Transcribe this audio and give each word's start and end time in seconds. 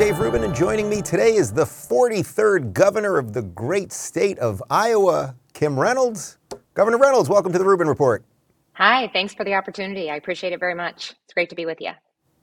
Dave 0.00 0.18
Rubin, 0.18 0.44
and 0.44 0.54
joining 0.54 0.88
me 0.88 1.02
today 1.02 1.34
is 1.34 1.52
the 1.52 1.66
43rd 1.66 2.72
governor 2.72 3.18
of 3.18 3.34
the 3.34 3.42
great 3.42 3.92
state 3.92 4.38
of 4.38 4.62
Iowa, 4.70 5.36
Kim 5.52 5.78
Reynolds. 5.78 6.38
Governor 6.72 6.96
Reynolds, 6.96 7.28
welcome 7.28 7.52
to 7.52 7.58
the 7.58 7.66
Rubin 7.66 7.86
Report. 7.86 8.24
Hi, 8.72 9.10
thanks 9.12 9.34
for 9.34 9.44
the 9.44 9.52
opportunity. 9.52 10.10
I 10.10 10.16
appreciate 10.16 10.54
it 10.54 10.58
very 10.58 10.74
much. 10.74 11.12
It's 11.24 11.34
great 11.34 11.50
to 11.50 11.54
be 11.54 11.66
with 11.66 11.82
you. 11.82 11.90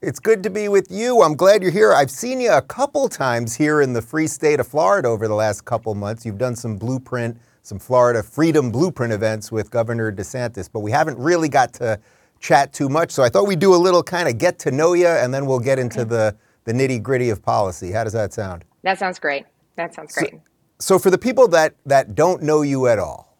It's 0.00 0.20
good 0.20 0.44
to 0.44 0.50
be 0.50 0.68
with 0.68 0.86
you. 0.88 1.20
I'm 1.22 1.34
glad 1.34 1.60
you're 1.60 1.72
here. 1.72 1.92
I've 1.92 2.12
seen 2.12 2.40
you 2.40 2.52
a 2.52 2.62
couple 2.62 3.08
times 3.08 3.56
here 3.56 3.82
in 3.82 3.92
the 3.92 4.02
free 4.02 4.28
state 4.28 4.60
of 4.60 4.68
Florida 4.68 5.08
over 5.08 5.26
the 5.26 5.34
last 5.34 5.64
couple 5.64 5.92
months. 5.96 6.24
You've 6.24 6.38
done 6.38 6.54
some 6.54 6.76
blueprint, 6.76 7.36
some 7.62 7.80
Florida 7.80 8.22
Freedom 8.22 8.70
Blueprint 8.70 9.12
events 9.12 9.50
with 9.50 9.68
Governor 9.72 10.12
DeSantis, 10.12 10.70
but 10.72 10.78
we 10.78 10.92
haven't 10.92 11.18
really 11.18 11.48
got 11.48 11.72
to 11.72 11.98
chat 12.38 12.72
too 12.72 12.88
much. 12.88 13.10
So 13.10 13.24
I 13.24 13.28
thought 13.28 13.48
we'd 13.48 13.58
do 13.58 13.74
a 13.74 13.82
little 13.82 14.04
kind 14.04 14.28
of 14.28 14.38
get 14.38 14.60
to 14.60 14.70
know 14.70 14.92
you, 14.92 15.08
and 15.08 15.34
then 15.34 15.44
we'll 15.44 15.58
get 15.58 15.80
into 15.80 16.04
the 16.04 16.36
the 16.68 16.74
nitty 16.74 17.02
gritty 17.02 17.30
of 17.30 17.42
policy. 17.42 17.90
How 17.90 18.04
does 18.04 18.12
that 18.12 18.34
sound? 18.34 18.62
That 18.82 18.98
sounds 18.98 19.18
great. 19.18 19.46
That 19.76 19.94
sounds 19.94 20.12
great. 20.12 20.32
So, 20.32 20.40
so, 20.78 20.98
for 20.98 21.10
the 21.10 21.16
people 21.16 21.48
that, 21.48 21.74
that 21.86 22.14
don't 22.14 22.42
know 22.42 22.60
you 22.60 22.88
at 22.88 22.98
all, 22.98 23.34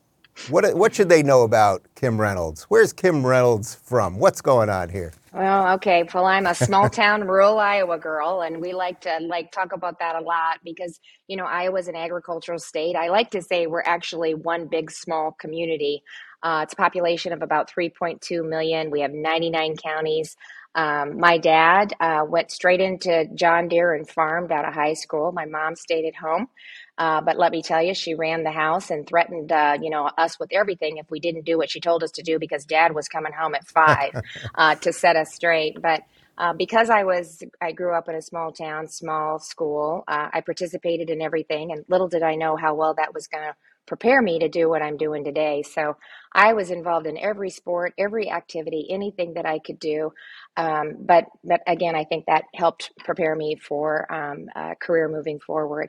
what, 0.48 0.74
what 0.74 0.94
should 0.94 1.10
they 1.10 1.22
know 1.22 1.42
about 1.42 1.82
Kim 1.94 2.18
Reynolds? 2.18 2.62
Where's 2.64 2.94
Kim 2.94 3.26
Reynolds 3.26 3.74
from? 3.74 4.18
What's 4.18 4.40
going 4.40 4.70
on 4.70 4.88
here? 4.88 5.12
Well, 5.34 5.74
okay. 5.74 6.08
Well, 6.14 6.24
I'm 6.24 6.46
a 6.46 6.54
small 6.54 6.88
town 6.90 7.26
rural 7.28 7.58
Iowa 7.58 7.98
girl, 7.98 8.40
and 8.40 8.62
we 8.62 8.72
like 8.72 9.02
to 9.02 9.18
like 9.20 9.52
talk 9.52 9.74
about 9.74 9.98
that 9.98 10.16
a 10.16 10.20
lot 10.20 10.60
because 10.64 10.98
you 11.26 11.36
know 11.36 11.44
Iowa's 11.44 11.86
an 11.86 11.96
agricultural 11.96 12.58
state. 12.58 12.96
I 12.96 13.08
like 13.08 13.30
to 13.32 13.42
say 13.42 13.66
we're 13.66 13.82
actually 13.84 14.34
one 14.34 14.68
big 14.68 14.90
small 14.90 15.32
community. 15.32 16.02
Uh, 16.42 16.60
it's 16.62 16.72
a 16.72 16.76
population 16.76 17.34
of 17.34 17.42
about 17.42 17.70
3.2 17.70 18.48
million. 18.48 18.90
We 18.90 19.00
have 19.00 19.12
99 19.12 19.76
counties. 19.76 20.36
Um, 20.74 21.18
my 21.18 21.38
dad 21.38 21.94
uh, 21.98 22.24
went 22.28 22.50
straight 22.50 22.80
into 22.80 23.26
John 23.34 23.68
Deere 23.68 23.94
and 23.94 24.08
farmed 24.08 24.52
out 24.52 24.66
of 24.66 24.74
high 24.74 24.94
school. 24.94 25.32
My 25.32 25.44
mom 25.44 25.74
stayed 25.74 26.06
at 26.06 26.14
home. 26.14 26.48
Uh, 26.96 27.20
but 27.20 27.38
let 27.38 27.52
me 27.52 27.62
tell 27.62 27.82
you, 27.82 27.94
she 27.94 28.14
ran 28.14 28.42
the 28.42 28.50
house 28.50 28.90
and 28.90 29.06
threatened, 29.06 29.52
uh, 29.52 29.78
you 29.80 29.90
know, 29.90 30.10
us 30.18 30.38
with 30.38 30.52
everything 30.52 30.98
if 30.98 31.10
we 31.10 31.20
didn't 31.20 31.44
do 31.44 31.56
what 31.56 31.70
she 31.70 31.80
told 31.80 32.02
us 32.02 32.10
to 32.12 32.22
do 32.22 32.38
because 32.38 32.64
Dad 32.64 32.94
was 32.94 33.08
coming 33.08 33.32
home 33.32 33.54
at 33.54 33.66
five 33.66 34.12
uh, 34.54 34.74
to 34.76 34.92
set 34.92 35.16
us 35.16 35.34
straight. 35.34 35.80
But 35.80 36.02
uh, 36.36 36.52
because 36.52 36.90
I 36.90 37.04
was, 37.04 37.42
I 37.60 37.72
grew 37.72 37.94
up 37.94 38.08
in 38.08 38.14
a 38.14 38.22
small 38.22 38.52
town, 38.52 38.88
small 38.88 39.38
school. 39.38 40.04
Uh, 40.06 40.28
I 40.32 40.40
participated 40.40 41.10
in 41.10 41.20
everything, 41.20 41.72
and 41.72 41.84
little 41.88 42.08
did 42.08 42.22
I 42.22 42.36
know 42.36 42.56
how 42.56 42.74
well 42.74 42.94
that 42.94 43.14
was 43.14 43.26
going 43.26 43.44
to 43.44 43.54
prepare 43.88 44.22
me 44.22 44.38
to 44.38 44.48
do 44.48 44.68
what 44.68 44.82
I'm 44.82 44.96
doing 44.96 45.24
today. 45.24 45.62
So 45.62 45.96
I 46.32 46.52
was 46.52 46.70
involved 46.70 47.06
in 47.06 47.16
every 47.18 47.50
sport, 47.50 47.94
every 47.98 48.30
activity, 48.30 48.86
anything 48.90 49.34
that 49.34 49.46
I 49.46 49.58
could 49.58 49.80
do. 49.80 50.12
Um, 50.56 50.96
but 51.00 51.24
but 51.42 51.62
again, 51.66 51.96
I 51.96 52.04
think 52.04 52.26
that 52.26 52.44
helped 52.54 52.92
prepare 52.98 53.34
me 53.34 53.56
for 53.56 54.12
um, 54.12 54.46
a 54.54 54.76
career 54.76 55.08
moving 55.08 55.40
forward. 55.40 55.88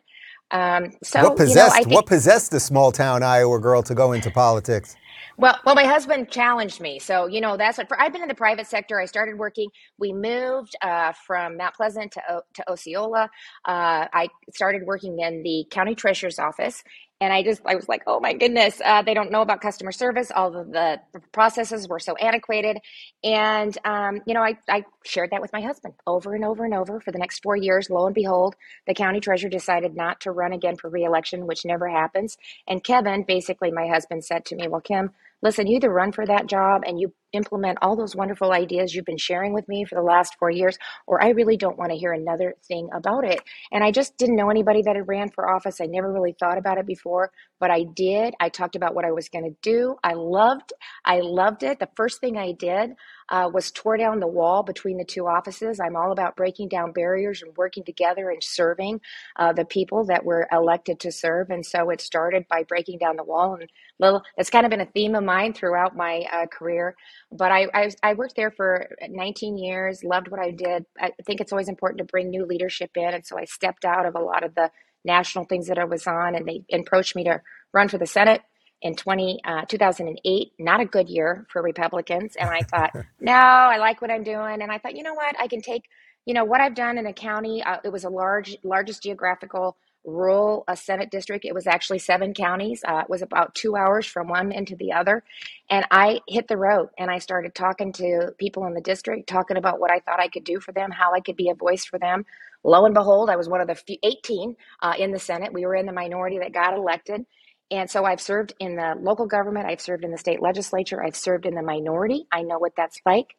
Um, 0.51 0.94
so 1.03 1.22
what 1.23 1.38
possessed 1.38 1.75
you 1.75 1.79
know, 1.81 1.84
think, 1.84 1.96
what 1.96 2.06
possessed 2.07 2.51
the 2.51 2.59
small 2.59 2.91
town 2.91 3.22
Iowa 3.22 3.59
girl 3.59 3.84
to 3.84 3.94
go 3.94 4.13
into 4.13 4.31
politics? 4.31 4.96
Well, 5.38 5.57
well, 5.66 5.75
my 5.75 5.85
husband 5.85 6.29
challenged 6.31 6.81
me, 6.81 7.00
so 7.00 7.28
you 7.28 7.40
know 7.40 7.56
that's 7.56 7.78
what. 7.78 7.88
For, 7.88 8.02
I've 8.02 8.12
been 8.12 8.23
in 8.23 8.28
the 8.28 8.35
private 8.35 8.68
sector. 8.68 9.00
I 9.00 9.06
started 9.06 9.38
working. 9.38 9.69
We 9.97 10.12
moved 10.12 10.75
uh, 10.81 11.13
from 11.25 11.56
Mount 11.57 11.75
Pleasant 11.75 12.12
to 12.13 12.22
to 12.56 12.69
Osceola. 12.69 13.29
Uh, 13.66 14.07
I 14.12 14.28
started 14.53 14.84
working 14.85 15.19
in 15.19 15.44
the 15.44 15.66
county 15.69 15.96
treasurer's 15.96 16.40
office, 16.40 16.84
and 17.22 17.34
I 17.34 17.44
just 17.44 17.62
I 17.66 17.75
was 17.75 17.90
like, 17.90 18.03
oh 18.07 18.19
my 18.19 18.34
goodness, 18.34 18.81
uh, 18.84 19.02
they 19.02 19.13
don't 19.13 19.31
know 19.31 19.41
about 19.41 19.62
customer 19.62 19.91
service. 19.91 20.31
All 20.35 20.56
of 20.56 20.72
the 20.72 21.00
processes 21.31 21.88
were 21.90 22.00
so 22.00 22.16
antiquated, 22.16 22.80
and 23.24 23.78
um, 23.85 24.22
you 24.25 24.34
know 24.34 24.41
I 24.44 24.57
I 24.69 24.85
shared 25.06 25.31
that 25.31 25.41
with 25.41 25.53
my 25.53 25.62
husband 25.62 25.96
over 26.08 26.35
and 26.35 26.46
over 26.46 26.66
and 26.66 26.74
over 26.74 27.00
for 27.00 27.12
the 27.12 27.19
next 27.19 27.44
four 27.44 27.56
years. 27.56 27.90
Lo 27.90 28.06
and 28.06 28.16
behold, 28.16 28.56
the 28.88 28.94
county 28.94 29.19
treasurer 29.19 29.50
decided 29.50 29.96
not 29.96 30.22
to 30.22 30.31
run 30.31 30.53
again 30.53 30.78
for 30.78 30.90
reelection, 30.90 31.47
which 31.47 31.66
never 31.66 31.88
happens. 31.90 32.38
And 32.68 32.84
Kevin, 32.84 33.24
basically, 33.24 33.72
my 33.72 33.88
husband 33.88 34.25
said 34.25 34.46
to 34.46 34.56
me, 34.56 34.68
well, 34.68 34.81
Kim 34.81 35.12
listen, 35.44 35.68
you 35.68 35.78
either 35.78 35.91
run 35.91 36.13
for 36.13 36.28
that 36.28 36.47
job 36.47 36.84
and 36.88 37.00
you 37.00 37.13
implement 37.34 37.78
all 37.81 37.95
those 37.95 38.16
wonderful 38.16 38.51
ideas 38.51 38.94
you've 38.94 39.06
been 39.06 39.17
sharing 39.17 39.53
with 39.53 39.67
me 39.67 39.85
for 39.85 39.95
the 39.95 40.01
last 40.01 40.35
four 40.40 40.50
years, 40.50 40.78
or 41.07 41.23
I 41.23 41.29
really 41.29 41.57
don't 41.57 41.78
want 41.78 41.91
to 41.91 41.97
hear 41.97 42.13
another 42.13 42.56
thing 42.67 42.90
about 42.94 43.25
it. 43.25 43.41
And 43.72 43.84
I 43.84 43.91
just 43.91 44.17
didn't 44.17 44.35
know 44.35 44.50
anybody 44.50 44.81
that 44.84 44.95
had 44.95 45.07
ran 45.07 45.29
for 45.29 45.50
office. 45.50 45.81
I 45.81 45.85
never 45.85 46.12
really 46.12 46.35
thought 46.40 46.57
about 46.57 46.78
it 46.78 46.85
before, 46.85 47.31
but 47.59 47.72
I 47.72 47.84
did. 47.95 48.34
I 48.40 48.50
talked 48.50 48.75
about 48.75 48.95
what 48.95 49.06
I 49.06 49.12
was 49.12 49.29
going 49.29 49.45
to 49.45 49.56
do. 49.62 49.95
I 50.03 50.13
loved, 50.13 50.73
I 51.06 51.19
loved 51.22 51.63
it. 51.63 51.79
The 51.79 51.90
first 51.95 52.19
thing 52.22 52.38
I 52.38 52.53
did 52.53 52.91
uh, 53.29 53.50
was 53.53 53.72
tore 53.72 53.97
down 53.97 54.19
the 54.19 54.28
wall 54.28 54.63
between 54.63 54.97
the 54.97 55.06
two 55.06 55.28
offices. 55.28 55.79
I'm 55.79 55.96
all 55.96 56.11
about 56.11 56.35
breaking 56.35 56.69
down 56.69 56.91
barriers 56.91 57.41
and 57.41 57.56
working 57.56 57.84
together 57.84 58.29
and 58.29 58.44
serving 58.44 59.01
uh, 59.35 59.53
the 59.53 59.66
people 59.66 60.06
that 60.06 60.25
were 60.25 60.47
elected 60.51 61.00
to 61.01 61.11
serve. 61.11 61.50
And 61.50 61.66
so 61.66 61.90
it 61.90 62.01
started 62.01 62.47
by 62.50 62.63
breaking 62.63 63.00
down 63.00 63.16
the 63.17 63.23
wall. 63.23 63.56
And 63.59 63.69
little, 64.00 64.23
it's 64.38 64.50
kind 64.50 64.66
of 64.66 64.69
been 64.72 64.81
a 64.81 64.85
theme 64.85 65.16
of 65.16 65.23
mine 65.23 65.53
throughout 65.53 65.96
my 65.96 66.25
uh, 66.34 66.47
career. 66.47 66.96
But 67.31 67.51
I, 67.51 67.67
I, 67.73 67.91
I 68.01 68.13
worked 68.13 68.35
there 68.35 68.51
for 68.51 68.88
19 69.07 69.57
years, 69.57 70.03
loved 70.03 70.29
what 70.29 70.40
I 70.40 70.51
did. 70.51 70.85
I 71.00 71.12
think 71.25 71.41
it's 71.41 71.51
always 71.51 71.69
important 71.69 72.00
to 72.00 72.06
bring 72.06 72.29
new 72.29 72.45
leadership 72.45 72.91
in. 72.95 73.13
And 73.13 73.25
so 73.25 73.38
I 73.38 73.45
stepped 73.45 73.85
out 73.85 74.06
of 74.06 74.16
a 74.16 74.19
lot 74.19 74.44
of 74.44 74.56
the 74.56 74.72
national 75.06 75.45
things 75.45 75.67
that 75.67 75.78
I 75.78 75.85
was 75.85 76.07
on, 76.07 76.35
and 76.35 76.47
they 76.47 76.63
approached 76.73 77.16
me 77.16 77.23
to 77.25 77.41
run 77.73 77.88
for 77.88 77.97
the 77.97 78.07
Senate 78.07 78.41
in 78.81 78.95
20, 78.95 79.41
uh, 79.45 79.66
2008, 79.66 80.53
not 80.57 80.79
a 80.79 80.85
good 80.85 81.09
year 81.09 81.45
for 81.51 81.62
Republicans. 81.62 82.35
And 82.35 82.50
I 82.50 82.62
thought, 82.62 82.91
no, 83.19 83.34
I 83.34 83.78
like 83.78 84.01
what 84.01 84.11
I'm 84.11 84.23
doing. 84.23 84.61
And 84.61 84.72
I 84.72 84.78
thought, 84.78 84.96
you 84.96 85.03
know 85.03 85.13
what, 85.13 85.35
I 85.40 85.47
can 85.47 85.61
take, 85.61 85.84
you 86.25 86.34
know, 86.34 86.46
what 86.46 86.61
I've 86.61 86.75
done 86.75 86.97
in 86.97 87.06
a 87.06 87.13
county. 87.13 87.61
Uh, 87.61 87.78
it 87.84 87.91
was 87.91 88.06
a 88.06 88.09
large, 88.09 88.57
largest 88.63 89.03
geographical 89.03 89.78
rural 90.05 90.63
uh, 90.67 90.75
Senate 90.75 91.11
district. 91.11 91.45
It 91.45 91.55
was 91.55 91.67
actually 91.67 91.99
seven 91.99 92.33
counties. 92.33 92.83
Uh, 92.87 92.99
it 93.01 93.09
was 93.09 93.21
about 93.21 93.55
two 93.55 93.75
hours 93.75 94.05
from 94.07 94.27
one 94.29 94.51
end 94.51 94.67
to 94.69 94.77
the 94.77 94.93
other. 94.93 95.23
And 95.69 95.85
I 95.91 96.21
hit 96.27 96.47
the 96.47 96.57
road 96.57 96.89
and 96.97 97.11
I 97.11 97.19
started 97.19 97.55
talking 97.55 97.93
to 97.93 98.33
people 98.39 98.65
in 98.67 98.73
the 98.75 98.81
district, 98.81 99.29
talking 99.29 99.57
about 99.57 99.79
what 99.79 99.91
I 99.91 99.99
thought 99.99 100.19
I 100.21 100.29
could 100.29 100.45
do 100.45 100.59
for 100.59 100.71
them, 100.73 100.91
how 100.91 101.13
I 101.13 101.21
could 101.21 101.37
be 101.37 101.49
a 101.49 101.55
voice 101.55 101.85
for 101.85 101.99
them. 101.99 102.25
Lo 102.63 102.85
and 102.85 102.93
behold, 102.95 103.29
I 103.29 103.37
was 103.37 103.49
one 103.49 103.61
of 103.61 103.67
the 103.67 103.75
few, 103.75 103.97
18 104.03 104.55
uh, 104.81 104.93
in 104.99 105.11
the 105.11 105.19
Senate. 105.19 105.53
We 105.53 105.65
were 105.65 105.75
in 105.75 105.87
the 105.87 105.93
minority 105.93 106.39
that 106.39 106.53
got 106.53 106.75
elected. 106.75 107.25
And 107.71 107.89
so 107.89 108.05
I've 108.05 108.21
served 108.21 108.53
in 108.59 108.75
the 108.77 108.95
local 108.99 109.27
government, 109.27 109.67
I've 109.67 109.81
served 109.81 110.03
in 110.05 110.11
the 110.11 110.17
state 110.17 110.41
legislature, 110.41 111.03
I've 111.03 111.16
served 111.16 111.45
in 111.45 111.55
the 111.55 111.63
minority. 111.63 112.27
I 112.31 112.43
know 112.43 112.59
what 112.59 112.73
that's 112.77 112.99
like. 113.05 113.35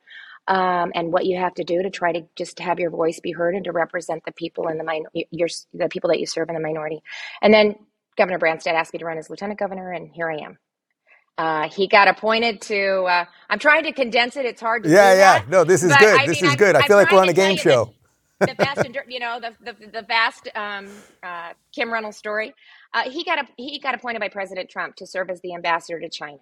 Um, 0.49 0.93
and 0.95 1.13
what 1.13 1.27
you 1.27 1.39
have 1.39 1.55
to 1.55 1.65
do 1.65 1.83
to 1.83 1.91
try 1.91 2.13
to 2.13 2.23
just 2.37 2.59
have 2.59 2.81
your 2.81 2.91
voice 2.91 3.21
be 3.21 3.33
heard 3.33 3.55
and 3.55 3.65
to 3.67 3.73
represent 3.73 4.25
the 4.25 4.33
people 4.33 4.69
in 4.69 4.79
the 4.79 4.85
min- 4.85 5.27
your, 5.31 5.49
the 5.73 5.89
people 5.89 6.11
that 6.11 6.21
you 6.21 6.27
serve 6.27 6.49
in 6.49 6.55
the 6.57 6.61
minority. 6.61 7.01
And 7.41 7.55
then 7.55 7.77
Governor 8.17 8.39
Branstad 8.39 8.75
asked 8.75 8.93
me 8.93 8.99
to 8.99 9.05
run 9.05 9.19
as 9.19 9.31
lieutenant 9.31 9.61
governor, 9.61 9.93
and 9.93 10.11
here 10.13 10.31
I 10.31 10.39
am. 10.45 10.59
Uh, 11.39 11.69
he 11.71 11.89
got 11.89 12.09
appointed 12.09 12.61
to. 12.63 13.03
Uh, 13.05 13.25
I'm 13.49 13.59
trying 13.59 13.85
to 13.85 13.93
condense 13.93 14.37
it. 14.37 14.45
It's 14.45 14.61
hard 14.61 14.85
to. 14.85 14.91
Yeah, 14.91 15.15
yeah. 15.15 15.39
That, 15.41 15.49
No, 15.49 15.65
this 15.65 15.83
is 15.83 15.97
good. 15.97 16.21
I 16.21 16.27
this 16.27 16.43
mean, 16.43 16.51
is 16.51 16.53
I'm, 16.53 16.59
good. 16.59 16.77
I 16.77 16.81
I'm 16.81 16.85
feel 16.85 16.97
like 16.97 17.11
we're 17.13 17.21
on 17.21 17.29
a 17.29 17.35
game 17.35 17.57
show. 17.57 17.95
The, 18.41 18.47
the 18.47 18.55
vast, 18.55 18.87
you 19.09 19.21
know, 19.21 19.41
the 19.41 19.55
the, 19.65 19.87
the 19.89 20.03
vast 20.03 20.49
um, 20.55 20.89
uh, 21.23 21.53
Kim 21.75 21.93
Reynolds 21.93 22.19
story. 22.19 22.55
Uh, 22.95 23.11
he 23.11 23.25
got 23.25 23.39
a, 23.39 23.49
he 23.57 23.81
got 23.81 23.95
appointed 23.95 24.21
by 24.21 24.29
President 24.29 24.71
Trump 24.71 24.97
to 24.97 25.07
serve 25.07 25.31
as 25.31 25.41
the 25.43 25.55
ambassador 25.55 26.01
to 26.01 26.09
China, 26.11 26.41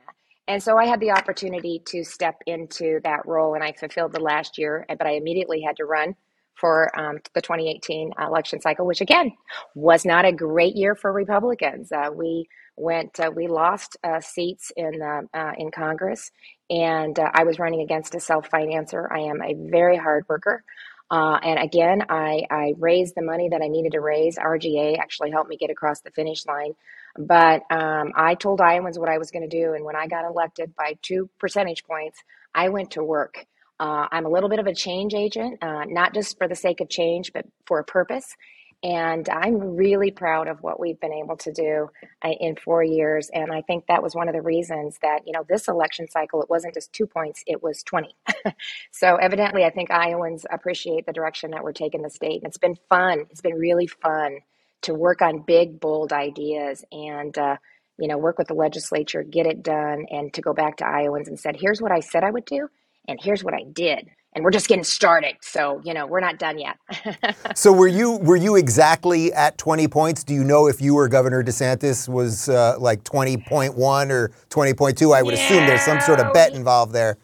and 0.48 0.62
so 0.62 0.78
I 0.78 0.86
had 0.86 1.00
the 1.00 1.12
opportunity 1.12 1.82
to 1.88 2.04
step 2.04 2.36
into 2.46 3.00
that 3.04 3.26
role, 3.26 3.54
and 3.54 3.64
I 3.64 3.72
fulfilled 3.72 4.12
the 4.12 4.20
last 4.20 4.58
year. 4.58 4.86
But 4.88 5.06
I 5.06 5.12
immediately 5.12 5.62
had 5.62 5.76
to 5.76 5.84
run 5.84 6.16
for 6.54 6.90
um, 6.98 7.18
the 7.34 7.42
2018 7.42 8.12
election 8.20 8.60
cycle, 8.60 8.86
which 8.86 9.00
again 9.02 9.32
was 9.76 10.04
not 10.04 10.24
a 10.24 10.32
great 10.32 10.76
year 10.76 10.96
for 10.96 11.12
Republicans. 11.12 11.92
Uh, 11.92 12.10
we 12.14 12.48
went, 12.76 13.20
uh, 13.20 13.30
we 13.34 13.46
lost 13.48 13.96
uh, 14.04 14.20
seats 14.20 14.72
in 14.76 15.02
uh, 15.02 15.52
in 15.58 15.70
Congress, 15.70 16.32
and 16.70 17.18
uh, 17.18 17.30
I 17.34 17.44
was 17.44 17.60
running 17.60 17.82
against 17.82 18.14
a 18.16 18.20
self 18.20 18.50
financer. 18.50 19.06
I 19.12 19.20
am 19.20 19.42
a 19.42 19.54
very 19.70 19.96
hard 19.96 20.24
worker. 20.28 20.64
Uh, 21.10 21.38
and 21.42 21.58
again, 21.58 22.04
I, 22.10 22.42
I 22.50 22.74
raised 22.78 23.14
the 23.14 23.22
money 23.22 23.48
that 23.50 23.62
I 23.62 23.68
needed 23.68 23.92
to 23.92 24.00
raise. 24.00 24.36
RGA 24.36 24.98
actually 24.98 25.30
helped 25.30 25.48
me 25.48 25.56
get 25.56 25.70
across 25.70 26.00
the 26.02 26.10
finish 26.10 26.44
line. 26.46 26.74
But 27.18 27.64
um, 27.70 28.12
I 28.16 28.36
told 28.36 28.62
Iowans 28.62 28.98
what 28.98 29.10
I 29.10 29.18
was 29.18 29.32
going 29.32 29.48
to 29.48 29.62
do. 29.62 29.74
And 29.74 29.84
when 29.84 29.96
I 29.96 30.08
got 30.08 30.26
elected 30.26 30.74
by 30.76 30.98
two 31.02 31.30
percentage 31.40 31.84
points, 31.84 32.20
I 32.54 32.70
went 32.70 32.92
to 32.92 33.04
work. 33.04 33.46
Uh, 33.80 34.08
I'm 34.12 34.26
a 34.26 34.30
little 34.30 34.50
bit 34.50 34.60
of 34.60 34.68
a 34.68 34.74
change 34.74 35.14
agent, 35.14 35.58
uh, 35.62 35.84
not 35.86 36.14
just 36.14 36.38
for 36.38 36.48
the 36.48 36.56
sake 36.56 36.80
of 36.80 36.90
change, 36.90 37.32
but 37.34 37.46
for 37.66 37.80
a 37.80 37.84
purpose. 37.84 38.36
And 38.84 39.28
I'm 39.28 39.76
really 39.76 40.12
proud 40.12 40.48
of 40.48 40.62
what 40.62 40.80
we've 40.80 41.00
been 41.00 41.12
able 41.12 41.36
to 41.38 41.52
do 41.52 41.90
uh, 42.24 42.30
in 42.40 42.56
four 42.56 42.84
years. 42.84 43.30
And 43.34 43.52
I 43.52 43.62
think 43.62 43.86
that 43.88 44.02
was 44.02 44.14
one 44.14 44.28
of 44.28 44.34
the 44.34 44.42
reasons 44.42 44.98
that, 45.02 45.22
you 45.26 45.32
know, 45.34 45.44
this 45.48 45.68
election 45.68 46.08
cycle, 46.10 46.42
it 46.42 46.50
wasn't 46.50 46.74
just 46.74 46.92
two 46.92 47.06
points, 47.06 47.44
it 47.46 47.62
was 47.62 47.82
20. 47.84 48.16
so 48.92 49.16
evidently, 49.16 49.64
I 49.64 49.70
think 49.70 49.90
Iowans 49.90 50.46
appreciate 50.50 51.06
the 51.06 51.14
direction 51.14 51.52
that 51.52 51.64
we're 51.64 51.72
taking 51.72 52.02
the 52.02 52.10
state. 52.10 52.42
And 52.42 52.46
it's 52.46 52.58
been 52.58 52.78
fun. 52.88 53.26
It's 53.30 53.42
been 53.42 53.56
really 53.58 53.88
fun 53.88 54.38
to 54.82 54.94
work 54.94 55.22
on 55.22 55.44
big, 55.46 55.80
bold 55.80 56.12
ideas 56.12 56.84
and, 56.92 57.36
uh, 57.36 57.56
you 57.98 58.08
know, 58.08 58.18
work 58.18 58.38
with 58.38 58.48
the 58.48 58.54
legislature, 58.54 59.22
get 59.22 59.46
it 59.46 59.62
done, 59.62 60.06
and 60.10 60.32
to 60.34 60.40
go 60.40 60.52
back 60.54 60.76
to 60.76 60.86
Iowans 60.86 61.28
and 61.28 61.38
said, 61.38 61.56
here's 61.60 61.80
what 61.80 61.92
I 61.92 62.00
said 62.00 62.22
I 62.22 62.30
would 62.30 62.44
do, 62.44 62.68
and 63.08 63.18
here's 63.20 63.42
what 63.42 63.54
I 63.54 63.64
did 63.72 64.08
and 64.34 64.44
we're 64.44 64.50
just 64.50 64.68
getting 64.68 64.84
started. 64.84 65.34
So 65.40 65.80
you 65.84 65.94
know 65.94 66.06
we're 66.06 66.20
not 66.20 66.38
done 66.38 66.58
yet. 66.58 66.76
so 67.56 67.72
were 67.72 67.88
you 67.88 68.18
were 68.18 68.36
you 68.36 68.56
exactly 68.56 69.32
at 69.32 69.58
20 69.58 69.88
points? 69.88 70.24
Do 70.24 70.34
you 70.34 70.44
know 70.44 70.66
if 70.68 70.80
you 70.80 70.94
were 70.94 71.08
Governor 71.08 71.42
DeSantis 71.42 72.08
was 72.08 72.48
uh, 72.48 72.76
like 72.78 73.04
20.1 73.04 74.10
or 74.10 74.30
20.2? 74.50 75.14
I 75.14 75.22
would 75.22 75.34
yeah, 75.34 75.44
assume 75.44 75.66
there's 75.66 75.82
some 75.82 76.00
sort 76.00 76.20
of 76.20 76.32
bet 76.32 76.54
involved 76.54 76.92
there. 76.92 77.18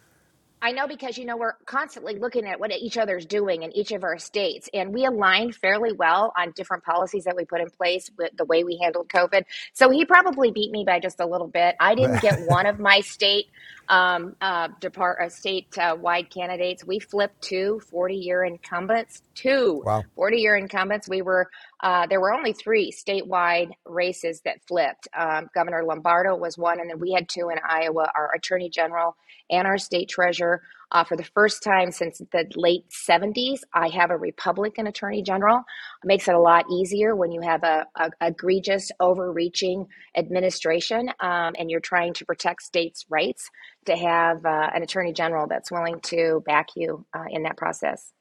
I 0.65 0.71
know 0.71 0.87
because 0.87 1.15
you 1.19 1.25
know 1.25 1.37
we're 1.37 1.53
constantly 1.67 2.17
looking 2.17 2.47
at 2.47 2.59
what 2.59 2.71
each 2.71 2.97
other's 2.97 3.27
doing 3.27 3.61
in 3.61 3.71
each 3.77 3.91
of 3.91 4.03
our 4.03 4.17
states, 4.17 4.67
and 4.73 4.91
we 4.91 5.05
aligned 5.05 5.53
fairly 5.53 5.93
well 5.93 6.33
on 6.35 6.53
different 6.53 6.83
policies 6.83 7.25
that 7.25 7.35
we 7.35 7.45
put 7.45 7.61
in 7.61 7.69
place 7.69 8.09
with 8.17 8.35
the 8.35 8.45
way 8.45 8.63
we 8.63 8.79
handled 8.81 9.07
COVID. 9.07 9.43
So 9.73 9.91
he 9.91 10.05
probably 10.05 10.49
beat 10.49 10.71
me 10.71 10.83
by 10.83 10.99
just 10.99 11.19
a 11.19 11.25
little 11.27 11.47
bit. 11.47 11.75
I 11.79 11.93
didn't 11.93 12.19
get 12.19 12.39
one 12.47 12.65
of 12.65 12.79
my 12.79 13.01
state 13.01 13.45
um, 13.89 14.35
uh, 14.41 14.69
depart 14.79 15.19
uh, 15.21 15.29
state 15.29 15.77
uh, 15.77 15.95
wide 15.99 16.31
candidates. 16.31 16.83
We 16.83 16.97
flipped 16.97 17.43
two 17.43 17.79
40 17.91 18.15
year 18.15 18.43
incumbents, 18.43 19.21
two 19.35 19.83
wow. 19.85 20.01
40 20.15 20.37
year 20.37 20.55
incumbents. 20.55 21.07
We 21.07 21.21
were 21.21 21.51
uh, 21.81 22.07
there 22.07 22.21
were 22.21 22.33
only 22.33 22.53
three 22.53 22.91
statewide 22.91 23.71
races 23.85 24.41
that 24.45 24.61
flipped. 24.67 25.07
Um, 25.17 25.49
Governor 25.53 25.83
Lombardo 25.83 26.35
was 26.35 26.57
one, 26.57 26.79
and 26.79 26.89
then 26.89 26.99
we 26.99 27.11
had 27.11 27.27
two 27.29 27.49
in 27.49 27.57
Iowa. 27.67 28.11
Our 28.15 28.31
Attorney 28.35 28.69
General 28.69 29.15
and 29.49 29.67
our 29.67 29.77
state 29.77 30.09
treasurer. 30.09 30.61
Uh, 30.91 31.03
for 31.03 31.17
the 31.17 31.23
first 31.23 31.63
time 31.63 31.91
since 31.91 32.19
the 32.31 32.45
late 32.55 32.85
70s, 32.89 33.61
I 33.73 33.89
have 33.89 34.11
a 34.11 34.17
Republican 34.17 34.87
Attorney 34.87 35.23
General. 35.23 35.57
It 35.57 36.07
makes 36.07 36.27
it 36.27 36.35
a 36.35 36.39
lot 36.39 36.65
easier 36.71 37.15
when 37.15 37.31
you 37.31 37.41
have 37.41 37.63
a, 37.63 37.85
a 37.97 38.11
egregious, 38.21 38.91
overreaching 38.99 39.87
administration 40.15 41.09
um, 41.19 41.53
and 41.57 41.69
you're 41.69 41.79
trying 41.79 42.13
to 42.13 42.25
protect 42.25 42.61
states' 42.61 43.05
rights 43.09 43.49
to 43.85 43.95
have 43.95 44.45
uh, 44.45 44.69
an 44.73 44.83
Attorney 44.83 45.11
General 45.11 45.47
that's 45.47 45.71
willing 45.71 45.99
to 46.01 46.43
back 46.45 46.67
you 46.75 47.05
uh, 47.15 47.25
in 47.29 47.43
that 47.43 47.57
process. 47.57 48.11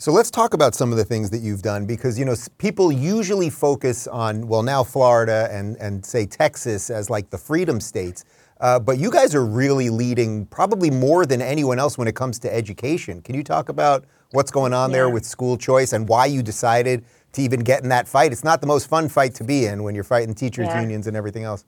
So 0.00 0.12
let's 0.12 0.30
talk 0.30 0.54
about 0.54 0.74
some 0.74 0.92
of 0.92 0.96
the 0.96 1.04
things 1.04 1.28
that 1.28 1.42
you've 1.42 1.60
done 1.60 1.84
because 1.84 2.18
you 2.18 2.24
know 2.24 2.34
people 2.56 2.90
usually 2.90 3.50
focus 3.50 4.06
on 4.06 4.48
well 4.48 4.62
now 4.62 4.82
Florida 4.82 5.46
and 5.52 5.76
and 5.76 6.02
say 6.02 6.24
Texas 6.24 6.88
as 6.88 7.10
like 7.10 7.28
the 7.28 7.36
freedom 7.36 7.82
states. 7.82 8.24
Uh, 8.62 8.78
but 8.78 8.96
you 8.96 9.10
guys 9.10 9.34
are 9.34 9.44
really 9.44 9.90
leading 9.90 10.46
probably 10.46 10.90
more 10.90 11.26
than 11.26 11.42
anyone 11.42 11.78
else 11.78 11.98
when 11.98 12.08
it 12.08 12.14
comes 12.14 12.38
to 12.38 12.54
education. 12.54 13.20
Can 13.20 13.34
you 13.34 13.44
talk 13.44 13.68
about 13.68 14.06
what's 14.30 14.50
going 14.50 14.72
on 14.72 14.88
yeah. 14.88 14.96
there 14.96 15.10
with 15.10 15.26
school 15.26 15.58
choice 15.58 15.92
and 15.92 16.08
why 16.08 16.24
you 16.24 16.42
decided 16.42 17.04
to 17.34 17.42
even 17.42 17.60
get 17.60 17.82
in 17.82 17.90
that 17.90 18.08
fight? 18.08 18.32
It's 18.32 18.44
not 18.44 18.62
the 18.62 18.66
most 18.66 18.88
fun 18.88 19.06
fight 19.06 19.34
to 19.34 19.44
be 19.44 19.66
in 19.66 19.82
when 19.82 19.94
you're 19.94 20.02
fighting 20.02 20.34
teachers' 20.34 20.68
yeah. 20.68 20.80
unions 20.80 21.08
and 21.08 21.16
everything 21.16 21.44
else. 21.44 21.66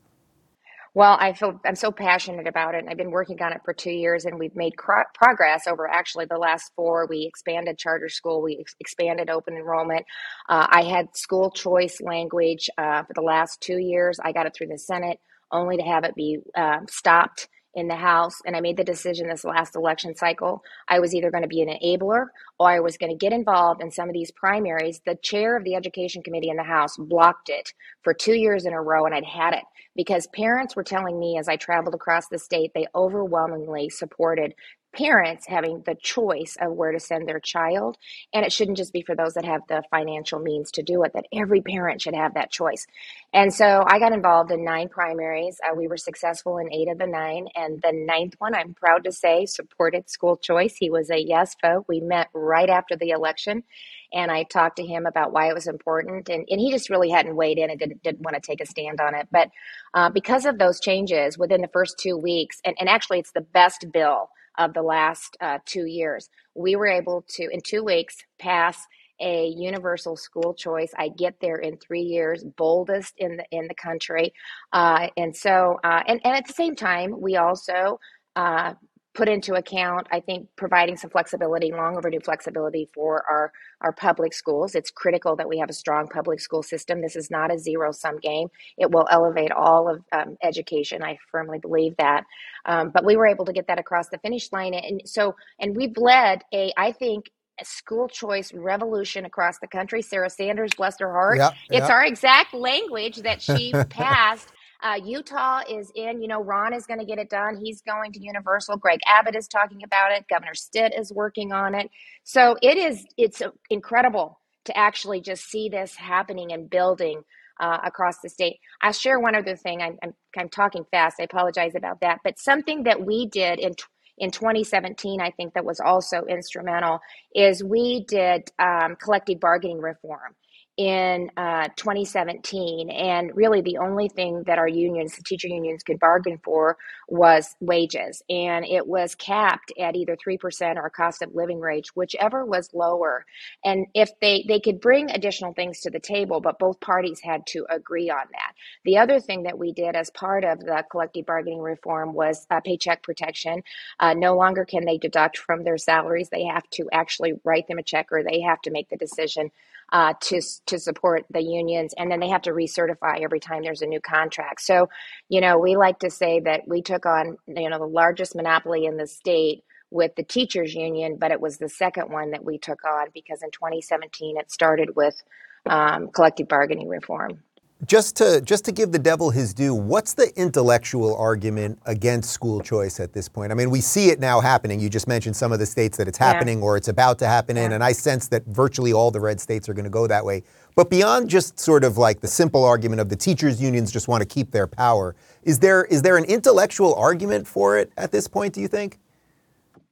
Well, 0.95 1.17
I 1.19 1.33
feel 1.33 1.59
I'm 1.65 1.77
so 1.77 1.91
passionate 1.91 2.47
about 2.47 2.75
it, 2.75 2.81
and 2.81 2.91
I've 2.91 2.99
been 2.99 3.13
working 3.13 3.41
on 3.43 3.53
it 3.55 3.63
for 3.65 3.73
two 3.73 3.93
years, 3.93 4.27
and 4.27 4.39
we've 4.39 4.55
made 4.57 4.75
progress 5.15 5.67
over 5.67 5.89
actually 5.89 6.27
the 6.27 6.37
last 6.37 6.73
four. 6.77 7.07
We 7.09 7.25
expanded 7.25 7.79
charter 7.79 8.11
school, 8.11 8.43
we 8.43 8.59
ex- 8.61 8.77
expanded 8.79 9.31
open 9.31 9.55
enrollment. 9.55 10.05
Uh, 10.51 10.67
I 10.69 10.83
had 10.83 11.17
school 11.17 11.51
choice 11.51 12.01
language 12.03 12.69
uh, 12.77 13.05
for 13.05 13.15
the 13.15 13.23
last 13.23 13.63
two 13.63 13.79
years. 13.79 14.19
I 14.23 14.33
got 14.33 14.47
it 14.47 14.55
through 14.55 14.67
the 14.69 14.79
Senate 14.79 15.19
only 15.51 15.79
to 15.79 15.83
have 15.83 16.05
it 16.05 16.15
be 16.15 16.41
uh, 16.55 16.81
stopped 16.89 17.49
in 17.75 17.89
the 17.89 17.97
House. 17.97 18.41
And 18.47 18.57
I 18.57 18.61
made 18.61 18.77
the 18.77 18.85
decision 18.85 19.29
this 19.29 19.45
last 19.45 19.77
election 19.77 20.15
cycle. 20.15 20.63
I 20.89 21.01
was 21.01 21.15
either 21.15 21.31
going 21.31 21.43
to 21.43 21.49
be 21.49 21.63
an 21.63 21.69
enabler 21.69 22.27
or 22.59 22.71
I 22.71 22.81
was 22.81 22.97
going 22.97 23.11
to 23.11 23.17
get 23.17 23.33
involved 23.33 23.83
in 23.83 23.91
some 23.91 24.09
of 24.09 24.15
these 24.15 24.31
primaries. 24.31 25.01
The 25.05 25.17
chair 25.17 25.57
of 25.57 25.65
the 25.65 25.75
Education 25.75 26.23
Committee 26.23 26.51
in 26.51 26.57
the 26.57 26.63
House 26.63 26.97
blocked 26.97 27.49
it 27.49 27.73
for 28.03 28.15
two 28.15 28.35
years 28.35 28.67
in 28.67 28.73
a 28.73 28.83
row, 28.83 29.07
and 29.07 29.15
I'd 29.15 29.25
had 29.25 29.55
it 29.55 29.65
because 29.95 30.27
parents 30.29 30.77
were 30.77 30.85
telling 30.85 31.19
me 31.19 31.39
as 31.39 31.49
I 31.49 31.57
traveled 31.57 31.95
across 31.95 32.29
the 32.29 32.39
state, 32.39 32.73
they 32.75 32.87
overwhelmingly 32.95 33.91
supported 33.91 34.55
parents 34.93 35.47
having 35.47 35.83
the 35.87 35.97
choice 36.01 36.57
of 36.61 36.73
where 36.73 36.93
to 36.93 37.01
send 37.01 37.29
their 37.29 37.41
child. 37.41 37.97
And 38.33 38.45
it 38.45 38.53
shouldn't 38.53 38.77
just 38.77 38.93
be 38.93 39.03
for 39.03 39.15
those 39.17 39.35
that 39.35 39.45
have 39.45 39.63
the 39.69 39.83
financial 39.91 40.41
means 40.41 40.71
to 40.73 40.83
do 40.83 41.03
it, 41.05 41.13
that 41.15 41.27
every 41.33 41.61
parent 41.63 42.03
should 42.03 42.15
have 42.15 42.35
that 42.35 42.51
choice. 42.51 42.87
And 43.33 43.53
so 43.53 43.85
I 43.87 43.99
got 43.99 44.13
involved 44.13 44.51
in 44.51 44.65
nine 44.65 44.89
primaries. 44.89 45.59
Uh, 45.65 45.75
we 45.75 45.89
were 45.89 45.97
successful 45.97 46.59
in 46.59 46.73
eight 46.73 46.89
of 46.89 46.99
the 46.99 47.07
nine. 47.07 47.49
And 47.55 47.81
the 47.83 47.93
ninth 47.93 48.35
one, 48.39 48.55
I'm 48.55 48.75
proud 48.75 49.05
to 49.05 49.13
say, 49.13 49.47
supported 49.47 50.11
school 50.11 50.37
choice. 50.37 50.77
He 50.77 50.91
was 50.91 51.11
a 51.11 51.19
yes 51.19 51.57
vote. 51.63 51.87
We 51.89 52.01
met 52.01 52.29
right 52.35 52.69
after 52.69 52.97
the 52.97 53.11
election. 53.11 53.65
And 54.13 54.31
I 54.31 54.43
talked 54.43 54.77
to 54.77 54.87
him 54.87 55.07
about 55.07 55.33
why 55.33 55.49
it 55.49 55.55
was 55.55 55.67
important. 55.67 56.29
And, 56.29 56.47
and 56.51 56.61
he 56.61 56.71
just 56.71 56.91
really 56.91 57.11
hadn't 57.11 57.35
weighed 57.35 57.59
in 57.59 57.71
and 57.71 57.79
didn't, 57.79 58.03
didn't 58.03 58.23
want 58.23 58.35
to 58.35 58.41
take 58.41 58.61
a 58.61 58.67
stand 58.67 59.01
on 59.01 59.15
it. 59.15 59.29
But 59.33 59.49
uh, 59.95 60.11
because 60.11 60.45
of 60.45 60.59
those 60.59 60.81
changes 60.81 61.39
within 61.39 61.63
the 61.63 61.69
first 61.73 61.99
two 61.99 62.19
weeks, 62.19 62.61
and, 62.65 62.77
and 62.79 62.89
actually, 62.89 63.21
it's 63.21 63.33
the 63.33 63.41
best 63.41 63.87
bill 63.93 64.29
of 64.59 64.75
the 64.75 64.83
last 64.83 65.37
uh, 65.41 65.59
two 65.65 65.87
years. 65.87 66.29
We 66.55 66.77
were 66.77 66.87
able 66.87 67.25
to, 67.31 67.49
in 67.51 67.61
two 67.61 67.85
weeks, 67.85 68.17
pass 68.39 68.79
a 69.21 69.47
universal 69.47 70.17
school 70.17 70.53
choice. 70.55 70.93
I 70.99 71.09
get 71.09 71.37
there 71.41 71.59
in 71.59 71.77
three 71.77 72.03
years, 72.03 72.45
boldest 72.45 73.15
in 73.19 73.37
the 73.37 73.45
in 73.51 73.69
the 73.69 73.75
country, 73.75 74.33
uh, 74.73 75.09
and 75.17 75.35
so 75.37 75.79
uh, 75.85 76.03
and 76.07 76.21
and 76.25 76.35
at 76.35 76.47
the 76.47 76.53
same 76.53 76.75
time, 76.75 77.21
we 77.21 77.37
also 77.37 78.01
uh, 78.35 78.75
put 79.15 79.29
into 79.29 79.55
account, 79.55 80.07
I 80.11 80.21
think, 80.21 80.49
providing 80.57 80.97
some 80.97 81.11
flexibility, 81.11 81.71
long 81.71 81.97
overdue 81.97 82.21
flexibility 82.25 82.89
for 82.95 83.25
our, 83.29 83.53
our 83.83 83.93
public 83.93 84.33
schools. 84.33 84.75
It's 84.75 84.91
critical 84.91 85.37
that 85.37 85.49
we 85.49 85.59
have 85.59 85.69
a 85.69 85.75
strong 85.75 86.09
public 86.09 86.41
school 86.41 86.63
system. 86.63 87.03
This 87.03 87.17
is 87.17 87.31
not 87.31 87.53
a 87.53 87.59
zero 87.59 87.93
sum 87.93 88.19
game. 88.19 88.49
It 88.79 88.91
will 88.91 89.07
elevate 89.11 89.53
all 89.53 89.89
of 89.89 90.03
um, 90.13 90.37
education. 90.43 91.03
I 91.03 91.19
firmly 91.31 91.59
believe 91.59 91.95
that. 91.99 92.25
Um, 92.65 92.91
but 92.91 93.05
we 93.05 93.17
were 93.17 93.27
able 93.27 93.45
to 93.45 93.53
get 93.53 93.67
that 93.67 93.79
across 93.79 94.09
the 94.09 94.19
finish 94.19 94.51
line. 94.51 94.73
And 94.73 95.03
so, 95.05 95.35
and 95.61 95.77
we've 95.77 95.97
led 95.99 96.43
a, 96.55 96.73
I 96.79 96.93
think, 96.93 97.31
a 97.61 97.65
school 97.67 98.09
choice 98.09 98.53
revolution 98.55 99.27
across 99.27 99.59
the 99.59 99.67
country. 99.67 100.01
Sarah 100.01 100.31
Sanders, 100.31 100.71
bless 100.75 100.99
her 101.01 101.13
heart. 101.13 101.37
Yep, 101.37 101.55
yep. 101.71 101.83
It's 101.83 101.91
our 101.91 102.05
exact 102.05 102.55
language 102.55 103.17
that 103.19 103.43
she 103.43 103.73
passed 103.91 104.49
uh, 104.83 104.99
Utah 105.05 105.63
is 105.71 105.93
in, 105.95 106.23
you 106.23 106.29
know, 106.29 106.43
Ron 106.43 106.75
is 106.75 106.87
going 106.87 107.01
to 107.01 107.07
get 107.07 107.19
it 107.19 107.31
done. 107.31 107.57
He's 107.63 107.83
going 107.83 108.13
to 108.13 108.21
Universal. 108.23 108.79
Greg 108.79 109.01
Abbott 109.07 109.37
is 109.37 109.49
talking 109.49 109.83
about 109.85 110.13
it. 110.13 110.27
Governor 110.29 110.55
Stitt 110.55 110.95
is 110.99 111.13
working 111.13 111.53
on 111.53 111.75
it. 111.75 111.91
So 112.25 112.57
it 112.63 112.79
is, 112.79 113.07
it's 113.19 113.43
incredible 113.71 114.41
to 114.67 114.77
actually 114.79 115.21
just 115.21 115.51
see 115.51 115.69
this 115.69 115.97
happening 115.97 116.53
and 116.53 116.71
building 116.71 117.23
uh, 117.61 117.79
across 117.85 118.21
the 118.21 118.29
state. 118.29 118.59
I'll 118.83 118.93
share 118.93 119.21
one 119.21 119.37
other 119.37 119.57
thing. 119.57 119.83
I'm, 119.83 119.99
I'm, 120.03 120.15
I'm 120.39 120.49
talking 120.49 120.85
fast. 120.91 121.17
I 121.21 121.25
apologize 121.25 121.75
about 121.77 122.01
that. 122.01 122.21
But 122.25 122.39
something 122.39 122.85
that 122.85 123.05
we 123.05 123.27
did 123.27 123.61
in 123.61 123.75
in 124.19 124.31
2017, 124.31 125.21
I 125.21 125.31
think 125.31 125.55
that 125.55 125.65
was 125.65 125.81
also 125.81 126.25
instrumental, 126.29 127.01
is 127.35 127.65
we 127.65 128.05
did 128.09 128.51
um, 128.59 128.97
collective 129.03 129.41
bargaining 129.41 129.81
reform 129.81 130.35
in 130.77 131.31
uh, 131.37 131.69
2017. 131.77 132.91
And 132.91 133.31
really, 133.35 133.61
the 133.61 133.79
only 133.79 134.09
thing 134.09 134.45
that 134.47 134.59
our 134.59 134.69
unions, 134.69 135.17
the 135.17 135.23
teacher 135.23 135.49
unions, 135.49 135.83
could 135.83 135.99
bargain 136.01 136.39
for 136.43 136.79
was 137.09 137.55
wages. 137.61 138.23
And 138.31 138.65
it 138.65 138.87
was 138.87 139.15
capped 139.15 139.73
at 139.79 139.97
either 139.97 140.17
3% 140.17 140.77
or 140.77 140.91
cost 140.91 141.23
of 141.23 141.35
living 141.35 141.61
rate, 141.61 141.87
whichever 141.95 142.45
was 142.45 142.71
lower. 142.73 143.27
And 143.65 143.87
if 143.95 144.11
they, 144.21 144.45
they 144.49 144.61
could 144.61 144.81
bring 144.81 145.11
additional 145.11 145.53
things 145.53 145.81
to 145.81 145.91
the 145.91 146.01
table, 146.01 146.41
but 146.41 146.59
both 146.59 146.81
parties 146.81 147.21
had 147.23 147.47
to 147.49 147.67
agree 147.69 148.11
on 148.11 148.25
that. 148.33 148.53
The 148.85 148.99
other 148.99 149.21
thing 149.21 149.45
that 149.45 149.59
we 149.59 149.73
did 149.73 149.95
as 149.95 150.11
part 150.11 150.45
of 150.45 150.61
the 150.61 150.85
collective 150.91 151.27
bargaining 151.27 151.61
reform 151.61 152.15
was 152.15 152.47
uh, 152.51 152.61
paycheck 152.61 153.03
protection. 153.03 153.63
Uh, 154.01 154.15
no 154.15 154.37
longer 154.37 154.65
can 154.65 154.85
they 154.85 154.99
deduct 154.99 155.39
from 155.39 155.65
their 155.65 155.79
salaries, 155.79 156.31
they 156.31 156.45
have 156.45 156.69
to 156.71 156.89
actually 156.93 157.35
write 157.45 157.69
them 157.69 157.79
a 157.79 157.83
check 157.83 158.07
or 158.11 158.23
they 158.23 158.41
have 158.41 158.61
to 158.63 158.71
make 158.71 158.89
the 158.89 158.97
decision 158.97 159.51
uh, 159.93 160.15
to 160.23 160.43
to 160.67 160.79
support 160.81 161.27
the 161.31 161.43
unions, 161.43 161.95
and 161.99 162.11
then 162.11 162.21
they 162.21 162.31
have 162.31 162.43
to 162.45 162.53
recertify 162.53 163.23
every 163.23 163.41
time 163.41 163.63
there's 163.65 163.83
a 163.83 163.87
new 163.87 164.01
contract. 164.01 164.63
So, 164.63 164.91
you 165.31 165.41
know, 165.43 165.59
we 165.59 165.77
like 165.77 166.01
to 166.01 166.11
say 166.11 166.41
that 166.43 166.63
we 166.69 166.83
took 166.83 167.07
on 167.07 167.39
you 167.49 167.71
know 167.71 167.79
the 167.79 167.87
largest 167.87 168.37
monopoly 168.37 168.87
in 168.87 168.99
the 168.99 169.09
state 169.09 169.65
with 169.91 170.17
the 170.17 170.25
teachers 170.25 170.75
union, 170.75 171.19
but 171.21 171.33
it 171.33 171.41
was 171.41 171.59
the 171.59 171.71
second 171.71 172.11
one 172.11 172.33
that 172.33 172.45
we 172.45 172.59
took 172.59 172.85
on 172.85 173.09
because 173.15 173.43
in 173.43 173.51
2017 173.53 174.39
it 174.39 174.51
started 174.53 174.97
with 174.97 175.23
um, 175.67 176.11
collective 176.11 176.49
bargaining 176.49 176.89
reform. 176.89 177.43
Just 177.85 178.17
to 178.17 178.41
just 178.43 178.65
to 178.67 178.73
give 178.73 178.93
the 178.93 178.99
devil 178.99 179.31
his 179.31 179.53
due, 179.53 179.75
what's 179.75 180.15
the 180.15 180.33
intellectual 180.41 181.17
argument 181.17 181.79
against 181.87 182.31
school 182.31 182.61
choice 182.61 183.01
at 183.01 183.13
this 183.13 183.29
point? 183.29 183.51
I 183.51 183.55
mean, 183.55 183.71
we 183.71 183.81
see 183.81 184.11
it 184.11 184.21
now 184.21 184.41
happening. 184.41 184.79
You 184.79 184.89
just 184.89 185.09
mentioned 185.09 185.35
some 185.35 185.53
of 185.53 185.59
the 185.59 185.67
states 185.67 185.97
that 185.99 186.07
it's 186.07 186.19
happening 186.19 186.59
yeah. 186.59 186.65
or 186.65 186.77
it's 186.77 186.89
about 186.89 187.19
to 187.21 187.27
happen 187.27 187.57
yeah. 187.57 187.67
in, 187.67 187.73
and 187.73 187.83
I 187.83 187.93
sense 187.93 188.29
that 188.29 188.47
virtually 188.47 188.93
all 188.93 189.11
the 189.11 189.21
red 189.21 189.41
states 189.41 189.69
are 189.69 189.75
going 189.75 189.85
to 189.85 189.91
go 189.91 190.07
that 190.07 190.25
way. 190.25 190.45
But 190.77 190.91
beyond 190.91 191.29
just 191.29 191.59
sort 191.59 191.83
of 191.83 191.99
like 191.99 192.21
the 192.21 192.29
simple 192.29 192.65
argument 192.65 193.01
of 193.01 193.09
the 193.09 193.17
teachers 193.17 193.61
unions 193.61 193.91
just 193.91 194.09
want 194.09 194.23
to 194.23 194.29
keep 194.29 194.53
their 194.53 194.67
power, 194.67 195.17
is 195.43 195.59
there 195.59 195.85
is 195.87 196.03
there 196.03 196.17
an 196.17 196.25
intellectual 196.25 196.95
argument 196.95 197.49
for 197.49 197.79
it 197.79 197.93
at 197.97 198.13
this 198.13 198.29
point? 198.29 198.55
Do 198.55 198.61
you 198.61 198.69
think? 198.69 199.01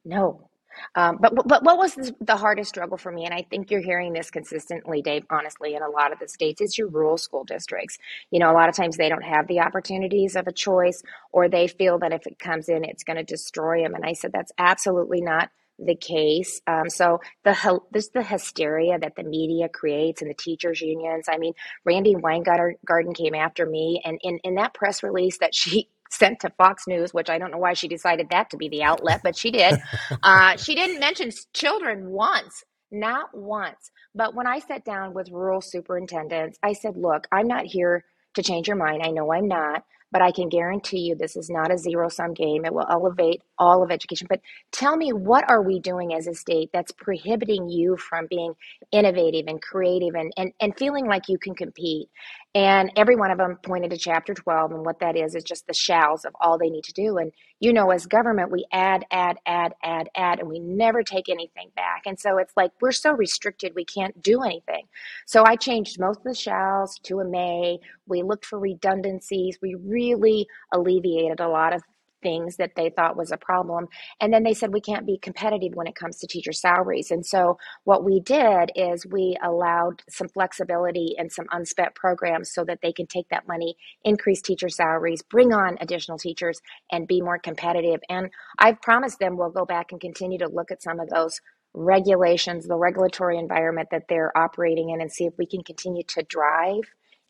No, 0.05 0.49
um, 0.95 1.19
but, 1.21 1.35
but 1.47 1.63
what 1.63 1.79
was 1.79 2.13
the 2.21 2.37
hardest 2.37 2.71
struggle 2.71 2.97
for 2.97 3.13
me? 3.13 3.25
And 3.25 3.35
I 3.35 3.43
think 3.43 3.71
you're 3.71 3.81
hearing 3.81 4.13
this 4.13 4.31
consistently, 4.31 5.03
Dave, 5.03 5.25
honestly, 5.31 5.75
in 5.75 5.83
a 5.83 5.89
lot 5.89 6.13
of 6.13 6.19
the 6.19 6.29
states, 6.29 6.61
is 6.61 6.77
your 6.77 6.89
rural 6.89 7.19
school 7.19 7.45
districts. 7.45 7.99
You 8.31 8.41
know, 8.41 8.51
a 8.51 8.55
lot 8.55 8.69
of 8.69 8.77
times 8.77 8.97
they 8.97 9.09
don't 9.09 9.25
have 9.25 9.47
the 9.47 9.61
opportunities 9.61 10.37
of 10.37 10.47
a 10.47 10.53
choice, 10.53 11.03
or 11.33 11.49
they 11.49 11.67
feel 11.67 11.99
that 12.01 12.13
if 12.13 12.27
it 12.27 12.39
comes 12.39 12.69
in, 12.69 12.85
it's 12.85 13.05
going 13.05 13.17
to 13.17 13.25
destroy 13.25 13.83
them. 13.83 13.95
And 13.95 14.05
I 14.05 14.13
said, 14.13 14.33
that's 14.33 14.53
absolutely 14.59 15.21
not 15.21 15.51
the 15.79 15.95
case. 15.95 16.61
Um, 16.67 16.91
so 16.91 17.21
the 17.45 17.81
this 17.91 18.09
the 18.09 18.23
hysteria 18.23 18.99
that 18.99 19.17
the 19.17 19.23
media 19.23 19.69
creates 19.69 20.21
and 20.21 20.31
the 20.31 20.35
teachers 20.35 20.81
unions. 20.81 21.27
I 21.29 21.39
mean, 21.39 21.55
Randi 21.85 22.17
Weingarten 22.17 23.15
came 23.15 23.35
after 23.35 23.65
me, 23.65 24.03
and 24.05 24.19
in 24.23 24.39
in 24.45 24.57
that 24.57 24.75
press 24.75 25.03
release 25.03 25.39
that 25.39 25.55
she 25.55 25.89
sent 26.11 26.41
to 26.41 26.51
Fox 26.59 26.87
News, 26.87 27.15
which 27.15 27.31
I 27.31 27.39
don't 27.39 27.51
know 27.51 27.59
why 27.59 27.75
she 27.75 27.89
decided 27.89 28.29
that 28.31 28.51
to 28.51 28.57
be 28.59 28.69
the 28.69 28.83
outlet, 28.83 29.21
but 29.25 29.37
she 29.37 29.51
did. 29.51 29.79
Uh, 30.23 30.57
she 30.57 30.75
didn't 30.75 31.01
mention 31.01 31.31
children 31.55 32.11
once, 32.11 32.65
not 32.91 33.29
once. 33.35 33.91
But 34.15 34.35
when 34.35 34.47
I 34.47 34.59
sat 34.59 34.85
down 34.85 35.15
with 35.15 35.31
rural 35.31 35.61
superintendents, 35.61 36.59
I 36.63 36.75
said, 36.75 36.97
look, 36.97 37.27
I'm 37.33 37.49
not 37.49 37.67
here 37.67 38.05
to 38.35 38.43
change 38.43 38.69
your 38.69 38.77
mind. 38.77 39.03
I 39.05 39.11
know 39.11 39.33
I'm 39.33 39.49
not 39.49 39.85
but 40.13 40.23
I 40.23 40.33
can 40.33 40.49
guarantee 40.49 41.01
you 41.01 41.15
this 41.15 41.37
is 41.37 41.51
not 41.51 41.73
a 41.73 41.79
zero 41.79 42.09
sum 42.09 42.35
game. 42.35 42.65
It 42.65 42.75
will 42.75 42.87
elevate 42.91 43.43
all 43.59 43.83
of 43.83 43.91
education. 43.91 44.27
But 44.29 44.41
tell 44.73 44.97
me, 44.97 45.13
what 45.13 45.49
are 45.49 45.63
we 45.63 45.79
doing 45.79 46.15
as 46.15 46.27
a 46.27 46.35
state 46.35 46.71
that's 46.73 46.93
prohibiting 46.93 47.69
you 47.69 47.97
from 47.97 48.27
being 48.29 48.55
innovative 48.93 49.47
and 49.47 49.61
creative 49.63 50.15
and, 50.15 50.33
and, 50.37 50.53
and 50.61 50.77
feeling 50.77 51.07
like 51.07 51.29
you 51.29 51.39
can 51.39 51.55
compete? 51.55 52.09
And 52.55 52.91
every 52.97 53.15
one 53.15 53.31
of 53.31 53.39
them 53.39 53.59
pointed 53.63 53.93
to 53.93 53.97
chapter 53.97 54.35
12, 54.35 54.73
and 54.73 54.85
what 54.85 54.99
that 54.99 55.17
is 55.17 55.37
is 55.37 55.45
just 55.45 55.69
the 55.69 55.75
shalls 55.75 56.25
of 56.25 56.35
all 56.41 56.59
they 56.59 56.69
need 56.69 56.83
to 56.85 56.93
do. 56.93 57.17
And 57.19 57.31
you 57.61 57.73
know, 57.73 57.91
as 57.91 58.07
government, 58.07 58.51
we 58.51 58.67
add, 58.73 59.05
add, 59.13 59.37
add, 59.47 59.75
add, 59.85 60.09
add, 60.17 60.41
and 60.41 60.49
we 60.49 60.59
never 60.59 61.05
take 61.05 61.29
anything 61.29 61.71
back. 61.77 62.03
And 62.07 62.19
so 62.19 62.39
it's 62.39 62.55
like 62.57 62.73
we're 62.81 62.91
so 62.91 63.13
restricted, 63.13 63.73
we 63.77 63.85
can't 63.85 64.21
do 64.21 64.43
anything. 64.43 64.89
So 65.27 65.45
I 65.47 65.55
changed 65.55 66.01
most 66.01 66.19
of 66.19 66.25
the 66.25 66.35
shalls 66.35 66.99
to 67.05 67.21
a 67.21 67.25
may. 67.25 67.79
We 68.09 68.23
looked 68.23 68.47
for 68.47 68.59
redundancies. 68.59 69.59
We 69.63 69.77
really 69.77 70.49
alleviated 70.73 71.39
a 71.39 71.49
lot 71.49 71.73
of 71.73 71.83
things 72.23 72.57
that 72.57 72.73
they 72.77 72.91
thought 72.91 73.17
was 73.17 73.33
a 73.33 73.37
problem. 73.37 73.87
And 74.21 74.33
then 74.33 74.43
they 74.43 74.55
said 74.55 74.73
we 74.73 74.81
can't 74.81 75.07
be 75.07 75.19
competitive 75.19 75.75
when 75.75 75.87
it 75.87 75.95
comes 75.95 76.19
to 76.19 76.27
teacher 76.27 76.53
salaries. 76.53 77.11
And 77.11 77.25
so 77.25 77.59
what 77.85 78.05
we 78.05 78.21
did 78.21 78.71
is 78.75 79.07
we 79.07 79.37
allowed 79.43 80.03
some 80.09 80.29
flexibility 80.29 81.15
and 81.19 81.31
some 81.31 81.47
unspent 81.51 81.95
programs 81.95 82.53
so 82.53 82.65
that 82.65 82.81
they 82.83 82.93
can 82.93 83.07
take 83.07 83.29
that 83.31 83.49
money, 83.49 83.77
increase 84.05 84.43
teacher 84.43 84.69
salaries, 84.69 85.23
bring 85.23 85.53
on 85.53 85.77
additional 85.81 86.19
teachers, 86.19 86.61
and 86.93 87.09
be 87.09 87.21
more 87.21 87.39
competitive. 87.39 88.01
And 88.09 88.31
I've 88.59 88.81
promised 88.81 89.19
them 89.19 89.37
we'll 89.37 89.51
go 89.51 89.65
back 89.65 89.93
and 89.93 90.01
continue 90.01 90.39
to 90.39 90.49
look 90.49 90.71
at 90.71 90.83
some 90.83 91.01
of 91.01 91.09
those 91.09 91.41
regulations, 91.73 92.67
the 92.67 92.77
regulatory 92.77 93.39
environment 93.39 93.89
that 93.93 94.05
they're 94.09 94.37
operating 94.37 94.91
in, 94.91 95.01
and 95.01 95.11
see 95.11 95.25
if 95.25 95.35
we 95.39 95.47
can 95.47 95.63
continue 95.63 96.03
to 96.09 96.23
drive 96.25 96.83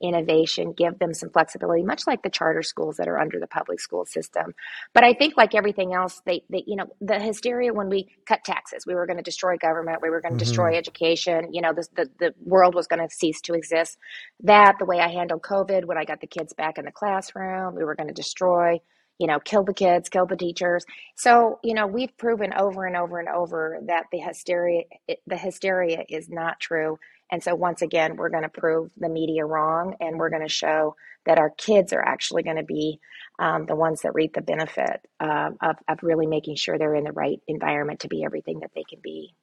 innovation, 0.02 0.72
give 0.72 0.98
them 0.98 1.14
some 1.14 1.30
flexibility, 1.30 1.82
much 1.82 2.06
like 2.06 2.22
the 2.22 2.30
charter 2.30 2.62
schools 2.62 2.96
that 2.96 3.08
are 3.08 3.18
under 3.18 3.38
the 3.38 3.46
public 3.46 3.80
school 3.80 4.04
system. 4.04 4.54
But 4.94 5.04
I 5.04 5.14
think, 5.14 5.36
like 5.36 5.54
everything 5.54 5.94
else, 5.94 6.20
they, 6.24 6.42
they 6.50 6.64
you 6.66 6.76
know, 6.76 6.86
the 7.00 7.18
hysteria 7.18 7.72
when 7.72 7.88
we 7.88 8.08
cut 8.26 8.44
taxes, 8.44 8.86
we 8.86 8.94
were 8.94 9.06
going 9.06 9.18
to 9.18 9.22
destroy 9.22 9.56
government, 9.56 10.02
we 10.02 10.10
were 10.10 10.20
going 10.20 10.32
to 10.32 10.36
mm-hmm. 10.36 10.48
destroy 10.48 10.76
education, 10.76 11.52
you 11.52 11.62
know, 11.62 11.72
the, 11.72 11.86
the, 11.94 12.10
the 12.18 12.34
world 12.44 12.74
was 12.74 12.86
going 12.86 13.06
to 13.06 13.14
cease 13.14 13.40
to 13.42 13.54
exist. 13.54 13.98
That, 14.42 14.76
the 14.78 14.86
way 14.86 15.00
I 15.00 15.08
handled 15.08 15.42
COVID 15.42 15.84
when 15.84 15.98
I 15.98 16.04
got 16.04 16.20
the 16.20 16.26
kids 16.26 16.52
back 16.52 16.78
in 16.78 16.84
the 16.84 16.92
classroom, 16.92 17.74
we 17.74 17.84
were 17.84 17.94
going 17.94 18.08
to 18.08 18.14
destroy 18.14 18.80
you 19.20 19.26
know, 19.26 19.38
kill 19.38 19.62
the 19.62 19.74
kids, 19.74 20.08
kill 20.08 20.24
the 20.24 20.34
teachers. 20.34 20.86
So, 21.14 21.60
you 21.62 21.74
know, 21.74 21.86
we've 21.86 22.16
proven 22.16 22.54
over 22.54 22.86
and 22.86 22.96
over 22.96 23.20
and 23.20 23.28
over 23.28 23.78
that 23.86 24.06
the 24.10 24.18
hysteria 24.18 24.84
the 25.26 25.36
hysteria 25.36 26.04
is 26.08 26.30
not 26.30 26.58
true 26.58 26.98
and 27.30 27.42
so, 27.42 27.54
once 27.54 27.82
again, 27.82 28.16
we're 28.16 28.28
going 28.28 28.42
to 28.42 28.48
prove 28.48 28.90
the 28.96 29.08
media 29.08 29.44
wrong 29.44 29.94
and 30.00 30.18
we're 30.18 30.30
going 30.30 30.42
to 30.42 30.48
show 30.48 30.96
that 31.26 31.38
our 31.38 31.50
kids 31.50 31.92
are 31.92 32.02
actually 32.02 32.42
going 32.42 32.56
to 32.56 32.64
be 32.64 32.98
um, 33.38 33.66
the 33.66 33.76
ones 33.76 34.02
that 34.02 34.14
reap 34.14 34.34
the 34.34 34.42
benefit 34.42 35.06
uh, 35.20 35.50
of, 35.62 35.76
of 35.88 35.98
really 36.02 36.26
making 36.26 36.56
sure 36.56 36.78
they're 36.78 36.94
in 36.94 37.04
the 37.04 37.12
right 37.12 37.40
environment 37.46 38.00
to 38.00 38.08
be 38.08 38.24
everything 38.24 38.60
that 38.60 38.70
they 38.74 38.84
can 38.88 38.98
be. 39.02 39.34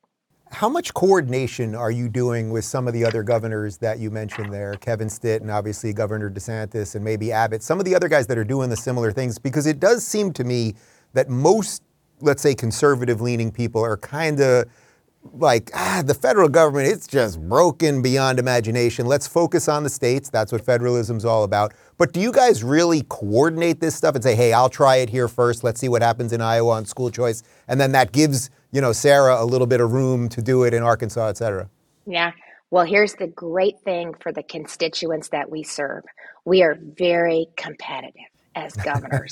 How 0.50 0.70
much 0.70 0.94
coordination 0.94 1.76
are 1.76 1.92
you 1.92 2.08
doing 2.08 2.52
with 2.52 2.64
some 2.64 2.88
of 2.88 2.94
the 2.94 3.04
other 3.04 3.22
governors 3.22 3.78
that 3.78 4.00
you 4.00 4.10
mentioned 4.10 4.54
there? 4.54 4.76
Kevin 4.76 5.10
Stitt 5.10 5.42
and 5.42 5.52
obviously 5.52 5.92
Governor 5.92 6.30
DeSantis 6.30 6.96
and 6.96 7.04
maybe 7.04 7.32
Abbott, 7.32 7.64
some 7.64 7.80
of 7.80 7.86
the 7.86 7.94
other 7.94 8.08
guys 8.08 8.28
that 8.28 8.38
are 8.38 8.46
doing 8.46 8.70
the 8.70 8.78
similar 8.78 9.12
things? 9.12 9.38
Because 9.38 9.66
it 9.66 9.80
does 9.80 10.06
seem 10.06 10.32
to 10.34 10.46
me 10.46 10.76
that 11.14 11.30
most, 11.30 11.84
let's 12.22 12.42
say, 12.42 12.56
conservative 12.56 13.20
leaning 13.20 13.52
people 13.52 13.84
are 13.84 13.98
kind 13.98 14.40
of 14.40 14.66
like, 15.34 15.72
ah, 15.74 16.04
the 16.06 16.14
federal 16.14 16.50
government, 16.50 16.88
it's 16.88 17.08
just 17.08 17.42
broken 17.48 18.02
beyond 18.02 18.40
imagination. 18.40 19.06
Let's 19.06 19.28
focus 19.28 19.68
on 19.68 19.84
the 19.84 19.90
states. 19.90 20.30
That's 20.30 20.52
what 20.52 20.66
federalism's 20.66 21.26
all 21.26 21.44
about. 21.44 21.74
But 21.98 22.14
do 22.14 22.20
you 22.20 22.32
guys 22.32 22.64
really 22.64 23.04
coordinate 23.10 23.80
this 23.80 23.96
stuff 23.96 24.16
and 24.16 24.24
say, 24.24 24.36
hey, 24.36 24.54
I'll 24.54 24.70
try 24.70 24.98
it 24.98 25.10
here 25.10 25.28
first. 25.28 25.64
Let's 25.64 25.80
see 25.80 25.90
what 25.90 26.02
happens 26.02 26.34
in 26.34 26.42
Iowa 26.42 26.72
on 26.72 26.86
school 26.86 27.10
choice. 27.10 27.44
And 27.68 27.80
then 27.80 27.92
that 27.94 28.12
gives, 28.12 28.50
you 28.72 28.82
know, 28.82 28.92
Sarah 28.92 29.42
a 29.42 29.46
little 29.46 29.68
bit 29.68 29.82
of 29.82 29.92
room 29.92 30.30
to 30.30 30.42
do 30.42 30.64
it 30.64 30.74
in 30.74 30.84
Arkansas, 30.84 31.28
et 31.28 31.38
cetera. 31.38 31.70
Yeah. 32.06 32.32
Well, 32.70 32.86
here's 32.86 33.14
the 33.14 33.28
great 33.28 33.80
thing 33.82 34.14
for 34.20 34.32
the 34.32 34.44
constituents 34.44 35.30
that 35.30 35.50
we 35.50 35.64
serve. 35.64 36.04
We 36.46 36.64
are 36.64 36.78
very 36.80 37.48
competitive 37.56 38.14
as 38.58 38.74
governors. 38.78 39.32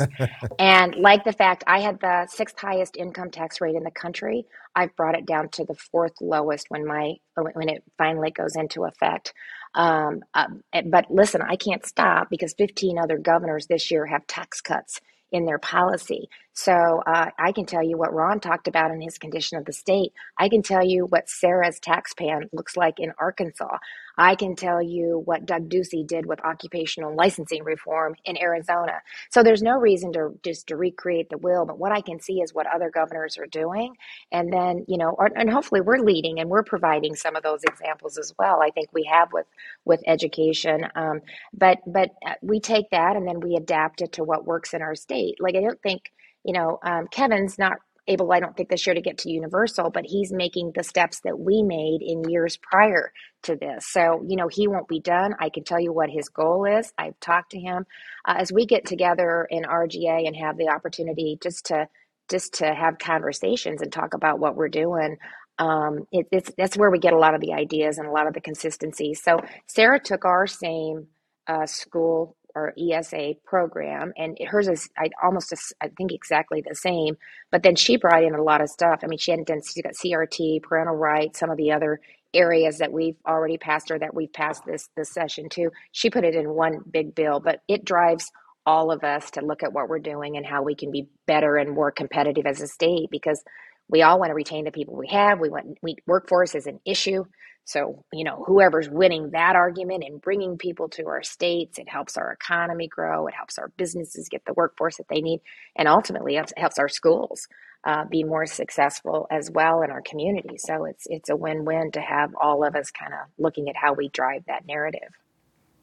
and 0.59 0.95
like 0.95 1.23
the 1.23 1.33
fact 1.33 1.63
I 1.67 1.79
had 1.79 1.99
the 1.99 2.27
sixth 2.29 2.57
highest 2.59 2.95
income 2.95 3.31
tax 3.31 3.59
rate 3.59 3.75
in 3.75 3.83
the 3.83 3.91
country, 3.91 4.45
I've 4.75 4.95
brought 4.95 5.17
it 5.17 5.25
down 5.25 5.49
to 5.49 5.65
the 5.65 5.73
fourth 5.73 6.13
lowest 6.21 6.67
when 6.69 6.85
my 6.85 7.15
when 7.35 7.69
it 7.69 7.83
finally 7.97 8.31
goes 8.31 8.55
into 8.55 8.85
effect. 8.85 9.33
Um, 9.73 10.21
uh, 10.33 10.47
but 10.85 11.05
listen, 11.09 11.41
I 11.41 11.55
can't 11.55 11.85
stop 11.85 12.29
because 12.29 12.53
15 12.57 12.97
other 12.97 13.17
governors 13.17 13.67
this 13.67 13.91
year 13.91 14.05
have 14.05 14.25
tax 14.27 14.61
cuts 14.61 15.01
in 15.31 15.45
their 15.45 15.59
policy. 15.59 16.29
So 16.55 17.03
uh, 17.05 17.31
I 17.37 17.51
can 17.51 17.65
tell 17.65 17.83
you 17.83 17.97
what 17.97 18.13
Ron 18.13 18.39
talked 18.39 18.69
about 18.69 18.89
in 18.89 19.01
his 19.01 19.17
condition 19.17 19.57
of 19.57 19.65
the 19.65 19.73
state. 19.73 20.13
I 20.39 20.47
can 20.47 20.63
tell 20.63 20.85
you 20.85 21.05
what 21.05 21.29
Sarah's 21.29 21.79
tax 21.81 22.13
plan 22.13 22.49
looks 22.53 22.77
like 22.77 22.97
in 22.97 23.11
Arkansas. 23.19 23.77
I 24.17 24.35
can 24.35 24.55
tell 24.55 24.81
you 24.81 25.21
what 25.25 25.45
Doug 25.45 25.69
Ducey 25.69 26.07
did 26.07 26.25
with 26.25 26.39
occupational 26.45 27.13
licensing 27.13 27.65
reform 27.65 28.15
in 28.23 28.37
Arizona. 28.37 29.01
So 29.29 29.43
there's 29.43 29.61
no 29.61 29.77
reason 29.77 30.13
to 30.13 30.39
just 30.43 30.67
to 30.67 30.77
recreate 30.77 31.29
the 31.29 31.37
wheel, 31.37 31.65
but 31.65 31.77
what 31.77 31.91
I 31.91 31.99
can 31.99 32.21
see 32.21 32.39
is 32.39 32.53
what 32.53 32.67
other 32.73 32.89
governors 32.89 33.37
are 33.37 33.47
doing, 33.47 33.95
and 34.31 34.51
then 34.53 34.85
you 34.87 34.97
know, 34.97 35.09
or, 35.09 35.29
and 35.35 35.49
hopefully 35.49 35.81
we're 35.81 35.99
leading 35.99 36.39
and 36.39 36.49
we're 36.49 36.63
providing 36.63 37.15
some 37.15 37.35
of 37.35 37.43
those 37.43 37.63
examples 37.63 38.17
as 38.17 38.33
well. 38.39 38.61
I 38.61 38.69
think 38.71 38.87
we 38.93 39.03
have 39.11 39.33
with 39.33 39.47
with 39.83 40.01
education, 40.07 40.87
um, 40.95 41.21
but 41.53 41.79
but 41.85 42.11
uh, 42.25 42.35
we 42.41 42.61
take 42.61 42.89
that 42.91 43.17
and 43.17 43.27
then 43.27 43.41
we 43.41 43.57
adapt 43.57 44.01
it 44.01 44.13
to 44.13 44.23
what 44.23 44.45
works 44.45 44.73
in 44.73 44.81
our 44.81 44.95
state. 44.95 45.35
Like 45.41 45.55
I 45.55 45.61
don't 45.61 45.81
think 45.81 46.11
you 46.45 46.53
know, 46.53 46.79
um, 46.83 47.07
Kevin's 47.11 47.59
not 47.59 47.73
able, 48.07 48.31
I 48.33 48.39
don't 48.39 48.55
think, 48.57 48.69
this 48.69 48.87
year 48.87 48.95
to 48.95 49.01
get 49.01 49.19
to 49.19 49.31
Universal, 49.31 49.91
but 49.91 50.05
he's 50.05 50.33
making 50.33 50.73
the 50.75 50.83
steps 50.83 51.21
that 51.25 51.39
we 51.39 51.63
made 51.63 52.01
in 52.01 52.29
years 52.29 52.57
prior 52.57 53.11
to 53.43 53.55
this. 53.55 53.87
So, 53.87 54.23
you 54.27 54.37
know, 54.37 54.47
he 54.47 54.67
won't 54.67 54.87
be 54.87 55.01
done. 55.01 55.35
I 55.39 55.49
can 55.49 55.63
tell 55.63 55.79
you 55.81 55.93
what 55.93 56.09
his 56.11 56.29
goal 56.29 56.65
is. 56.65 56.93
I've 56.99 57.19
talked 57.19 57.51
to 57.51 57.59
him. 57.59 57.85
Uh, 58.25 58.35
as 58.37 58.53
we 58.53 58.67
get 58.67 58.85
together 58.85 59.47
in 59.49 59.63
RGA 59.63 60.27
and 60.27 60.35
have 60.37 60.57
the 60.57 60.69
opportunity 60.69 61.39
just 61.41 61.67
to 61.67 61.87
just 62.29 62.55
to 62.55 62.73
have 62.73 62.97
conversations 62.97 63.81
and 63.81 63.91
talk 63.93 64.13
about 64.15 64.39
what 64.39 64.55
we're 64.55 64.69
doing. 64.69 65.17
Um, 65.59 66.07
it, 66.11 66.27
it's 66.31 66.51
that's 66.57 66.77
where 66.77 66.91
we 66.91 66.99
get 66.99 67.13
a 67.13 67.19
lot 67.19 67.35
of 67.35 67.41
the 67.41 67.53
ideas 67.53 67.97
and 67.99 68.07
a 68.07 68.11
lot 68.11 68.27
of 68.27 68.33
the 68.33 68.41
consistency. 68.41 69.13
So 69.13 69.39
Sarah 69.67 69.99
took 69.99 70.25
our 70.25 70.47
same 70.47 71.07
uh, 71.47 71.65
school 71.67 72.35
or 72.55 72.73
ESA 72.79 73.33
program, 73.45 74.13
and 74.17 74.37
hers 74.47 74.67
is 74.67 74.89
I 74.97 75.09
almost 75.23 75.53
I 75.81 75.89
think 75.89 76.11
exactly 76.13 76.63
the 76.67 76.75
same. 76.75 77.17
But 77.51 77.63
then 77.63 77.75
she 77.75 77.97
brought 77.97 78.23
in 78.23 78.35
a 78.35 78.43
lot 78.43 78.61
of 78.61 78.69
stuff. 78.69 79.01
I 79.03 79.07
mean, 79.07 79.19
she 79.19 79.31
hadn't 79.31 79.47
done 79.47 79.61
she 79.63 79.81
got 79.81 79.93
CRT, 79.93 80.63
parental 80.63 80.95
rights, 80.95 81.39
some 81.39 81.49
of 81.51 81.57
the 81.57 81.71
other 81.71 81.99
areas 82.33 82.79
that 82.79 82.91
we've 82.93 83.17
already 83.27 83.57
passed 83.57 83.91
or 83.91 83.99
that 83.99 84.13
we've 84.15 84.33
passed 84.33 84.63
this 84.65 84.89
this 84.97 85.11
session 85.13 85.49
too. 85.49 85.71
She 85.91 86.09
put 86.09 86.25
it 86.25 86.35
in 86.35 86.49
one 86.51 86.79
big 86.89 87.15
bill, 87.15 87.39
but 87.39 87.61
it 87.67 87.85
drives 87.85 88.31
all 88.65 88.91
of 88.91 89.03
us 89.03 89.31
to 89.31 89.41
look 89.45 89.63
at 89.63 89.73
what 89.73 89.89
we're 89.89 89.99
doing 89.99 90.37
and 90.37 90.45
how 90.45 90.63
we 90.63 90.75
can 90.75 90.91
be 90.91 91.07
better 91.27 91.57
and 91.57 91.71
more 91.71 91.91
competitive 91.91 92.45
as 92.45 92.61
a 92.61 92.67
state 92.67 93.09
because 93.11 93.43
we 93.89 94.01
all 94.01 94.19
want 94.19 94.31
to 94.31 94.35
retain 94.35 94.65
the 94.65 94.71
people 94.71 94.95
we 94.95 95.07
have. 95.07 95.39
We 95.39 95.49
want 95.49 95.77
we, 95.81 95.97
workforce 96.07 96.55
is 96.55 96.67
an 96.67 96.79
issue. 96.85 97.25
So, 97.65 98.05
you 98.13 98.23
know, 98.23 98.43
whoever's 98.45 98.89
winning 98.89 99.31
that 99.31 99.55
argument 99.55 100.03
and 100.05 100.21
bringing 100.21 100.57
people 100.57 100.87
to 100.89 101.07
our 101.07 101.23
states, 101.23 101.79
it 101.79 101.89
helps 101.89 102.15
our 102.15 102.31
economy 102.31 102.87
grow. 102.87 103.27
It 103.27 103.33
helps 103.33 103.57
our 103.57 103.69
businesses 103.75 104.29
get 104.29 104.45
the 104.45 104.53
workforce 104.53 104.97
that 104.97 105.07
they 105.09 105.21
need. 105.21 105.41
And 105.75 105.87
ultimately, 105.87 106.37
it 106.37 106.53
helps 106.57 106.77
our 106.77 106.87
schools 106.87 107.47
uh, 107.83 108.05
be 108.05 108.23
more 108.23 108.45
successful 108.45 109.27
as 109.31 109.49
well 109.51 109.81
in 109.81 109.89
our 109.89 110.01
community. 110.01 110.57
So 110.57 110.85
it's, 110.85 111.07
it's 111.07 111.29
a 111.29 111.35
win 111.35 111.65
win 111.65 111.91
to 111.93 112.01
have 112.01 112.31
all 112.39 112.63
of 112.63 112.75
us 112.75 112.91
kind 112.91 113.13
of 113.13 113.29
looking 113.39 113.67
at 113.67 113.75
how 113.75 113.93
we 113.93 114.09
drive 114.09 114.43
that 114.47 114.67
narrative. 114.67 115.09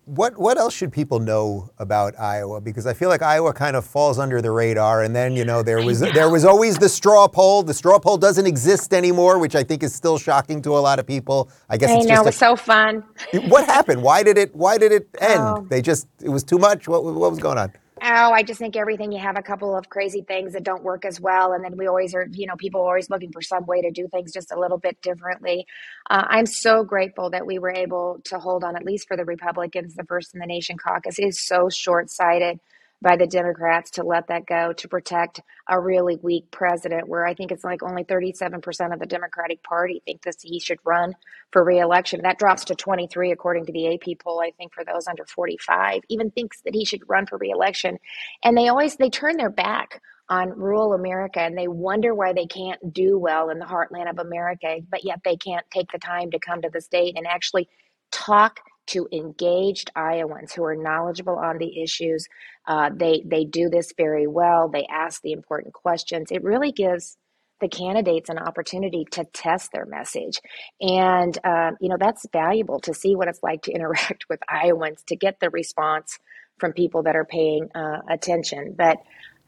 What 0.04 0.36
what 0.36 0.58
else 0.58 0.74
should 0.74 0.92
people 0.92 1.20
know 1.20 1.70
about 1.78 2.18
Iowa? 2.18 2.60
Because 2.60 2.86
I 2.86 2.92
feel 2.92 3.08
like 3.08 3.22
Iowa 3.22 3.52
kind 3.52 3.76
of 3.76 3.84
falls 3.84 4.18
under 4.18 4.42
the 4.42 4.50
radar. 4.50 5.04
And 5.04 5.14
then 5.14 5.36
you 5.36 5.44
know 5.44 5.62
there 5.62 5.80
was 5.80 6.02
know. 6.02 6.10
there 6.12 6.28
was 6.28 6.44
always 6.44 6.76
the 6.76 6.88
straw 6.88 7.28
poll. 7.28 7.62
The 7.62 7.72
straw 7.72 8.00
poll 8.00 8.18
doesn't 8.18 8.46
exist 8.46 8.92
anymore, 8.92 9.38
which 9.38 9.54
I 9.54 9.62
think 9.62 9.84
is 9.84 9.94
still 9.94 10.18
shocking 10.18 10.60
to 10.62 10.70
a 10.70 10.80
lot 10.80 10.98
of 10.98 11.06
people. 11.06 11.50
I 11.70 11.76
guess 11.76 11.90
I 11.90 11.98
it's 11.98 12.06
know, 12.06 12.14
just 12.16 12.22
it 12.22 12.26
was 12.26 12.36
so 12.36 12.56
fun. 12.56 13.04
What 13.48 13.64
happened? 13.66 14.02
Why 14.02 14.24
did 14.24 14.38
it 14.38 14.52
Why 14.56 14.76
did 14.76 14.90
it 14.90 15.08
end? 15.20 15.40
Oh. 15.40 15.66
They 15.70 15.80
just 15.80 16.08
it 16.20 16.30
was 16.30 16.42
too 16.42 16.58
much. 16.58 16.88
What 16.88 17.04
what 17.04 17.30
was 17.30 17.38
going 17.38 17.58
on? 17.58 17.72
Oh, 18.04 18.32
I 18.32 18.42
just 18.42 18.58
think 18.58 18.76
everything 18.76 19.12
you 19.12 19.20
have 19.20 19.38
a 19.38 19.42
couple 19.42 19.76
of 19.76 19.88
crazy 19.88 20.22
things 20.22 20.54
that 20.54 20.64
don't 20.64 20.82
work 20.82 21.04
as 21.04 21.20
well. 21.20 21.52
And 21.52 21.64
then 21.64 21.76
we 21.78 21.86
always 21.86 22.14
are, 22.14 22.26
you 22.32 22.46
know, 22.46 22.56
people 22.56 22.80
are 22.82 22.88
always 22.88 23.08
looking 23.08 23.32
for 23.32 23.42
some 23.42 23.64
way 23.66 23.80
to 23.82 23.92
do 23.92 24.08
things 24.08 24.32
just 24.32 24.52
a 24.52 24.58
little 24.60 24.78
bit 24.78 25.00
differently. 25.02 25.66
Uh, 26.10 26.24
I'm 26.28 26.46
so 26.46 26.84
grateful 26.84 27.30
that 27.30 27.46
we 27.46 27.58
were 27.58 27.72
able 27.72 28.20
to 28.24 28.38
hold 28.38 28.64
on, 28.64 28.76
at 28.76 28.84
least 28.84 29.08
for 29.08 29.16
the 29.16 29.24
Republicans, 29.24 29.94
the 29.94 30.04
First 30.04 30.34
in 30.34 30.40
the 30.40 30.46
Nation 30.46 30.76
caucus 30.78 31.18
is 31.18 31.46
so 31.46 31.68
short 31.70 32.10
sighted 32.10 32.60
by 33.02 33.16
the 33.16 33.26
Democrats 33.26 33.90
to 33.92 34.04
let 34.04 34.28
that 34.28 34.46
go 34.46 34.72
to 34.72 34.88
protect 34.88 35.40
a 35.68 35.80
really 35.80 36.18
weak 36.22 36.50
president, 36.50 37.08
where 37.08 37.26
I 37.26 37.34
think 37.34 37.50
it's 37.50 37.64
like 37.64 37.82
only 37.82 38.04
37% 38.04 38.92
of 38.92 39.00
the 39.00 39.06
Democratic 39.06 39.62
Party 39.64 40.02
think 40.06 40.22
that 40.22 40.36
he 40.42 40.60
should 40.60 40.78
run 40.84 41.14
for 41.50 41.64
reelection. 41.64 42.22
That 42.22 42.38
drops 42.38 42.64
to 42.66 42.74
23, 42.74 43.32
according 43.32 43.66
to 43.66 43.72
the 43.72 43.94
AP 43.94 44.18
poll, 44.24 44.40
I 44.40 44.52
think, 44.56 44.72
for 44.72 44.84
those 44.84 45.08
under 45.08 45.26
45, 45.26 46.02
even 46.08 46.30
thinks 46.30 46.60
that 46.62 46.74
he 46.74 46.84
should 46.84 47.02
run 47.08 47.26
for 47.26 47.38
reelection. 47.38 47.98
And 48.44 48.56
they 48.56 48.68
always, 48.68 48.96
they 48.96 49.10
turn 49.10 49.36
their 49.36 49.50
back 49.50 50.00
on 50.28 50.50
rural 50.50 50.94
America 50.94 51.40
and 51.40 51.58
they 51.58 51.68
wonder 51.68 52.14
why 52.14 52.32
they 52.32 52.46
can't 52.46 52.92
do 52.92 53.18
well 53.18 53.50
in 53.50 53.58
the 53.58 53.66
heartland 53.66 54.08
of 54.08 54.18
America, 54.18 54.76
but 54.90 55.04
yet 55.04 55.20
they 55.24 55.36
can't 55.36 55.66
take 55.70 55.90
the 55.92 55.98
time 55.98 56.30
to 56.30 56.38
come 56.38 56.62
to 56.62 56.70
the 56.72 56.80
state 56.80 57.14
and 57.16 57.26
actually 57.26 57.68
talk 58.12 58.60
to 58.88 59.08
engaged 59.12 59.90
Iowans 59.94 60.52
who 60.52 60.64
are 60.64 60.76
knowledgeable 60.76 61.36
on 61.36 61.58
the 61.58 61.82
issues. 61.82 62.26
Uh, 62.66 62.90
they 62.94 63.22
they 63.24 63.44
do 63.44 63.68
this 63.68 63.92
very 63.96 64.26
well. 64.26 64.68
They 64.68 64.86
ask 64.90 65.22
the 65.22 65.32
important 65.32 65.74
questions. 65.74 66.30
It 66.30 66.42
really 66.42 66.72
gives 66.72 67.16
the 67.60 67.68
candidates 67.68 68.28
an 68.28 68.38
opportunity 68.38 69.06
to 69.12 69.24
test 69.32 69.70
their 69.72 69.86
message, 69.86 70.40
and 70.80 71.36
uh, 71.44 71.72
you 71.80 71.88
know 71.88 71.96
that's 71.98 72.26
valuable 72.32 72.80
to 72.80 72.94
see 72.94 73.14
what 73.14 73.28
it's 73.28 73.42
like 73.42 73.62
to 73.62 73.72
interact 73.74 74.24
with 74.28 74.40
Iowans 74.48 75.02
to 75.08 75.16
get 75.16 75.40
the 75.40 75.50
response 75.50 76.18
from 76.58 76.72
people 76.72 77.04
that 77.04 77.16
are 77.16 77.24
paying 77.24 77.68
uh, 77.74 78.00
attention. 78.08 78.74
But 78.76 78.98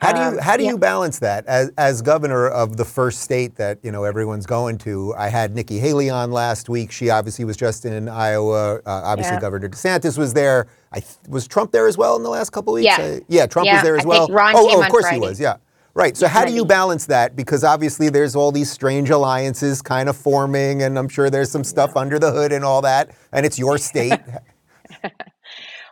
how 0.01 0.13
do 0.13 0.21
you 0.21 0.27
um, 0.27 0.39
how 0.39 0.57
do 0.57 0.65
yeah. 0.65 0.71
you 0.71 0.79
balance 0.79 1.19
that 1.21 1.47
as 1.47 1.71
as 1.79 2.03
governor 2.03 2.49
of 2.49 2.77
the 2.77 2.85
first 2.85 3.21
state 3.21 3.57
that 3.57 3.79
you 3.83 3.91
know 3.91 4.05
everyone's 4.05 4.47
going 4.47 4.79
to? 4.79 5.15
I 5.17 5.29
had 5.29 5.55
Nikki 5.55 5.79
Haley 5.79 6.11
on 6.11 6.31
last 6.31 6.69
week. 6.69 6.93
She 6.93 7.11
obviously 7.11 7.45
was 7.45 7.57
just 7.57 7.85
in 7.85 8.09
Iowa. 8.09 8.77
Uh, 8.77 8.81
obviously, 8.87 9.35
yeah. 9.35 9.41
Governor 9.41 9.69
DeSantis 9.69 10.19
was 10.19 10.35
there. 10.35 10.67
I 10.93 11.01
th- 11.01 11.17
was 11.29 11.47
Trump 11.47 11.73
there 11.73 11.87
as 11.87 11.97
well 11.97 12.17
in 12.17 12.23
the 12.23 12.29
last 12.29 12.51
couple 12.51 12.73
weeks. 12.75 12.87
Yeah, 12.87 13.05
uh, 13.05 13.21
yeah, 13.29 13.47
Trump 13.47 13.67
yeah, 13.67 13.75
was 13.75 13.83
there 13.83 13.97
as 13.97 14.05
I 14.05 14.09
well. 14.09 14.29
oh, 14.31 14.55
oh, 14.55 14.83
of 14.83 14.89
course 14.91 15.05
Friday. 15.05 15.17
he 15.17 15.21
was. 15.21 15.41
Yeah. 15.41 15.57
Right. 15.95 16.17
So, 16.17 16.27
how 16.27 16.45
do 16.45 16.53
you 16.53 16.65
balance 16.65 17.07
that? 17.07 17.37
Because 17.37 17.63
obviously, 17.63 18.09
there's 18.09 18.35
all 18.35 18.51
these 18.51 18.71
strange 18.71 19.11
alliances 19.11 19.81
kind 19.81 20.09
of 20.09 20.17
forming, 20.17 20.83
and 20.83 20.99
I'm 20.99 21.09
sure 21.09 21.31
there's 21.31 21.51
some 21.51 21.65
stuff 21.65 21.97
under 21.97 22.19
the 22.19 22.33
hood 22.33 22.53
and 22.53 22.65
all 22.65 22.83
that. 22.83 23.15
And 23.33 23.47
it's 23.47 23.59
your 23.59 23.79
state. 23.91 24.21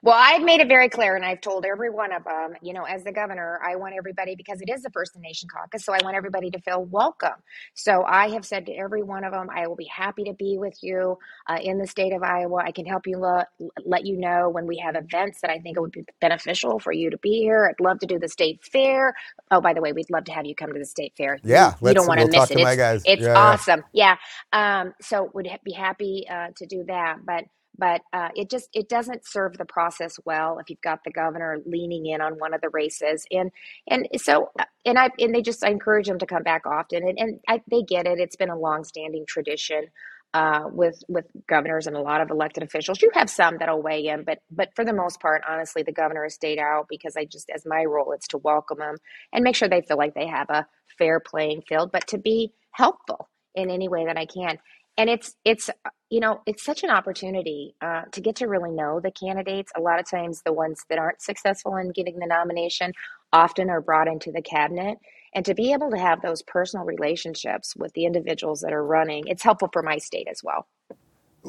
Well, 0.03 0.17
I've 0.19 0.43
made 0.43 0.63
it 0.63 0.71
very 0.71 0.89
clear, 0.89 1.17
and 1.19 1.27
I've 1.27 1.43
told 1.43 1.67
every 1.67 1.91
one 1.91 2.15
of 2.15 2.25
them, 2.25 2.55
you 2.63 2.73
know, 2.73 2.85
as 2.85 3.05
the 3.05 3.13
governor, 3.13 3.61
I 3.67 3.77
want 3.77 3.97
everybody, 3.99 4.37
because 4.37 4.63
it 4.63 4.71
is 4.71 4.83
the 4.83 4.91
First 4.93 5.19
Nation 5.21 5.51
Caucus, 5.55 5.85
so 5.85 5.93
I 5.93 5.99
want 6.05 6.17
everybody 6.17 6.51
to 6.53 6.61
feel 6.63 6.85
welcome. 6.87 7.35
So 7.75 8.05
I 8.07 8.31
have 8.31 8.47
said 8.47 8.67
to 8.67 8.73
every 8.73 9.05
one 9.05 9.25
of 9.25 9.35
them, 9.35 9.49
I 9.55 9.69
will 9.69 9.77
be 9.77 9.87
happy 9.95 10.25
to 10.25 10.35
be 10.35 10.59
with 10.59 10.79
you 10.83 11.19
uh, 11.49 11.59
in 11.63 11.79
the 11.79 11.87
state 11.89 12.15
of 12.15 12.25
Iowa. 12.25 12.63
I 12.65 12.73
can 12.73 12.87
help 12.87 13.09
you 13.09 13.19
lo- 13.19 13.45
let 13.85 14.07
you 14.07 14.17
know 14.19 14.49
when 14.51 14.67
we 14.69 14.79
have 14.79 14.97
events 14.97 15.43
that 15.43 15.51
I 15.51 15.59
think 15.61 15.77
it 15.77 15.81
would 15.83 15.93
be 15.93 16.07
beneficial 16.23 16.81
for 16.81 16.93
you 16.93 17.11
to 17.11 17.19
be 17.19 17.41
here. 17.41 17.69
I'd 17.69 17.85
love 17.85 17.99
to 18.01 18.07
do 18.07 18.21
the 18.21 18.31
state 18.31 18.65
fair. 18.65 19.15
Oh, 19.51 19.61
by 19.61 19.75
the 19.75 19.83
way, 19.83 19.93
we'd 19.93 20.11
love 20.11 20.25
to 20.25 20.33
have 20.33 20.47
you 20.47 20.55
come 20.57 20.73
to 20.73 20.81
the 20.81 20.87
state 20.87 21.15
fair. 21.19 21.41
Yeah, 21.45 21.75
you, 21.83 21.85
you 21.85 21.95
don't 21.95 22.07
want 22.09 22.21
we'll 22.21 22.29
to 22.29 22.31
miss 22.31 22.51
it. 22.53 22.59
It's, 22.61 22.79
it's 23.05 23.29
yeah, 23.29 23.35
awesome. 23.35 23.85
Yeah. 23.93 24.17
yeah. 24.55 24.81
Um, 24.83 24.95
so 25.03 25.31
would 25.35 25.49
be 25.65 25.73
happy 25.73 26.27
uh, 26.31 26.49
to 26.57 26.67
do 26.67 26.85
that, 26.89 27.19
but 27.27 27.45
but 27.83 28.03
uh, 28.13 28.29
it 28.37 28.49
just 28.49 28.69
it 28.75 28.89
doesn't 28.89 29.27
serve 29.27 29.59
the 29.59 29.65
process 29.65 30.15
well 30.25 30.61
if 30.61 30.71
you've 30.71 30.81
got 30.83 31.01
the 31.05 31.11
governor 31.11 31.59
leaning 31.67 32.07
in 32.07 32.21
on 32.21 32.35
one 32.35 32.55
of 32.55 32.61
the 32.61 32.69
races. 32.69 33.27
And 33.33 33.51
and 33.89 34.07
so 34.19 34.53
uh, 34.57 34.67
and 34.87 34.97
I 35.01 35.09
and 35.19 35.35
they 35.35 35.43
just 35.43 35.65
I 35.65 35.71
encourage 35.71 36.07
them 36.07 36.21
to 36.21 36.27
come 36.27 36.45
back 36.45 36.65
often. 36.65 37.03
And, 37.09 37.19
and 37.19 37.41
I, 37.49 37.61
they 37.69 37.83
get 37.83 38.07
it. 38.07 38.21
It's 38.21 38.37
been 38.37 38.51
a 38.51 38.57
long-standing 38.57 39.25
tradition 39.27 39.87
uh, 40.33 40.67
with 40.71 41.03
with 41.09 41.27
governors 41.49 41.89
and 41.89 41.97
a 41.97 42.01
lot 42.01 42.21
of 42.21 42.31
elected 42.31 42.63
officials. 42.63 43.03
You 43.03 43.11
have 43.15 43.29
some 43.29 43.57
that'll 43.59 43.83
weigh 43.83 44.07
in 44.07 44.23
but 44.23 44.39
but 44.49 44.69
for 44.77 44.85
the 44.85 44.93
most 44.93 45.21
part 45.21 45.43
honestly 45.49 45.83
the 45.83 45.91
governor 45.91 46.23
has 46.23 46.35
stayed 46.35 46.61
out 46.61 46.87
because 46.89 47.17
I 47.17 47.25
just 47.25 47.51
as 47.53 47.65
my 47.67 47.85
role 47.85 48.13
it's 48.13 48.29
to 48.29 48.39
welcome 48.39 48.79
them 48.79 48.95
and 49.33 49.43
make 49.43 49.57
sure 49.57 49.69
they 49.69 49.83
feel 49.83 49.99
like 49.99 50.15
they 50.15 50.29
have 50.29 50.51
a 50.51 50.69
fair 50.99 51.19
playing 51.19 51.63
field 51.69 51.91
but 51.93 52.07
to 52.09 52.19
be 52.19 52.53
helpful 52.71 53.29
in 53.57 53.71
any 53.71 53.89
way 53.89 54.07
that 54.07 54.17
I 54.17 54.27
can 54.27 54.59
and 54.99 55.09
it's 55.09 55.35
it's 55.45 55.71
you 56.11 56.21
know 56.21 56.43
it's 56.47 56.65
such 56.65 56.83
an 56.83 56.91
opportunity 56.91 57.75
uh, 57.81 58.03
to 58.13 58.21
get 58.21 58.37
to 58.37 58.47
really 58.47 58.71
know 58.71 59.01
the 59.01 59.11
candidates. 59.11 59.73
A 59.77 59.81
lot 59.81 59.99
of 59.99 60.09
times 60.09 60.43
the 60.45 60.53
ones 60.53 60.85
that 60.89 60.99
aren't 60.99 61.23
successful 61.23 61.77
in 61.77 61.91
getting 61.91 62.19
the 62.19 62.27
nomination 62.27 62.93
often 63.33 63.71
are 63.71 63.81
brought 63.81 64.09
into 64.09 64.31
the 64.31 64.43
cabinet. 64.43 64.99
And 65.35 65.47
to 65.47 65.55
be 65.55 65.73
able 65.73 65.91
to 65.91 65.99
have 65.99 66.21
those 66.21 66.43
personal 66.43 66.85
relationships 66.85 67.75
with 67.75 67.95
the 67.95 68.05
individuals 68.05 68.61
that 68.61 68.73
are 68.73 68.85
running 68.85 69.25
it's 69.27 69.43
helpful 69.43 69.71
for 69.73 69.83
my 69.83 69.99
state 69.99 70.29
as 70.31 70.43
well. 70.45 70.67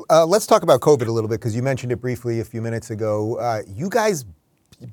Uh, 0.10 0.26
let's 0.26 0.48
talk 0.48 0.64
about 0.64 0.82
covid 0.82 1.08
a 1.08 1.12
little 1.12 1.30
bit 1.30 1.40
because 1.40 1.56
you 1.56 1.62
mentioned 1.62 1.92
it 1.92 1.98
briefly 1.98 2.40
a 2.40 2.46
few 2.46 2.62
minutes 2.62 2.90
ago. 2.90 3.38
Uh, 3.38 3.62
you 3.68 3.90
guys 3.90 4.26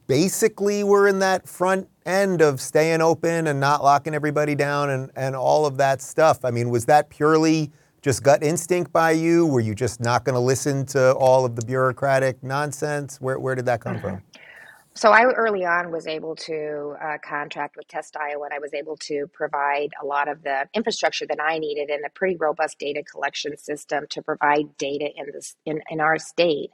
basically 0.06 0.84
were 0.84 1.08
in 1.08 1.20
that 1.20 1.48
front 1.48 1.88
end 2.04 2.42
of 2.42 2.60
staying 2.60 3.00
open 3.00 3.46
and 3.46 3.58
not 3.60 3.82
locking 3.82 4.14
everybody 4.14 4.54
down 4.54 4.90
and, 4.90 5.10
and 5.16 5.34
all 5.34 5.66
of 5.66 5.76
that 5.76 6.02
stuff. 6.02 6.44
I 6.44 6.50
mean 6.50 6.68
was 6.68 6.86
that 6.86 7.10
purely 7.10 7.70
just 8.02 8.22
gut 8.22 8.42
instinct 8.42 8.92
by 8.92 9.12
you? 9.12 9.46
Were 9.46 9.60
you 9.60 9.74
just 9.74 10.00
not 10.00 10.24
going 10.24 10.34
to 10.34 10.40
listen 10.40 10.86
to 10.86 11.12
all 11.14 11.44
of 11.44 11.56
the 11.56 11.64
bureaucratic 11.64 12.42
nonsense? 12.42 13.20
Where, 13.20 13.38
where 13.38 13.54
did 13.54 13.66
that 13.66 13.80
come 13.80 13.96
mm-hmm. 13.96 14.08
from? 14.08 14.22
So 14.94 15.12
I 15.12 15.24
early 15.24 15.64
on 15.64 15.92
was 15.92 16.06
able 16.08 16.34
to 16.36 16.96
uh, 17.00 17.18
contract 17.22 17.76
with 17.76 17.86
Test 17.86 18.16
Iowa, 18.16 18.46
and 18.46 18.52
I 18.52 18.58
was 18.58 18.74
able 18.74 18.96
to 18.98 19.28
provide 19.32 19.90
a 20.02 20.04
lot 20.04 20.26
of 20.26 20.42
the 20.42 20.68
infrastructure 20.74 21.26
that 21.26 21.38
I 21.40 21.58
needed 21.58 21.90
and 21.90 22.04
a 22.04 22.10
pretty 22.10 22.36
robust 22.36 22.78
data 22.78 23.02
collection 23.04 23.56
system 23.56 24.06
to 24.10 24.20
provide 24.20 24.76
data 24.78 25.08
in 25.16 25.26
this 25.32 25.56
in, 25.64 25.80
in 25.90 26.00
our 26.00 26.18
state. 26.18 26.70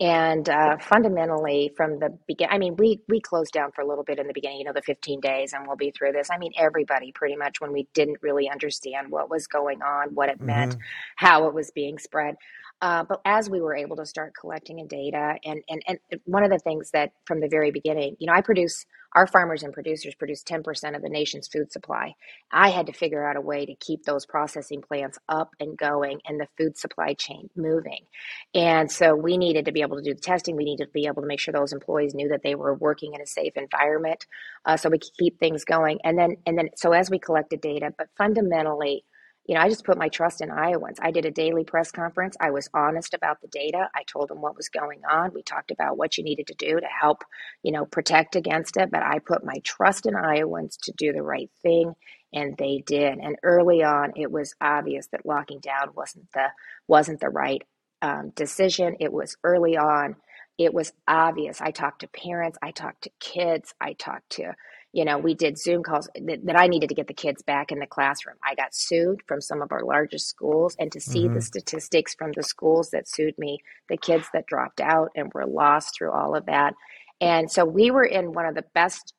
And 0.00 0.48
uh, 0.48 0.76
fundamentally, 0.78 1.72
from 1.76 2.00
the 2.00 2.18
beginning, 2.26 2.52
I 2.52 2.58
mean, 2.58 2.76
we 2.76 3.00
we 3.08 3.20
closed 3.20 3.52
down 3.52 3.70
for 3.70 3.82
a 3.82 3.86
little 3.86 4.02
bit 4.02 4.18
in 4.18 4.26
the 4.26 4.32
beginning, 4.32 4.58
you 4.58 4.64
know, 4.64 4.72
the 4.72 4.82
15 4.82 5.20
days, 5.20 5.52
and 5.52 5.66
we'll 5.66 5.76
be 5.76 5.92
through 5.92 6.12
this. 6.12 6.30
I 6.32 6.38
mean, 6.38 6.52
everybody 6.58 7.12
pretty 7.12 7.36
much 7.36 7.60
when 7.60 7.72
we 7.72 7.86
didn't 7.94 8.18
really 8.20 8.50
understand 8.50 9.10
what 9.10 9.30
was 9.30 9.46
going 9.46 9.82
on, 9.82 10.14
what 10.14 10.28
it 10.28 10.38
mm-hmm. 10.38 10.46
meant, 10.46 10.76
how 11.14 11.46
it 11.46 11.54
was 11.54 11.70
being 11.70 11.98
spread. 11.98 12.34
Uh, 12.84 13.02
but 13.02 13.22
as 13.24 13.48
we 13.48 13.62
were 13.62 13.74
able 13.74 13.96
to 13.96 14.04
start 14.04 14.34
collecting 14.38 14.86
data, 14.86 15.36
and, 15.42 15.62
and 15.70 15.82
and 15.88 15.98
one 16.26 16.44
of 16.44 16.50
the 16.50 16.58
things 16.58 16.90
that 16.90 17.12
from 17.24 17.40
the 17.40 17.48
very 17.48 17.70
beginning, 17.70 18.14
you 18.18 18.26
know, 18.26 18.34
I 18.34 18.42
produce 18.42 18.84
our 19.14 19.26
farmers 19.26 19.62
and 19.62 19.72
producers 19.72 20.14
produce 20.14 20.42
10% 20.42 20.94
of 20.94 21.00
the 21.00 21.08
nation's 21.08 21.48
food 21.48 21.72
supply. 21.72 22.14
I 22.52 22.68
had 22.68 22.86
to 22.88 22.92
figure 22.92 23.26
out 23.26 23.36
a 23.36 23.40
way 23.40 23.64
to 23.64 23.74
keep 23.76 24.02
those 24.02 24.26
processing 24.26 24.82
plants 24.82 25.18
up 25.30 25.50
and 25.60 25.78
going 25.78 26.20
and 26.26 26.38
the 26.38 26.48
food 26.58 26.76
supply 26.76 27.14
chain 27.14 27.48
moving. 27.56 28.00
And 28.54 28.90
so 28.90 29.14
we 29.14 29.38
needed 29.38 29.64
to 29.64 29.72
be 29.72 29.82
able 29.82 29.96
to 29.96 30.02
do 30.02 30.14
the 30.14 30.20
testing. 30.20 30.56
We 30.56 30.64
needed 30.64 30.86
to 30.86 30.90
be 30.90 31.06
able 31.06 31.22
to 31.22 31.28
make 31.28 31.40
sure 31.40 31.52
those 31.52 31.72
employees 31.72 32.14
knew 32.14 32.28
that 32.28 32.42
they 32.42 32.54
were 32.54 32.74
working 32.74 33.14
in 33.14 33.22
a 33.22 33.26
safe 33.26 33.52
environment 33.56 34.26
uh, 34.66 34.76
so 34.76 34.90
we 34.90 34.98
could 34.98 35.16
keep 35.18 35.38
things 35.38 35.64
going. 35.64 36.00
And 36.04 36.18
then, 36.18 36.36
and 36.44 36.58
then, 36.58 36.68
so 36.76 36.92
as 36.92 37.08
we 37.08 37.18
collected 37.18 37.62
data, 37.62 37.94
but 37.96 38.08
fundamentally, 38.18 39.04
you 39.46 39.54
know, 39.56 39.60
I 39.60 39.68
just 39.68 39.84
put 39.84 39.98
my 39.98 40.08
trust 40.08 40.40
in 40.40 40.50
Iowans. 40.50 40.98
I 41.02 41.10
did 41.10 41.24
a 41.26 41.30
daily 41.32 41.64
press 41.64 41.90
conference. 41.90 42.36
I 42.40 42.50
was 42.50 42.70
honest 42.74 43.14
about 43.14 43.40
the 43.42 43.48
data. 43.48 43.88
I 43.94 44.04
told 44.04 44.28
them 44.30 44.40
what 44.40 44.56
was 44.56 44.68
going 44.68 45.02
on. 45.10 45.32
We 45.34 45.42
talked 45.42 45.70
about 45.72 45.98
what 45.98 46.16
you 46.18 46.24
needed 46.24 46.46
to 46.48 46.54
do 46.54 46.80
to 46.80 46.86
help, 46.86 47.24
you 47.62 47.72
know, 47.72 47.84
protect 47.86 48.36
against 48.36 48.76
it. 48.76 48.90
But 48.90 49.02
I 49.02 49.18
put 49.18 49.44
my 49.44 49.58
trust 49.64 50.06
in 50.06 50.16
Iowans 50.16 50.76
to 50.84 50.92
do 50.92 51.12
the 51.12 51.22
right 51.22 51.50
thing, 51.62 51.94
and 52.32 52.56
they 52.56 52.84
did. 52.86 53.18
And 53.18 53.36
early 53.42 53.82
on, 53.82 54.12
it 54.16 54.30
was 54.30 54.54
obvious 54.60 55.08
that 55.08 55.26
locking 55.26 55.60
down 55.60 55.90
wasn't 55.96 56.32
the 56.32 56.48
wasn't 56.88 57.20
the 57.20 57.30
right 57.30 57.62
um, 58.02 58.30
decision. 58.36 58.96
It 59.00 59.12
was 59.12 59.36
early 59.44 59.76
on. 59.76 60.16
It 60.58 60.72
was 60.74 60.92
obvious. 61.08 61.60
I 61.60 61.72
talked 61.72 62.02
to 62.02 62.08
parents. 62.08 62.58
I 62.62 62.70
talked 62.70 63.02
to 63.04 63.10
kids. 63.20 63.74
I 63.80 63.94
talked 63.94 64.30
to 64.32 64.54
you 64.94 65.04
know, 65.04 65.18
we 65.18 65.34
did 65.34 65.58
Zoom 65.58 65.82
calls 65.82 66.08
that, 66.14 66.46
that, 66.46 66.56
I 66.56 66.68
needed 66.68 66.88
to 66.88 66.94
get 66.94 67.08
the 67.08 67.14
kids 67.14 67.42
back 67.42 67.72
in 67.72 67.80
the 67.80 67.86
classroom. 67.86 68.36
I 68.44 68.54
got 68.54 68.74
sued 68.74 69.22
from 69.26 69.40
some 69.40 69.60
of 69.60 69.72
our 69.72 69.84
largest 69.84 70.28
schools, 70.28 70.76
and 70.78 70.92
to 70.92 71.00
see 71.00 71.24
mm-hmm. 71.24 71.34
the 71.34 71.42
statistics 71.42 72.14
from 72.14 72.30
the 72.32 72.44
schools 72.44 72.90
that 72.90 73.08
sued 73.08 73.36
me, 73.36 73.58
the 73.88 73.96
kids 73.96 74.28
that 74.32 74.46
dropped 74.46 74.80
out 74.80 75.10
and 75.16 75.32
were 75.34 75.46
lost 75.46 75.96
through 75.98 76.12
all 76.12 76.36
of 76.36 76.46
that. 76.46 76.74
And 77.20 77.50
so 77.50 77.64
we 77.64 77.90
were 77.90 78.04
in 78.04 78.32
one 78.32 78.46
of 78.46 78.54
the 78.54 78.64
best 78.72 79.14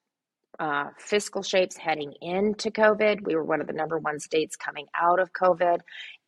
uh, 0.60 0.92
fiscal 0.98 1.44
shapes 1.44 1.76
heading 1.76 2.14
into 2.22 2.72
COVID. 2.72 3.26
We 3.26 3.36
were 3.36 3.44
one 3.44 3.60
of 3.60 3.68
the 3.68 3.74
number 3.74 4.00
one 4.00 4.20
states 4.20 4.56
coming 4.56 4.86
out 4.96 5.20
of 5.20 5.34
COVID. 5.34 5.80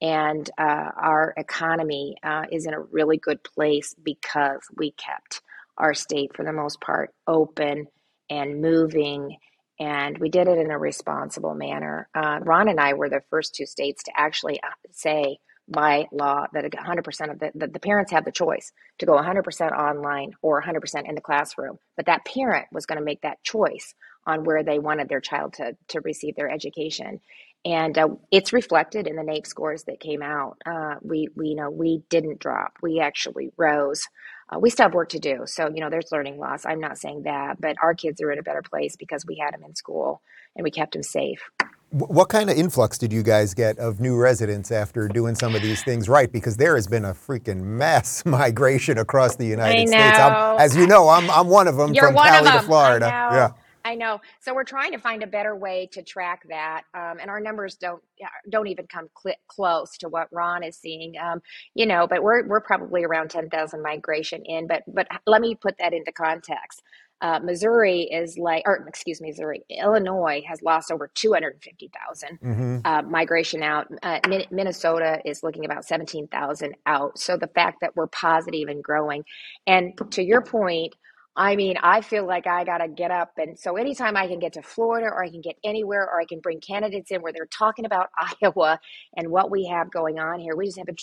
And 0.02 0.50
uh, 0.58 0.92
our 1.02 1.34
economy 1.38 2.18
uh, 2.22 2.44
is 2.52 2.66
in 2.66 2.74
a 2.74 2.82
really 2.82 3.18
good 3.18 3.42
place 3.44 3.96
because 4.04 4.60
we 4.76 4.92
kept 4.92 5.42
our 5.78 5.94
state, 5.94 6.36
for 6.36 6.44
the 6.44 6.52
most 6.52 6.82
part, 6.82 7.14
open 7.26 7.88
and 8.30 8.62
moving. 8.62 9.38
And 9.80 10.18
we 10.18 10.30
did 10.30 10.48
it 10.48 10.58
in 10.58 10.72
a 10.72 10.78
responsible 10.78 11.54
manner. 11.54 12.10
Uh, 12.16 12.40
Ron 12.42 12.70
and 12.70 12.80
I 12.80 12.94
were 12.94 13.10
the 13.10 13.22
first 13.30 13.56
two 13.56 13.66
states 13.66 14.04
to 14.04 14.12
actually 14.16 14.62
uh, 14.62 14.70
say, 14.92 15.38
by 15.70 16.08
law 16.14 16.46
that 16.54 16.64
100% 16.64 17.32
of 17.32 17.40
the, 17.40 17.52
the, 17.54 17.68
the, 17.68 17.80
parents 17.80 18.12
have 18.12 18.24
the 18.24 18.32
choice 18.32 18.72
to 19.00 19.06
go 19.06 19.14
100% 19.14 19.72
online 19.72 20.32
or 20.42 20.62
100% 20.64 21.10
in 21.10 21.16
the 21.16 21.22
classroom 21.22 21.78
but 21.98 22.06
that 22.06 22.26
parent 22.26 22.68
was 22.72 22.86
going 22.86 22.98
to 22.98 23.04
make 23.04 23.22
that 23.22 23.44
choice 23.44 23.94
on 24.26 24.46
where 24.46 24.64
they 24.64 24.80
wanted 24.80 25.10
their 25.10 25.20
child 25.20 25.54
to, 25.54 25.76
to 25.90 26.00
receive 26.02 26.38
their 26.38 26.50
education 26.50 27.20
and 27.66 27.98
uh, 27.98 28.10
it's 28.32 28.54
reflected 28.54 29.08
in 29.08 29.16
the 29.16 29.24
NAEP 29.24 29.46
scores 29.46 29.84
that 29.84 30.00
came 30.00 30.22
out. 30.22 30.58
Uh, 30.66 30.96
we, 31.02 31.28
we, 31.36 31.50
you 31.50 31.56
know, 31.56 31.70
we 31.70 32.02
didn't 32.10 32.40
drop. 32.40 32.74
We 32.82 33.00
actually 33.00 33.50
rose. 33.58 34.04
Uh, 34.50 34.60
we 34.60 34.70
still 34.70 34.86
have 34.86 34.94
work 34.94 35.10
to 35.10 35.20
do. 35.20 35.44
So, 35.46 35.70
you 35.74 35.82
know, 35.82 35.90
there's 35.90 36.12
learning 36.12 36.38
loss. 36.38 36.66
I'm 36.66 36.80
not 36.80 36.98
saying 36.98 37.24
that, 37.24 37.60
but 37.60 37.76
our 37.82 37.94
kids 37.94 38.22
are 38.22 38.32
in 38.32 38.40
a 38.40 38.44
better 38.44 38.62
place 38.62 38.96
because 38.96 39.26
we 39.26 39.36
had 39.36 39.54
them 39.54 39.64
in 39.64 39.76
school 39.76 40.22
and 40.56 40.64
we 40.64 40.72
kept 40.72 40.94
them 40.94 41.04
safe. 41.04 41.50
What 41.90 42.28
kind 42.30 42.50
of 42.50 42.58
influx 42.58 42.98
did 42.98 43.14
you 43.14 43.24
guys 43.24 43.54
get 43.54 43.78
of 43.78 44.02
new 44.02 44.18
residents 44.18 44.72
after 44.72 45.08
doing 45.08 45.36
some 45.36 45.56
of 45.56 45.62
these 45.62 45.84
things 45.84 46.10
right? 46.10 46.30
Because 46.32 46.58
there 46.58 46.76
has 46.76 46.88
been 46.88 47.06
a 47.06 47.14
freaking 47.14 47.62
mass 47.62 48.26
migration 48.26 48.98
across 48.98 49.36
the 49.36 49.46
United 49.46 49.88
States. 49.88 50.18
I'm, 50.18 50.60
as 50.60 50.76
you 50.76 50.88
know, 50.88 51.08
I'm, 51.10 51.30
I'm 51.30 51.48
one 51.48 51.68
of 51.68 51.78
them 51.78 51.94
You're 51.94 52.08
from 52.08 52.16
Cali 52.16 52.52
to 52.52 52.62
Florida. 52.62 53.06
Yeah. 53.06 53.52
I 53.88 53.96
know. 53.96 54.20
So 54.42 54.54
we're 54.54 54.66
trying 54.66 54.92
to 54.92 54.98
find 54.98 55.24
a 55.24 55.28
better 55.28 55.56
way 55.56 55.88
to 55.94 56.04
track 56.04 56.42
that, 56.50 56.84
um, 56.94 57.20
and 57.22 57.30
our 57.30 57.40
numbers 57.40 57.76
don't 57.76 58.04
don't 58.50 58.68
even 58.68 58.86
come 58.88 59.08
cl- 59.24 59.38
close 59.48 59.98
to 60.00 60.10
what 60.10 60.28
Ron 60.32 60.64
is 60.64 60.76
seeing. 60.78 61.14
Um, 61.18 61.42
you 61.74 61.86
know, 61.86 62.06
but 62.06 62.22
we're 62.22 62.46
we're 62.46 62.60
probably 62.60 63.06
around 63.06 63.30
ten 63.30 63.50
thousand 63.50 63.82
migration 63.82 64.44
in. 64.46 64.68
But 64.68 64.84
but 64.88 65.08
let 65.26 65.42
me 65.42 65.56
put 65.56 65.76
that 65.80 65.94
into 65.94 66.12
context. 66.12 66.84
Uh, 67.20 67.40
Missouri 67.40 68.02
is 68.04 68.38
like, 68.38 68.62
or 68.68 68.86
excuse 68.88 69.20
me, 69.22 69.30
Missouri, 69.30 69.64
Illinois 69.72 70.44
has 70.48 70.62
lost 70.62 70.92
over 70.92 71.10
250,000 71.16 72.40
mm-hmm. 72.40 72.78
uh, 72.86 73.02
migration 73.02 73.64
out. 73.64 73.88
Uh, 74.04 74.20
Minnesota 74.52 75.20
is 75.26 75.42
looking 75.42 75.66
about 75.66 75.84
17,000 75.84 76.76
out. 76.86 77.18
So 77.18 77.36
the 77.36 77.48
fact 77.48 77.80
that 77.82 77.96
we're 77.96 78.06
positive 78.08 78.68
and 78.68 78.84
growing, 78.84 79.26
and 79.66 79.94
to 80.12 80.24
your 80.24 80.42
point, 80.42 80.94
I 81.40 81.56
mean, 81.56 81.76
I 81.84 82.02
feel 82.02 82.26
like 82.26 82.48
I 82.48 82.64
got 82.64 82.80
to 82.80 82.88
get 82.88 83.12
up. 83.12 83.34
And 83.38 83.60
so 83.60 83.78
anytime 83.78 84.18
I 84.18 84.26
can 84.28 84.40
get 84.40 84.54
to 84.54 84.64
Florida 84.64 85.06
or 85.06 85.24
I 85.24 85.30
can 85.30 85.42
get 85.42 85.56
anywhere 85.64 86.02
or 86.02 86.20
I 86.20 86.26
can 86.26 86.40
bring 86.40 86.60
candidates 86.60 87.12
in 87.12 87.22
where 87.22 87.32
they're 87.32 87.46
talking 87.46 87.86
about 87.86 88.10
Iowa 88.42 88.80
and 89.16 89.30
what 89.30 89.52
we 89.52 89.68
have 89.68 89.92
going 89.92 90.18
on 90.18 90.40
here, 90.40 90.56
we 90.56 90.66
just 90.66 90.80
have 90.80 90.88
an 90.88 90.96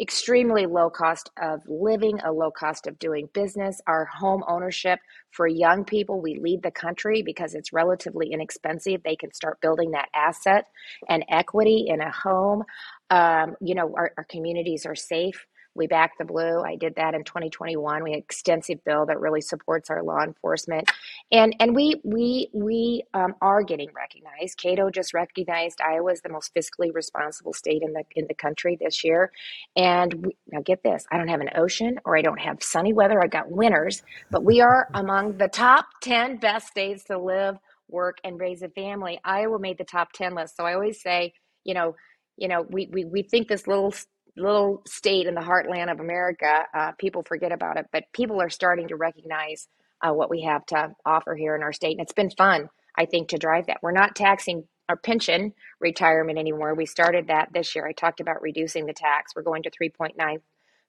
extremely 0.00 0.66
low 0.66 0.90
cost 0.90 1.30
of 1.42 1.62
living, 1.66 2.20
a 2.20 2.30
low 2.30 2.52
cost 2.52 2.86
of 2.86 3.00
doing 3.00 3.28
business. 3.34 3.80
Our 3.88 4.04
home 4.04 4.44
ownership 4.46 5.00
for 5.32 5.48
young 5.48 5.84
people, 5.84 6.20
we 6.20 6.38
lead 6.38 6.62
the 6.62 6.70
country 6.70 7.22
because 7.22 7.56
it's 7.56 7.72
relatively 7.72 8.30
inexpensive. 8.30 9.02
They 9.02 9.16
can 9.16 9.32
start 9.34 9.60
building 9.60 9.90
that 9.90 10.08
asset 10.14 10.66
and 11.08 11.24
equity 11.28 11.86
in 11.88 12.00
a 12.00 12.12
home. 12.12 12.62
Um, 13.10 13.56
you 13.60 13.74
know, 13.74 13.92
our, 13.96 14.12
our 14.16 14.24
communities 14.30 14.86
are 14.86 14.94
safe 14.94 15.46
we 15.74 15.86
back 15.86 16.18
the 16.18 16.24
blue. 16.24 16.60
I 16.60 16.76
did 16.76 16.96
that 16.96 17.14
in 17.14 17.24
2021. 17.24 18.02
We 18.02 18.10
had 18.12 18.18
extensive 18.18 18.82
bill 18.84 19.06
that 19.06 19.20
really 19.20 19.40
supports 19.40 19.88
our 19.90 20.02
law 20.02 20.22
enforcement, 20.22 20.90
and 21.30 21.54
and 21.60 21.74
we 21.74 22.00
we 22.04 22.50
we 22.52 23.04
um, 23.14 23.34
are 23.40 23.62
getting 23.62 23.90
recognized. 23.94 24.58
Cato 24.58 24.90
just 24.90 25.14
recognized 25.14 25.80
Iowa 25.80 26.12
as 26.12 26.22
the 26.22 26.28
most 26.28 26.54
fiscally 26.54 26.92
responsible 26.92 27.52
state 27.52 27.82
in 27.82 27.92
the 27.92 28.04
in 28.16 28.26
the 28.28 28.34
country 28.34 28.76
this 28.80 29.04
year. 29.04 29.30
And 29.76 30.12
we, 30.26 30.36
now 30.50 30.60
get 30.60 30.82
this: 30.82 31.06
I 31.10 31.18
don't 31.18 31.28
have 31.28 31.40
an 31.40 31.50
ocean 31.56 31.98
or 32.04 32.16
I 32.16 32.22
don't 32.22 32.40
have 32.40 32.62
sunny 32.62 32.92
weather. 32.92 33.22
I 33.22 33.28
got 33.28 33.50
winters, 33.50 34.02
but 34.30 34.44
we 34.44 34.60
are 34.60 34.88
among 34.94 35.38
the 35.38 35.48
top 35.48 35.86
10 36.02 36.38
best 36.38 36.68
states 36.68 37.04
to 37.04 37.18
live, 37.18 37.56
work, 37.88 38.18
and 38.24 38.40
raise 38.40 38.62
a 38.62 38.68
family. 38.68 39.20
Iowa 39.24 39.58
made 39.58 39.78
the 39.78 39.84
top 39.84 40.12
10 40.12 40.34
list. 40.34 40.56
So 40.56 40.64
I 40.64 40.74
always 40.74 41.00
say, 41.00 41.34
you 41.64 41.74
know, 41.74 41.94
you 42.36 42.48
know, 42.48 42.66
we 42.68 42.88
we 42.90 43.04
we 43.04 43.22
think 43.22 43.48
this 43.48 43.66
little 43.68 43.94
little 44.36 44.82
state 44.86 45.26
in 45.26 45.34
the 45.34 45.40
heartland 45.40 45.90
of 45.90 46.00
America, 46.00 46.64
uh, 46.74 46.92
people 46.92 47.22
forget 47.26 47.52
about 47.52 47.76
it, 47.78 47.86
but 47.92 48.04
people 48.12 48.40
are 48.40 48.50
starting 48.50 48.88
to 48.88 48.96
recognize 48.96 49.68
uh, 50.02 50.12
what 50.12 50.30
we 50.30 50.42
have 50.42 50.64
to 50.66 50.92
offer 51.04 51.34
here 51.34 51.54
in 51.56 51.62
our 51.62 51.72
state. 51.72 51.92
And 51.92 52.00
it's 52.00 52.12
been 52.12 52.30
fun, 52.30 52.68
I 52.96 53.06
think, 53.06 53.28
to 53.28 53.38
drive 53.38 53.66
that. 53.66 53.78
We're 53.82 53.92
not 53.92 54.16
taxing 54.16 54.64
our 54.88 54.96
pension 54.96 55.52
retirement 55.80 56.38
anymore. 56.38 56.74
We 56.74 56.86
started 56.86 57.28
that 57.28 57.50
this 57.52 57.74
year. 57.74 57.86
I 57.86 57.92
talked 57.92 58.20
about 58.20 58.42
reducing 58.42 58.86
the 58.86 58.92
tax. 58.92 59.34
We're 59.36 59.42
going 59.42 59.62
to 59.64 59.70
3.9 59.70 60.38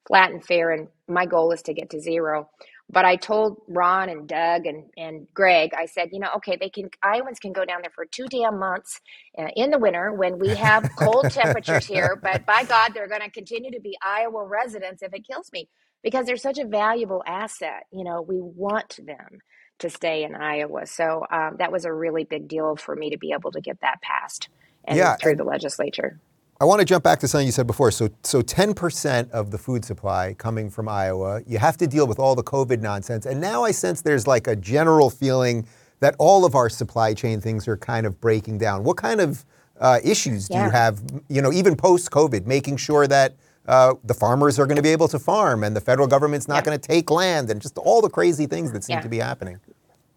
flat 0.06 0.30
and 0.30 0.44
fair, 0.44 0.70
and 0.70 0.88
my 1.08 1.26
goal 1.26 1.52
is 1.52 1.62
to 1.62 1.74
get 1.74 1.90
to 1.90 2.00
zero. 2.00 2.48
But 2.92 3.06
I 3.06 3.16
told 3.16 3.62
Ron 3.68 4.10
and 4.10 4.28
Doug 4.28 4.66
and, 4.66 4.84
and 4.96 5.26
Greg, 5.34 5.72
I 5.76 5.86
said, 5.86 6.10
you 6.12 6.20
know, 6.20 6.30
okay, 6.36 6.56
they 6.60 6.70
can 6.70 6.90
Iowans 7.02 7.40
can 7.40 7.52
go 7.52 7.64
down 7.64 7.80
there 7.82 7.92
for 7.94 8.06
two 8.06 8.26
damn 8.28 8.58
months 8.58 9.00
uh, 9.38 9.48
in 9.56 9.70
the 9.70 9.78
winter 9.78 10.12
when 10.12 10.38
we 10.38 10.56
have 10.56 10.90
cold 10.96 11.30
temperatures 11.30 11.86
here. 11.86 12.16
But 12.22 12.46
by 12.46 12.64
God, 12.64 12.92
they're 12.94 13.08
going 13.08 13.22
to 13.22 13.30
continue 13.30 13.72
to 13.72 13.80
be 13.80 13.98
Iowa 14.02 14.44
residents 14.46 15.02
if 15.02 15.14
it 15.14 15.26
kills 15.26 15.50
me 15.52 15.68
because 16.02 16.26
they're 16.26 16.36
such 16.36 16.58
a 16.58 16.66
valuable 16.66 17.22
asset. 17.26 17.84
You 17.92 18.04
know, 18.04 18.22
we 18.22 18.40
want 18.40 18.98
them 19.04 19.40
to 19.80 19.90
stay 19.90 20.24
in 20.24 20.34
Iowa. 20.36 20.86
So 20.86 21.24
um, 21.30 21.56
that 21.58 21.72
was 21.72 21.84
a 21.86 21.92
really 21.92 22.24
big 22.24 22.48
deal 22.48 22.76
for 22.76 22.96
me 22.96 23.10
to 23.10 23.18
be 23.18 23.32
able 23.32 23.52
to 23.52 23.60
get 23.62 23.80
that 23.82 24.02
passed 24.02 24.48
and 24.84 24.96
yeah, 24.98 25.16
through 25.16 25.36
the 25.36 25.44
legislature. 25.44 26.20
I 26.62 26.64
want 26.64 26.78
to 26.78 26.84
jump 26.84 27.02
back 27.02 27.18
to 27.18 27.26
something 27.26 27.44
you 27.44 27.50
said 27.50 27.66
before. 27.66 27.90
So, 27.90 28.08
so 28.22 28.40
10% 28.40 29.28
of 29.32 29.50
the 29.50 29.58
food 29.58 29.84
supply 29.84 30.36
coming 30.38 30.70
from 30.70 30.88
Iowa. 30.88 31.42
You 31.44 31.58
have 31.58 31.76
to 31.78 31.88
deal 31.88 32.06
with 32.06 32.20
all 32.20 32.36
the 32.36 32.44
COVID 32.44 32.80
nonsense. 32.80 33.26
And 33.26 33.40
now 33.40 33.64
I 33.64 33.72
sense 33.72 34.00
there's 34.00 34.28
like 34.28 34.46
a 34.46 34.54
general 34.54 35.10
feeling 35.10 35.66
that 35.98 36.14
all 36.20 36.44
of 36.44 36.54
our 36.54 36.68
supply 36.68 37.14
chain 37.14 37.40
things 37.40 37.66
are 37.66 37.76
kind 37.76 38.06
of 38.06 38.20
breaking 38.20 38.58
down. 38.58 38.84
What 38.84 38.96
kind 38.96 39.20
of 39.20 39.44
uh, 39.80 39.98
issues 40.04 40.46
do 40.46 40.54
yeah. 40.54 40.66
you 40.66 40.70
have, 40.70 41.02
you 41.28 41.42
know, 41.42 41.52
even 41.52 41.74
post 41.74 42.12
COVID, 42.12 42.46
making 42.46 42.76
sure 42.76 43.08
that 43.08 43.34
uh, 43.66 43.94
the 44.04 44.14
farmers 44.14 44.60
are 44.60 44.66
going 44.66 44.76
to 44.76 44.82
be 44.82 44.90
able 44.90 45.08
to 45.08 45.18
farm 45.18 45.64
and 45.64 45.74
the 45.74 45.80
federal 45.80 46.06
government's 46.06 46.46
not 46.46 46.58
yeah. 46.58 46.62
going 46.62 46.78
to 46.78 46.88
take 46.88 47.10
land 47.10 47.50
and 47.50 47.60
just 47.60 47.76
all 47.76 48.00
the 48.00 48.08
crazy 48.08 48.46
things 48.46 48.70
that 48.70 48.84
seem 48.84 48.98
yeah. 48.98 49.02
to 49.02 49.08
be 49.08 49.18
happening? 49.18 49.58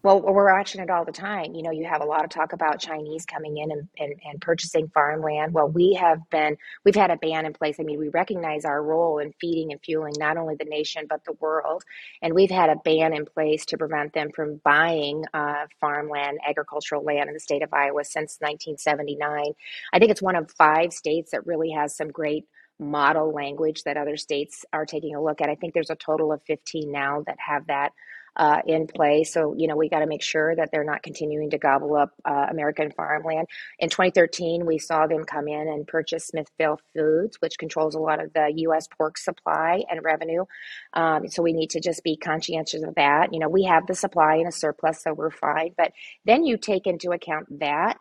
Well, 0.06 0.20
we're 0.20 0.56
watching 0.56 0.80
it 0.80 0.88
all 0.88 1.04
the 1.04 1.10
time. 1.10 1.52
You 1.56 1.64
know, 1.64 1.72
you 1.72 1.84
have 1.84 2.00
a 2.00 2.04
lot 2.06 2.22
of 2.22 2.30
talk 2.30 2.52
about 2.52 2.78
Chinese 2.78 3.26
coming 3.26 3.56
in 3.56 3.72
and, 3.72 3.88
and, 3.98 4.14
and, 4.24 4.40
purchasing 4.40 4.86
farmland. 4.94 5.52
Well, 5.52 5.68
we 5.68 5.94
have 5.94 6.20
been, 6.30 6.56
we've 6.84 6.94
had 6.94 7.10
a 7.10 7.16
ban 7.16 7.44
in 7.44 7.52
place. 7.52 7.78
I 7.80 7.82
mean, 7.82 7.98
we 7.98 8.08
recognize 8.10 8.64
our 8.64 8.80
role 8.84 9.18
in 9.18 9.32
feeding 9.40 9.72
and 9.72 9.80
fueling 9.84 10.12
not 10.16 10.36
only 10.36 10.54
the 10.54 10.64
nation, 10.64 11.06
but 11.10 11.24
the 11.24 11.32
world. 11.40 11.82
And 12.22 12.34
we've 12.34 12.52
had 12.52 12.70
a 12.70 12.76
ban 12.84 13.14
in 13.14 13.26
place 13.26 13.66
to 13.66 13.78
prevent 13.78 14.12
them 14.12 14.30
from 14.30 14.60
buying 14.62 15.24
uh, 15.34 15.66
farmland, 15.80 16.38
agricultural 16.48 17.02
land 17.02 17.26
in 17.26 17.34
the 17.34 17.40
state 17.40 17.64
of 17.64 17.74
Iowa 17.74 18.04
since 18.04 18.36
1979. 18.38 19.54
I 19.92 19.98
think 19.98 20.12
it's 20.12 20.22
one 20.22 20.36
of 20.36 20.52
five 20.52 20.92
states 20.92 21.32
that 21.32 21.48
really 21.48 21.72
has 21.72 21.96
some 21.96 22.12
great 22.12 22.44
model 22.78 23.32
language 23.32 23.82
that 23.82 23.96
other 23.96 24.16
states 24.16 24.64
are 24.72 24.86
taking 24.86 25.16
a 25.16 25.20
look 25.20 25.40
at. 25.40 25.48
I 25.48 25.56
think 25.56 25.74
there's 25.74 25.90
a 25.90 25.96
total 25.96 26.30
of 26.30 26.42
15 26.46 26.92
now 26.92 27.24
that 27.26 27.38
have 27.44 27.66
that 27.66 27.90
uh, 28.36 28.60
in 28.66 28.86
place. 28.86 29.32
So, 29.32 29.54
you 29.56 29.66
know, 29.66 29.76
we 29.76 29.88
got 29.88 30.00
to 30.00 30.06
make 30.06 30.22
sure 30.22 30.54
that 30.54 30.70
they're 30.72 30.84
not 30.84 31.02
continuing 31.02 31.50
to 31.50 31.58
gobble 31.58 31.96
up 31.96 32.10
uh, 32.24 32.46
American 32.50 32.90
farmland. 32.92 33.48
In 33.78 33.88
2013, 33.88 34.66
we 34.66 34.78
saw 34.78 35.06
them 35.06 35.24
come 35.24 35.48
in 35.48 35.68
and 35.68 35.86
purchase 35.86 36.26
Smithfield 36.26 36.80
Foods, 36.94 37.36
which 37.40 37.58
controls 37.58 37.94
a 37.94 37.98
lot 38.00 38.22
of 38.22 38.32
the 38.32 38.52
U.S. 38.56 38.88
pork 38.88 39.18
supply 39.18 39.84
and 39.90 40.04
revenue. 40.04 40.44
Um, 40.92 41.28
so 41.28 41.42
we 41.42 41.52
need 41.52 41.70
to 41.70 41.80
just 41.80 42.04
be 42.04 42.16
conscientious 42.16 42.82
of 42.82 42.94
that. 42.96 43.32
You 43.32 43.40
know, 43.40 43.48
we 43.48 43.64
have 43.64 43.86
the 43.86 43.94
supply 43.94 44.36
in 44.36 44.46
a 44.46 44.52
surplus, 44.52 45.02
so 45.02 45.12
we're 45.14 45.30
fine. 45.30 45.74
But 45.76 45.92
then 46.24 46.44
you 46.44 46.56
take 46.56 46.86
into 46.86 47.12
account 47.12 47.60
that 47.60 47.98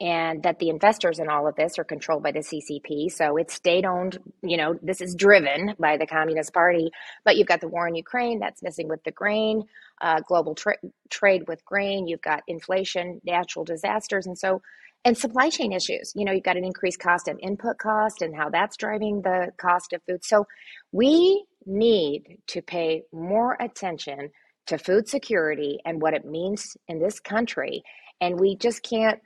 and 0.00 0.42
that 0.44 0.58
the 0.60 0.68
investors 0.68 1.18
in 1.18 1.28
all 1.28 1.48
of 1.48 1.56
this 1.56 1.78
are 1.78 1.84
controlled 1.84 2.22
by 2.22 2.32
the 2.32 2.40
CCP. 2.40 3.10
So 3.10 3.36
it's 3.36 3.54
state 3.54 3.84
owned, 3.84 4.18
you 4.42 4.56
know, 4.56 4.78
this 4.82 5.00
is 5.00 5.14
driven 5.14 5.74
by 5.78 5.96
the 5.96 6.06
Communist 6.06 6.54
Party. 6.54 6.90
But 7.24 7.36
you've 7.36 7.48
got 7.48 7.60
the 7.60 7.68
war 7.68 7.88
in 7.88 7.94
Ukraine 7.96 8.38
that's 8.40 8.62
messing 8.62 8.88
with 8.88 9.02
the 9.04 9.12
grain, 9.12 9.64
uh, 10.00 10.20
global 10.26 10.54
tra- 10.54 10.78
trade 11.10 11.44
with 11.48 11.64
grain, 11.64 12.06
you've 12.06 12.22
got 12.22 12.42
inflation, 12.48 13.20
natural 13.24 13.64
disasters. 13.64 14.26
And 14.26 14.38
so, 14.38 14.62
and 15.04 15.18
supply 15.18 15.50
chain 15.50 15.72
issues. 15.72 16.12
You 16.16 16.24
know, 16.24 16.32
you've 16.32 16.44
got 16.44 16.56
an 16.56 16.64
increased 16.64 17.00
cost 17.00 17.28
of 17.28 17.38
input 17.42 17.78
cost 17.78 18.22
and 18.22 18.36
how 18.36 18.50
that's 18.50 18.76
driving 18.76 19.22
the 19.22 19.52
cost 19.58 19.92
of 19.92 20.02
food. 20.08 20.24
So 20.24 20.46
we 20.92 21.44
need 21.66 22.38
to 22.48 22.62
pay 22.62 23.02
more 23.12 23.56
attention 23.60 24.30
to 24.66 24.78
food 24.78 25.08
security 25.08 25.78
and 25.84 26.02
what 26.02 26.14
it 26.14 26.24
means 26.24 26.76
in 26.88 27.00
this 27.00 27.20
country 27.20 27.82
And 28.20 28.40
we 28.40 28.56
just 28.56 28.82
can't 28.82 29.20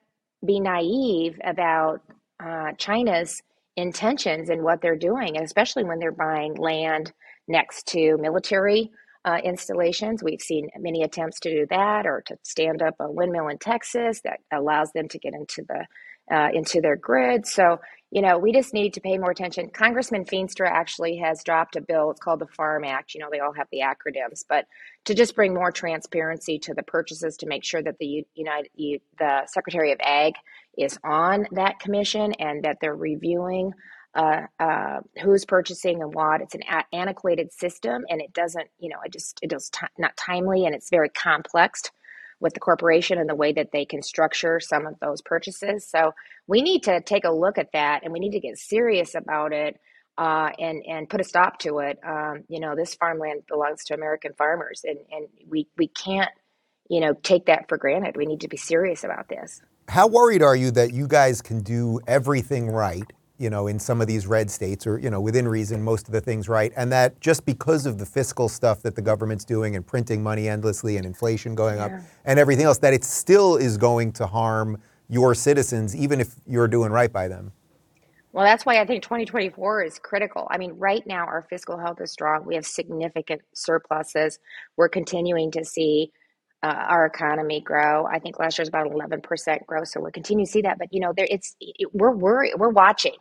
be 0.44 0.60
naive 0.60 1.38
about 1.44 2.00
uh, 2.44 2.72
China's 2.78 3.42
intentions 3.76 4.50
and 4.50 4.62
what 4.62 4.80
they're 4.82 4.96
doing, 4.96 5.38
especially 5.38 5.84
when 5.84 5.98
they're 5.98 6.12
buying 6.12 6.54
land 6.54 7.12
next 7.48 7.86
to 7.88 8.16
military 8.18 8.90
uh, 9.24 9.38
installations. 9.44 10.22
We've 10.22 10.40
seen 10.40 10.68
many 10.78 11.02
attempts 11.02 11.40
to 11.40 11.50
do 11.50 11.66
that, 11.70 12.06
or 12.06 12.22
to 12.26 12.36
stand 12.42 12.82
up 12.82 12.96
a 13.00 13.10
windmill 13.10 13.48
in 13.48 13.58
Texas 13.58 14.20
that 14.24 14.40
allows 14.52 14.92
them 14.92 15.08
to 15.08 15.18
get 15.18 15.34
into 15.34 15.64
the 15.68 15.86
uh, 16.30 16.48
into 16.52 16.80
their 16.80 16.96
grid. 16.96 17.46
So 17.46 17.78
you 18.12 18.20
know, 18.20 18.36
we 18.36 18.52
just 18.52 18.74
need 18.74 18.92
to 18.92 19.00
pay 19.00 19.16
more 19.16 19.30
attention. 19.30 19.70
Congressman 19.70 20.26
Feenstra 20.26 20.68
actually 20.70 21.16
has 21.16 21.42
dropped 21.42 21.76
a 21.76 21.80
bill. 21.80 22.10
It's 22.10 22.20
called 22.20 22.40
the 22.40 22.46
Farm 22.46 22.84
Act. 22.84 23.14
You 23.14 23.20
know, 23.20 23.28
they 23.32 23.40
all 23.40 23.54
have 23.54 23.68
the 23.72 23.80
acronyms, 23.80 24.44
but 24.46 24.66
to 25.06 25.14
just 25.14 25.34
bring 25.34 25.54
more 25.54 25.72
transparency 25.72 26.58
to 26.58 26.74
the 26.74 26.82
purchases 26.82 27.38
to 27.38 27.46
make 27.46 27.64
sure 27.64 27.82
that 27.82 27.96
the 27.98 28.26
United, 28.34 29.00
the 29.18 29.46
Secretary 29.46 29.92
of 29.92 29.98
Ag 30.02 30.34
is 30.76 30.98
on 31.02 31.46
that 31.52 31.78
commission 31.80 32.32
and 32.34 32.62
that 32.64 32.76
they're 32.82 32.94
reviewing 32.94 33.72
uh, 34.14 34.42
uh, 34.60 35.00
who's 35.22 35.46
purchasing 35.46 36.02
and 36.02 36.12
what. 36.12 36.42
It's 36.42 36.54
an 36.54 36.64
antiquated 36.92 37.50
system, 37.50 38.04
and 38.10 38.20
it 38.20 38.34
doesn't, 38.34 38.68
you 38.78 38.90
know, 38.90 38.98
it 39.06 39.10
just 39.10 39.38
it 39.40 39.48
does 39.48 39.70
t- 39.70 39.86
not 39.96 40.14
timely, 40.18 40.66
and 40.66 40.74
it's 40.74 40.90
very 40.90 41.08
complex 41.08 41.90
with 42.42 42.54
the 42.54 42.60
corporation 42.60 43.18
and 43.18 43.30
the 43.30 43.34
way 43.34 43.52
that 43.52 43.70
they 43.72 43.84
can 43.84 44.02
structure 44.02 44.60
some 44.60 44.86
of 44.86 44.98
those 45.00 45.22
purchases. 45.22 45.88
So 45.88 46.12
we 46.46 46.60
need 46.60 46.82
to 46.82 47.00
take 47.00 47.24
a 47.24 47.30
look 47.30 47.56
at 47.56 47.72
that, 47.72 48.02
and 48.02 48.12
we 48.12 48.18
need 48.18 48.32
to 48.32 48.40
get 48.40 48.58
serious 48.58 49.14
about 49.14 49.52
it. 49.52 49.80
Uh, 50.18 50.50
and 50.58 50.82
and 50.86 51.08
put 51.08 51.22
a 51.22 51.24
stop 51.24 51.58
to 51.58 51.78
it. 51.78 51.98
Um, 52.06 52.44
you 52.46 52.60
know, 52.60 52.76
this 52.76 52.94
farmland 52.94 53.44
belongs 53.48 53.82
to 53.84 53.94
American 53.94 54.34
farmers, 54.34 54.82
and 54.84 54.98
and 55.10 55.26
we 55.48 55.68
we 55.78 55.88
can't, 55.88 56.28
you 56.90 57.00
know, 57.00 57.14
take 57.22 57.46
that 57.46 57.66
for 57.66 57.78
granted. 57.78 58.18
We 58.18 58.26
need 58.26 58.42
to 58.42 58.48
be 58.48 58.58
serious 58.58 59.04
about 59.04 59.30
this. 59.30 59.62
How 59.88 60.06
worried 60.06 60.42
are 60.42 60.54
you 60.54 60.70
that 60.72 60.92
you 60.92 61.08
guys 61.08 61.40
can 61.40 61.62
do 61.62 61.98
everything 62.06 62.68
right 62.68 63.10
you 63.38 63.50
know, 63.50 63.66
in 63.66 63.78
some 63.78 64.00
of 64.00 64.06
these 64.06 64.26
red 64.26 64.50
states, 64.50 64.86
or 64.86 64.98
you 64.98 65.10
know, 65.10 65.20
within 65.20 65.48
reason, 65.48 65.82
most 65.82 66.06
of 66.06 66.12
the 66.12 66.20
things 66.20 66.48
right, 66.48 66.72
and 66.76 66.92
that 66.92 67.20
just 67.20 67.44
because 67.44 67.86
of 67.86 67.98
the 67.98 68.06
fiscal 68.06 68.48
stuff 68.48 68.82
that 68.82 68.94
the 68.94 69.02
government's 69.02 69.44
doing 69.44 69.74
and 69.76 69.86
printing 69.86 70.22
money 70.22 70.48
endlessly 70.48 70.96
and 70.96 71.06
inflation 71.06 71.54
going 71.54 71.76
yeah. 71.76 71.86
up 71.86 71.92
and 72.24 72.38
everything 72.38 72.66
else, 72.66 72.78
that 72.78 72.94
it 72.94 73.04
still 73.04 73.56
is 73.56 73.76
going 73.76 74.12
to 74.12 74.26
harm 74.26 74.80
your 75.08 75.34
citizens, 75.34 75.94
even 75.96 76.20
if 76.20 76.34
you're 76.46 76.68
doing 76.68 76.92
right 76.92 77.12
by 77.12 77.28
them. 77.28 77.52
Well, 78.32 78.44
that's 78.44 78.64
why 78.64 78.80
I 78.80 78.86
think 78.86 79.02
2024 79.02 79.82
is 79.82 79.98
critical. 79.98 80.48
I 80.50 80.56
mean, 80.56 80.72
right 80.78 81.06
now 81.06 81.26
our 81.26 81.46
fiscal 81.50 81.78
health 81.78 82.00
is 82.00 82.10
strong. 82.10 82.46
We 82.46 82.54
have 82.54 82.64
significant 82.64 83.42
surpluses. 83.52 84.38
We're 84.76 84.88
continuing 84.88 85.50
to 85.50 85.64
see 85.66 86.12
uh, 86.62 86.86
our 86.88 87.06
economy 87.06 87.60
grow. 87.60 88.06
I 88.06 88.18
think 88.18 88.38
last 88.38 88.58
year 88.58 88.62
was 88.62 88.68
about 88.68 88.90
11% 88.90 89.66
growth, 89.66 89.88
so 89.88 90.00
we're 90.00 90.10
continuing 90.10 90.46
to 90.46 90.52
see 90.52 90.62
that. 90.62 90.78
But 90.78 90.88
you 90.92 91.00
know, 91.00 91.12
there 91.16 91.26
it's 91.30 91.56
it, 91.60 91.88
we're 91.92 92.12
worried, 92.12 92.54
we're 92.56 92.70
watching. 92.70 93.16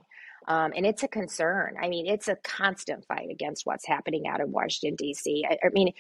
Um, 0.48 0.74
and 0.76 0.86
it's 0.88 1.04
a 1.04 1.08
concern. 1.08 1.76
I 1.82 1.88
mean, 1.88 2.08
it's 2.08 2.28
a 2.28 2.36
constant 2.38 3.06
fight 3.06 3.30
against 3.32 3.66
what's 3.66 3.86
happening 3.86 4.28
out 4.28 4.42
of 4.42 4.50
Washington, 4.50 4.96
D.C. 4.96 5.46
I, 5.48 5.58
I 5.64 5.70
mean, 5.72 5.94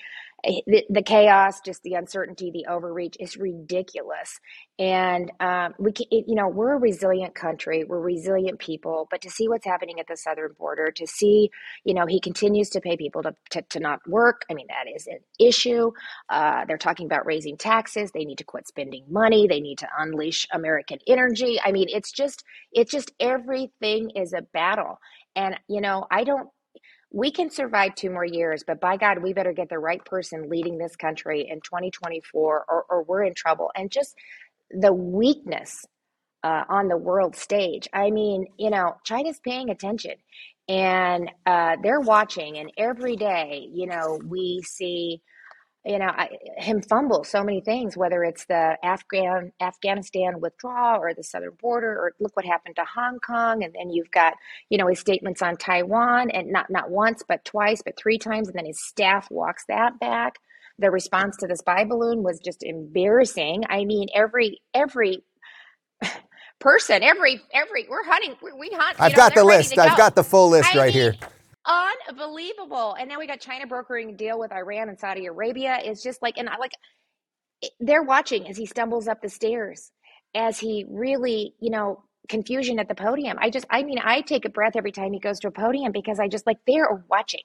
the, 0.44 0.86
the, 0.90 1.02
chaos, 1.02 1.62
just 1.62 1.84
the 1.84 1.94
uncertainty, 1.94 2.52
the 2.52 2.66
overreach 2.72 3.18
is 3.20 3.38
ridiculous. 3.38 4.40
And 4.80 5.32
um, 5.40 5.74
we, 5.80 5.92
can, 5.92 6.08
it, 6.12 6.26
you 6.28 6.36
know, 6.36 6.48
we're 6.48 6.74
a 6.74 6.80
resilient 6.80 7.36
country. 7.36 7.84
We're 7.84 8.00
resilient 8.00 8.60
people. 8.60 9.08
But 9.12 9.22
to 9.22 9.30
see 9.30 9.48
what's 9.48 9.66
happening 9.66 10.00
at 10.00 10.08
the 10.08 10.18
southern 10.18 10.54
border, 10.58 10.92
to 10.92 11.08
see, 11.08 11.50
you 11.84 11.94
know, 11.94 12.06
he 12.06 12.20
continues 12.20 12.70
to 12.72 12.82
pay 12.82 12.98
people 12.98 13.24
to, 13.24 13.36
to, 13.52 13.62
to 13.64 13.80
not 13.80 14.00
work. 14.08 14.44
I 14.50 14.54
mean, 14.54 14.68
that 14.68 14.92
is 14.94 15.08
an 15.08 15.20
issue. 15.40 15.92
Uh, 16.30 16.66
they're 16.66 16.78
talking 16.78 17.06
about 17.06 17.26
raising 17.26 17.58
taxes. 17.58 18.12
They 18.12 18.26
need 18.26 18.40
to 18.40 18.44
quit 18.44 18.68
spending 18.68 19.06
money. 19.10 19.48
They 19.48 19.62
need 19.62 19.80
to 19.80 19.88
unleash 20.00 20.48
American 20.52 21.00
energy. 21.08 21.60
I 21.64 21.72
mean, 21.72 21.88
it's 21.90 22.12
just, 22.12 22.44
it's 22.72 22.92
just 22.92 23.12
everything 23.20 24.12
is 24.16 24.34
a 24.34 24.42
battle. 24.42 25.00
And 25.36 25.60
you 25.68 25.82
know, 25.82 26.06
I 26.12 26.24
don't 26.24 26.50
we 27.12 27.32
can 27.32 27.50
survive 27.50 27.96
two 27.96 28.10
more 28.10 28.26
years, 28.26 28.64
but 28.66 28.80
by 28.80 28.98
God, 28.98 29.22
we 29.22 29.34
better 29.34 29.54
get 29.54 29.70
the 29.70 29.80
right 29.80 30.04
person 30.06 30.50
leading 30.50 30.78
this 30.78 30.96
country 30.96 31.48
in 31.50 31.60
2024 31.62 32.66
or, 32.68 32.86
or 32.90 33.04
we're 33.04 33.24
in 33.24 33.34
trouble. 33.34 33.72
And 33.76 33.92
just 33.92 34.16
the 34.72 34.94
weakness 34.94 35.86
uh, 36.44 36.64
on 36.70 36.88
the 36.88 36.98
world 36.98 37.36
stage. 37.36 37.88
I 37.94 38.12
mean, 38.12 38.48
you 38.58 38.70
know, 38.70 38.96
China's 39.04 39.40
paying 39.44 39.70
attention 39.70 40.14
and 40.70 41.30
uh, 41.46 41.76
they're 41.84 42.00
watching, 42.00 42.58
and 42.58 42.72
every 42.78 43.16
day, 43.16 43.68
you 43.74 43.88
know, 43.88 44.20
we 44.26 44.62
see 44.64 45.22
you 45.86 45.98
know 46.00 46.08
I, 46.10 46.30
him 46.58 46.82
fumble 46.82 47.24
so 47.24 47.44
many 47.44 47.62
things 47.62 47.98
whether 47.98 48.24
it's 48.24 48.46
the 48.46 48.78
afghan 48.84 49.52
afghanistan 49.62 50.40
withdrawal 50.40 51.00
or 51.02 51.14
the 51.14 51.24
southern 51.24 51.58
border 51.60 51.92
or 51.92 52.14
look 52.20 52.36
what 52.36 52.46
happened 52.46 52.76
to 52.76 52.86
hong 52.86 53.20
kong. 53.20 53.64
And 53.64 53.74
then 53.74 53.90
you've 53.90 54.12
got 54.12 54.34
you 54.70 54.78
know 54.78 54.88
his 54.88 55.00
statements 55.00 55.42
on 55.42 55.58
taiwan 55.58 56.30
and 56.32 56.52
not 56.52 56.70
not 56.70 56.90
once 56.90 57.24
but 57.28 57.44
twice 57.46 57.82
but 57.84 57.98
three 57.98 58.18
times. 58.18 58.48
And 58.48 58.58
then 58.58 58.66
his 58.66 58.82
staff 58.82 59.28
walks 59.32 59.66
that 59.68 60.00
back. 60.00 60.36
The 60.80 60.92
response 60.92 61.38
to 61.38 61.48
the 61.48 61.56
spy 61.58 61.84
balloon 61.86 62.24
was 62.24 62.40
just 62.40 62.64
embarrassing. 62.64 63.64
I 63.70 63.86
mean 63.86 64.08
every 64.14 64.62
every 64.74 65.24
person 66.60 67.02
every 67.04 67.42
every 67.54 67.88
we're 67.90 68.04
hunting 68.04 68.36
we, 68.44 68.52
we 68.54 68.70
hunt 68.74 68.96
i've 69.00 69.14
know, 69.14 69.18
got 69.18 69.34
the 69.36 69.44
list. 69.44 69.78
i've 69.80 69.98
got 69.98 70.16
the 70.16 70.24
full 70.24 70.50
list 70.50 70.76
I 70.76 70.78
right 70.78 70.94
mean, 70.94 70.94
here 70.94 71.16
Unbelievable. 71.66 72.96
And 73.00 73.08
now 73.08 73.20
we 73.20 73.28
got 73.28 73.40
China 73.40 73.68
brokering 73.68 74.10
a 74.10 74.14
deal 74.14 74.40
with 74.40 74.52
Iran 74.52 74.90
and 74.90 75.00
Saudi 75.00 75.28
Arabia. 75.28 75.78
It's 75.84 76.02
just 76.02 76.22
like, 76.22 76.38
and 76.38 76.50
I 76.50 76.58
like, 76.58 76.74
they're 77.80 78.04
watching 78.04 78.48
as 78.48 78.58
he 78.58 78.66
stumbles 78.66 79.08
up 79.08 79.22
the 79.22 79.30
stairs, 79.30 79.92
as 80.34 80.60
he 80.60 80.86
really, 80.90 81.54
you 81.60 81.70
know, 81.70 82.04
confusion 82.30 82.80
at 82.80 82.88
the 82.88 82.96
podium. 82.96 83.38
I 83.40 83.50
just, 83.50 83.66
I 83.70 83.84
mean, 83.84 84.00
I 84.04 84.22
take 84.22 84.46
a 84.46 84.50
breath 84.50 84.76
every 84.76 84.92
time 84.92 85.14
he 85.14 85.20
goes 85.20 85.40
to 85.42 85.50
a 85.50 85.52
podium 85.52 85.92
because 85.92 86.20
I 86.20 86.28
just 86.28 86.48
like, 86.48 86.58
they're 86.66 87.04
watching 87.10 87.44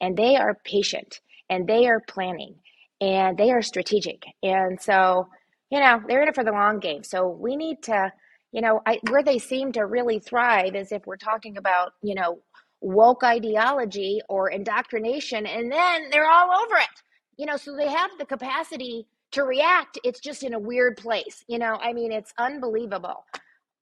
and 0.00 0.16
they 0.16 0.36
are 0.36 0.58
patient 0.64 1.20
and 1.48 1.68
they 1.68 1.86
are 1.86 2.00
planning 2.00 2.56
and 3.00 3.36
they 3.38 3.52
are 3.52 3.62
strategic. 3.62 4.24
And 4.42 4.80
so, 4.80 5.28
you 5.70 5.78
know, 5.78 6.02
they're 6.08 6.22
in 6.22 6.28
it 6.28 6.34
for 6.34 6.44
the 6.44 6.52
long 6.52 6.80
game. 6.80 7.04
So 7.04 7.28
we 7.28 7.56
need 7.56 7.82
to, 7.84 8.12
you 8.52 8.60
know, 8.60 8.80
I, 8.86 8.98
where 9.08 9.22
they 9.22 9.38
seem 9.38 9.72
to 9.72 9.86
really 9.86 10.18
thrive 10.18 10.74
is 10.74 10.92
if 10.92 11.06
we're 11.06 11.16
talking 11.16 11.56
about, 11.56 11.92
you 12.02 12.14
know, 12.14 12.40
woke 12.82 13.22
ideology 13.24 14.20
or 14.28 14.50
indoctrination, 14.50 15.46
and 15.46 15.72
then 15.72 16.10
they're 16.10 16.28
all 16.28 16.50
over 16.50 16.76
it. 16.76 17.02
You 17.38 17.46
know, 17.46 17.56
so 17.56 17.74
they 17.74 17.88
have 17.88 18.10
the 18.18 18.26
capacity 18.26 19.06
to 19.32 19.44
react. 19.44 19.98
It's 20.04 20.20
just 20.20 20.42
in 20.42 20.52
a 20.52 20.58
weird 20.58 20.98
place. 20.98 21.44
You 21.48 21.58
know, 21.58 21.78
I 21.80 21.94
mean, 21.94 22.12
it's 22.12 22.34
unbelievable 22.38 23.24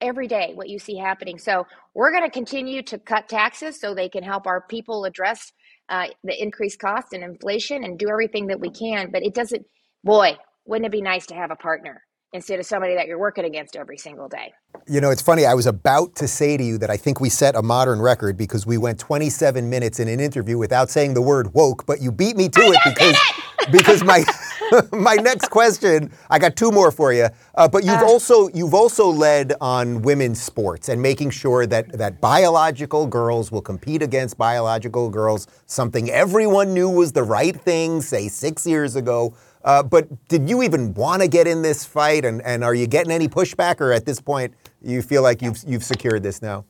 every 0.01 0.29
day 0.29 0.53
what 0.55 0.69
you 0.69 0.79
see 0.79 0.97
happening. 0.97 1.39
So 1.39 1.67
we're 1.95 2.13
going 2.13 2.25
to 2.25 2.31
continue 2.31 2.83
to 2.85 2.99
cut 2.99 3.29
taxes 3.29 3.81
so 3.81 3.95
they 3.95 4.09
can 4.09 4.23
help 4.23 4.47
our 4.47 4.63
people 4.63 5.05
address 5.05 5.53
uh, 5.89 6.07
the 6.25 6.41
increased 6.41 6.79
cost 6.79 7.13
and 7.13 7.25
inflation 7.25 7.85
and 7.85 7.99
do 7.99 8.09
everything 8.09 8.47
that 8.49 8.61
we 8.61 8.71
can. 8.71 9.11
But 9.11 9.23
it 9.25 9.35
doesn't, 9.35 9.67
boy, 10.05 10.37
wouldn't 10.67 10.87
it 10.87 10.93
be 10.93 11.03
nice 11.03 11.27
to 11.27 11.35
have 11.35 11.51
a 11.51 11.57
partner? 11.57 12.03
Instead 12.33 12.61
of 12.61 12.67
somebody 12.67 12.95
that 12.95 13.07
you're 13.07 13.19
working 13.19 13.45
against 13.45 13.75
every 13.75 13.99
single 13.99 14.29
day. 14.29 14.53
You 14.87 15.01
know, 15.01 15.11
it's 15.11 15.23
funny. 15.23 15.47
I 15.47 15.55
was 15.55 15.67
about 15.67 16.15
to 16.17 16.29
say 16.29 16.57
to 16.57 16.63
you 16.63 16.79
that 16.79 16.91
I 16.91 16.97
think 16.97 17.21
we 17.21 17.29
set 17.29 17.57
a 17.57 17.63
modern 17.63 18.01
record 18.01 18.37
because 18.37 18.67
we 18.67 18.79
went 18.79 18.99
27 18.99 19.69
minutes 19.69 19.99
in 19.99 20.09
an 20.09 20.21
interview 20.21 20.57
without 20.57 20.91
saying 20.91 21.15
the 21.15 21.23
word 21.23 21.53
woke, 21.55 21.87
but 21.87 22.01
you 22.01 22.13
beat 22.13 22.37
me 22.37 22.49
to 22.49 22.61
I 22.61 22.69
it 22.69 22.81
because 22.85 23.17
it! 23.17 23.73
because 23.73 24.05
my 24.05 24.25
my 24.93 25.17
next 25.17 25.49
question, 25.49 26.13
I 26.29 26.39
got 26.39 26.57
two 26.57 26.71
more 26.71 26.91
for 26.91 27.13
you. 27.13 27.29
Uh, 27.55 27.69
but 27.69 27.85
you've 27.85 27.95
uh, 28.03 28.07
also 28.07 28.49
you've 28.49 28.75
also 28.75 29.09
led 29.09 29.55
on 29.61 30.03
women's 30.03 30.41
sports 30.41 30.89
and 30.89 31.03
making 31.03 31.31
sure 31.31 31.67
that 31.67 31.93
that 31.99 32.21
biological 32.21 33.07
girls 33.07 33.51
will 33.51 33.63
compete 33.63 34.03
against 34.03 34.39
biological 34.39 35.11
girls, 35.11 35.47
something 35.67 36.11
everyone 36.11 36.73
knew 36.73 36.89
was 36.89 37.13
the 37.13 37.23
right 37.23 37.61
thing, 37.61 38.01
say 38.01 38.29
six 38.29 38.67
years 38.67 38.97
ago. 38.97 39.35
Uh, 39.65 39.83
but 39.83 40.29
did 40.29 40.49
you 40.49 40.63
even 40.63 40.95
want 40.95 41.23
to 41.23 41.29
get 41.29 41.47
in 41.47 41.63
this 41.63 41.85
fight? 41.85 42.25
And, 42.25 42.41
and 42.43 42.65
are 42.65 42.75
you 42.75 42.87
getting 42.87 43.13
any 43.13 43.29
pushback, 43.29 43.81
or 43.81 43.93
at 43.93 44.07
this 44.07 44.21
point, 44.21 44.55
you 44.83 45.03
feel 45.03 45.23
like 45.23 45.43
you've 45.43 45.59
you've 45.67 45.85
secured 45.85 46.23
this 46.23 46.41
now? 46.41 46.65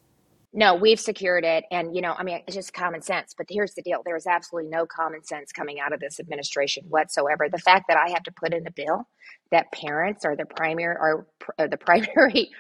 No, 0.53 0.74
we've 0.74 0.98
secured 0.98 1.44
it, 1.44 1.64
and 1.70 1.94
you 1.94 2.03
know, 2.03 2.14
I 2.18 2.24
mean, 2.24 2.40
it's 2.46 2.57
just 2.57 2.72
common 2.72 3.03
sense. 3.03 3.35
But 3.37 3.46
here's 3.48 3.74
the 3.74 3.83
deal: 3.83 4.03
there 4.05 4.16
is 4.16 4.26
absolutely 4.26 4.70
no 4.70 4.85
common 4.87 5.22
sense 5.22 5.53
coming 5.53 5.79
out 5.79 5.92
of 5.92 6.00
this 6.00 6.18
administration 6.18 6.85
whatsoever. 6.88 7.48
The 7.48 7.59
fact 7.59 7.85
that 7.88 7.96
I 7.96 8.11
have 8.11 8.24
to 8.24 8.33
put 8.33 8.53
in 8.53 8.66
a 8.66 8.72
bill 8.72 9.07
that 9.53 9.70
parents 9.70 10.24
are 10.24 10.35
the 10.35 10.46
primary 10.46 10.96
are 10.96 11.26
uh, 11.59 11.68
the 11.68 11.76
primary 11.79 12.50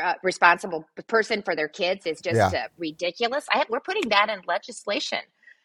uh, 0.00 0.14
responsible 0.22 0.84
person 1.08 1.42
for 1.42 1.56
their 1.56 1.68
kids 1.68 2.06
is 2.06 2.20
just 2.20 2.36
yeah. 2.36 2.64
uh, 2.64 2.68
ridiculous. 2.78 3.46
Have, 3.50 3.66
we're 3.68 3.80
putting 3.80 4.08
that 4.10 4.28
in 4.28 4.40
legislation 4.46 5.20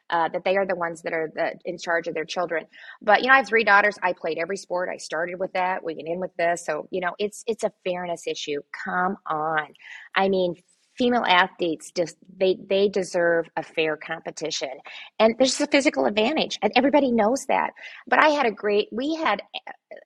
uh, 0.10 0.30
that 0.30 0.44
they 0.44 0.58
are 0.58 0.66
the 0.66 0.76
ones 0.76 1.02
that 1.04 1.14
are 1.14 1.32
the, 1.36 1.54
in 1.66 1.78
charge 1.78 2.08
of 2.08 2.14
their 2.14 2.26
children. 2.26 2.66
But 3.02 3.22
you 3.22 3.28
know, 3.28 3.34
I 3.34 3.38
have 3.38 3.48
three 3.48 3.64
daughters. 3.64 3.98
I 4.04 4.14
played 4.14 4.38
every 4.38 4.58
sport. 4.58 4.90
I 4.94 4.98
started 4.98 5.40
with 5.40 5.54
that. 5.54 5.84
We 5.84 5.96
get 5.96 6.08
in 6.08 6.20
with 6.20 6.36
this, 6.38 6.66
so 6.66 6.88
you 6.92 7.02
know, 7.02 7.14
it's 7.20 7.44
it's 7.48 7.64
a 7.64 7.72
fairness 7.86 8.28
issue. 8.28 8.62
Come 8.86 9.18
on, 9.28 9.68
I 10.16 10.30
mean, 10.30 10.56
female 11.00 11.24
athletes 11.26 11.92
just 11.96 12.18
they 12.38 12.58
they 12.70 12.90
deserve 12.90 13.48
a 13.56 13.64
fair 13.64 13.96
competition 13.96 14.70
and 15.18 15.34
there's 15.40 15.60
a 15.62 15.68
physical 15.68 16.06
advantage 16.06 16.60
and 16.62 16.74
everybody 16.76 17.10
knows 17.10 17.46
that 17.46 17.72
but 18.06 18.22
i 18.22 18.28
had 18.28 18.46
a 18.46 18.52
great 18.52 18.90
we 18.92 19.16
had 19.16 19.42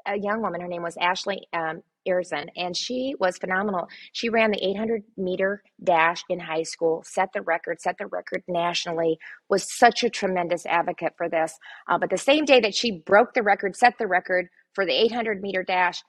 a 0.05 0.17
young 0.19 0.41
woman 0.41 0.61
her 0.61 0.67
name 0.67 0.83
was 0.83 0.95
ashley 1.01 1.41
um, 1.53 1.81
Erzin, 2.07 2.49
and 2.55 2.75
she 2.75 3.15
was 3.19 3.37
phenomenal. 3.37 3.87
She 4.11 4.29
ran 4.29 4.51
the 4.51 4.63
800 4.63 5.03
meter 5.17 5.63
dash 5.83 6.23
in 6.29 6.39
high 6.39 6.63
school, 6.63 7.03
set 7.05 7.29
the 7.33 7.41
record, 7.41 7.81
set 7.81 7.97
the 7.97 8.07
record 8.07 8.43
nationally, 8.47 9.17
was 9.49 9.71
such 9.71 10.03
a 10.03 10.09
tremendous 10.09 10.65
advocate 10.65 11.13
for 11.17 11.29
this. 11.29 11.57
Uh, 11.87 11.97
but 11.97 12.09
the 12.09 12.17
same 12.17 12.45
day 12.45 12.59
that 12.59 12.75
she 12.75 12.91
broke 12.91 13.33
the 13.33 13.43
record, 13.43 13.75
set 13.75 13.97
the 13.97 14.07
record 14.07 14.47
for 14.73 14.85
the 14.85 14.93
800 14.93 15.41
meter 15.41 15.63
dash, 15.63 16.03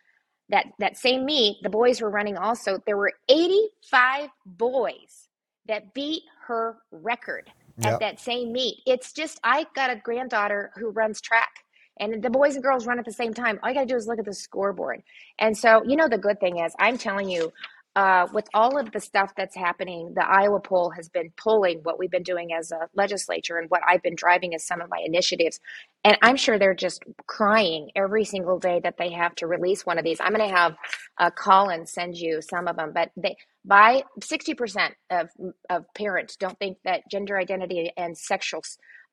that, 0.50 0.66
that 0.78 0.96
same 0.96 1.24
meet, 1.24 1.62
the 1.62 1.70
boys 1.70 2.00
were 2.00 2.10
running 2.10 2.36
also. 2.36 2.78
There 2.86 2.96
were 2.96 3.12
85 3.28 4.28
boys 4.46 5.28
that 5.66 5.94
beat 5.94 6.22
her 6.46 6.76
record 6.90 7.50
yep. 7.78 7.94
at 7.94 8.00
that 8.00 8.20
same 8.20 8.52
meet. 8.52 8.78
It's 8.86 9.12
just, 9.12 9.40
I 9.42 9.66
got 9.74 9.90
a 9.90 9.96
granddaughter 9.96 10.70
who 10.76 10.90
runs 10.90 11.20
track 11.20 11.63
and 11.98 12.22
the 12.22 12.30
boys 12.30 12.54
and 12.54 12.62
girls 12.62 12.86
run 12.86 12.98
at 12.98 13.04
the 13.04 13.12
same 13.12 13.34
time. 13.34 13.58
All 13.62 13.70
you 13.70 13.74
got 13.74 13.82
to 13.82 13.86
do 13.86 13.96
is 13.96 14.06
look 14.06 14.18
at 14.18 14.24
the 14.24 14.34
scoreboard. 14.34 15.02
And 15.38 15.56
so, 15.56 15.82
you 15.86 15.96
know, 15.96 16.08
the 16.08 16.18
good 16.18 16.40
thing 16.40 16.58
is, 16.58 16.74
I'm 16.78 16.98
telling 16.98 17.28
you, 17.28 17.52
uh, 17.96 18.26
with 18.32 18.48
all 18.54 18.76
of 18.76 18.90
the 18.90 18.98
stuff 18.98 19.32
that's 19.36 19.54
happening, 19.54 20.12
the 20.16 20.26
Iowa 20.26 20.58
poll 20.58 20.90
has 20.90 21.08
been 21.08 21.30
pulling 21.36 21.78
what 21.84 21.96
we've 21.96 22.10
been 22.10 22.24
doing 22.24 22.52
as 22.52 22.72
a 22.72 22.88
legislature 22.94 23.56
and 23.56 23.70
what 23.70 23.82
I've 23.86 24.02
been 24.02 24.16
driving 24.16 24.52
as 24.52 24.66
some 24.66 24.80
of 24.80 24.90
my 24.90 25.00
initiatives. 25.04 25.60
And 26.02 26.18
I'm 26.20 26.36
sure 26.36 26.58
they're 26.58 26.74
just 26.74 27.04
crying 27.28 27.90
every 27.94 28.24
single 28.24 28.58
day 28.58 28.80
that 28.82 28.96
they 28.98 29.12
have 29.12 29.36
to 29.36 29.46
release 29.46 29.86
one 29.86 29.96
of 29.96 30.04
these. 30.04 30.18
I'm 30.20 30.34
going 30.34 30.48
to 30.48 30.56
have 30.56 30.74
uh, 31.18 31.30
Colin 31.30 31.86
send 31.86 32.16
you 32.16 32.42
some 32.42 32.66
of 32.66 32.76
them, 32.76 32.92
but 32.92 33.10
they 33.16 33.36
by 33.64 34.02
60% 34.20 34.90
of, 35.10 35.28
of 35.70 35.84
parents 35.94 36.36
don't 36.36 36.58
think 36.58 36.78
that 36.84 37.02
gender 37.10 37.38
identity 37.38 37.92
and 37.96 38.18
sexual 38.18 38.62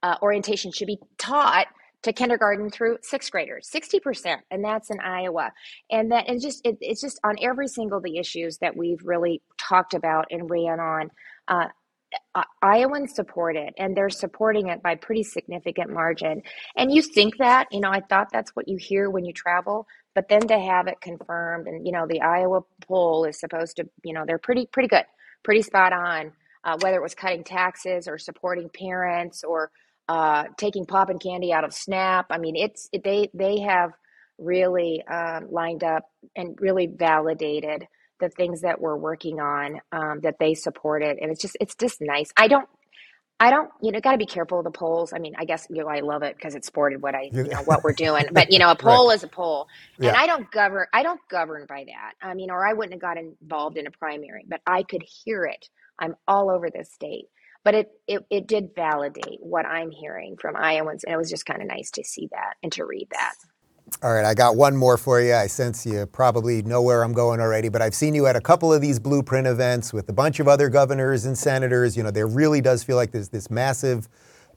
uh, 0.04 0.16
orientation 0.22 0.72
should 0.72 0.88
be 0.88 1.00
taught 1.18 1.68
to 2.04 2.14
kindergarten 2.14 2.70
through 2.70 2.98
sixth 3.02 3.32
graders 3.32 3.70
60% 3.74 4.38
and 4.50 4.64
that's 4.64 4.90
in 4.90 5.00
iowa 5.00 5.52
and 5.90 6.12
that 6.12 6.28
and 6.28 6.42
just 6.42 6.66
it, 6.66 6.78
it's 6.82 7.02
just 7.02 7.20
on 7.24 7.36
every 7.42 7.68
single 7.68 7.98
of 7.98 8.04
the 8.04 8.18
issues 8.18 8.58
that 8.58 8.76
we've 8.76 9.02
really 9.04 9.42
talked 9.58 9.94
about 9.94 10.26
and 10.32 10.50
ran 10.50 10.80
on 10.80 11.10
uh, 11.48 11.68
Iowans 12.62 13.16
support 13.16 13.56
it 13.56 13.74
and 13.78 13.96
they're 13.96 14.10
supporting 14.10 14.68
it 14.68 14.82
by 14.84 14.96
pretty 14.96 15.24
significant 15.24 15.92
margin. 15.92 16.42
And 16.76 16.94
you 16.94 17.02
think 17.02 17.38
that, 17.38 17.68
you 17.72 17.80
know, 17.80 17.90
I 17.90 18.02
thought 18.02 18.28
that's 18.32 18.52
what 18.56 18.68
you 18.68 18.78
hear 18.78 19.10
when 19.10 19.26
you 19.26 19.34
travel, 19.34 19.88
but 20.14 20.28
then 20.28 20.42
to 20.48 20.60
have 20.60 20.88
it 20.88 21.00
confirmed 21.02 21.68
and, 21.68 21.86
you 21.86 21.92
know, 21.92 22.06
the 22.08 22.22
Iowa 22.22 22.62
poll 22.86 23.26
is 23.26 23.40
supposed 23.40 23.78
to, 23.78 23.90
you 24.04 24.14
know, 24.14 24.26
they're 24.26 24.38
pretty, 24.38 24.66
pretty 24.66 24.90
good, 24.90 25.06
pretty 25.44 25.62
spot 25.62 25.94
on, 25.94 26.34
uh, 26.64 26.78
whether 26.82 26.98
it 26.98 27.04
was 27.04 27.16
cutting 27.16 27.44
taxes 27.44 28.08
or 28.08 28.18
supporting 28.18 28.70
parents 28.70 29.44
or 29.44 29.72
uh, 30.08 30.46
taking 30.58 30.86
pop 30.86 31.10
and 31.10 31.22
candy 31.22 31.54
out 31.54 31.64
of 31.64 31.74
SNAP. 31.74 32.28
I 32.30 32.38
mean, 32.38 32.56
it's 32.56 32.90
it, 32.92 33.04
they 33.04 33.30
they 33.34 33.62
have 33.62 33.92
really 34.38 35.04
um, 35.08 35.48
lined 35.52 35.84
up 35.84 36.04
and 36.36 36.58
really 36.60 36.88
validated 36.88 37.88
the 38.20 38.30
things 38.30 38.62
that 38.62 38.80
we're 38.80 38.98
working 38.98 39.40
on 39.40 39.82
um, 39.92 40.20
that 40.22 40.38
they 40.40 40.54
supported, 40.54 41.18
and 41.20 41.32
it's 41.32 41.42
just 41.42 41.58
it's 41.60 41.76
just 41.76 42.02
nice. 42.02 42.32
I 42.38 42.48
don't. 42.48 42.68
I 43.40 43.50
don't, 43.50 43.72
you 43.82 43.92
know, 43.92 44.00
got 44.00 44.12
to 44.12 44.20
be 44.20 44.28
careful 44.28 44.60
of 44.60 44.66
the 44.66 44.70
polls. 44.70 45.14
I 45.16 45.18
mean, 45.18 45.34
I 45.36 45.46
guess 45.46 45.66
you 45.72 45.82
know 45.82 45.90
I 45.90 46.02
love 46.02 46.22
it 46.22 46.36
because 46.36 46.54
it 46.54 46.64
supported 46.64 47.02
what 47.02 47.16
I, 47.16 47.32
you 47.34 47.46
know, 47.46 47.64
what 47.64 47.84
we're 47.84 47.94
doing. 47.94 48.26
But 48.32 48.52
you 48.52 48.60
know, 48.60 48.70
a 48.70 48.76
poll 48.80 49.08
right. 49.08 49.16
is 49.16 49.24
a 49.24 49.28
poll, 49.28 49.68
and 49.98 50.06
yeah. 50.06 50.14
I 50.16 50.28
don't 50.28 50.52
govern. 50.52 50.86
I 50.94 51.02
don't 51.02 51.20
govern 51.28 51.66
by 51.68 51.86
that. 51.88 52.14
I 52.22 52.36
mean, 52.36 52.52
or 52.52 52.64
I 52.64 52.74
wouldn't 52.74 52.94
have 52.94 53.02
got 53.02 53.18
involved 53.18 53.78
in 53.78 53.88
a 53.88 53.92
primary, 53.92 54.46
but 54.48 54.62
I 54.68 54.84
could 54.84 55.02
hear 55.02 55.46
it. 55.46 55.70
I'm 55.98 56.16
all 56.28 56.52
over 56.52 56.70
this 56.70 56.92
state, 56.92 57.30
but 57.64 57.76
it, 57.76 57.92
it 58.08 58.26
it 58.30 58.48
did 58.48 58.70
validate 58.76 59.40
what 59.42 59.66
I'm 59.66 59.92
hearing 59.92 60.38
from 60.38 60.56
Iowans, 60.56 61.04
and 61.04 61.14
it 61.14 61.18
was 61.18 61.30
just 61.30 61.46
kind 61.46 61.62
of 61.62 61.68
nice 61.68 61.92
to 61.92 62.04
see 62.04 62.28
that 62.32 62.56
and 62.64 62.72
to 62.74 62.86
read 62.86 63.08
that. 63.12 63.36
All 64.02 64.14
right, 64.14 64.26
I 64.26 64.34
got 64.34 64.56
one 64.56 64.76
more 64.76 64.98
for 64.98 65.22
you. 65.22 65.34
I 65.34 65.48
sense 65.48 65.86
you 65.86 66.06
probably 66.06 66.62
know 66.64 66.82
where 66.82 67.04
I'm 67.04 67.14
going 67.14 67.40
already, 67.40 67.70
but 67.70 67.82
I've 67.82 67.94
seen 67.94 68.16
you 68.16 68.26
at 68.26 68.36
a 68.36 68.42
couple 68.42 68.74
of 68.74 68.82
these 68.82 69.00
blueprint 69.00 69.48
events 69.48 69.94
with 69.94 70.08
a 70.10 70.14
bunch 70.14 70.40
of 70.40 70.48
other 70.48 70.70
governors 70.70 71.26
and 71.26 71.38
senators. 71.38 71.98
You 71.98 72.04
know, 72.04 72.12
there 72.12 72.28
really 72.28 72.62
does 72.62 72.84
feel 72.84 72.96
like 72.96 73.12
there's 73.12 73.30
this 73.30 73.52
massive 73.52 74.08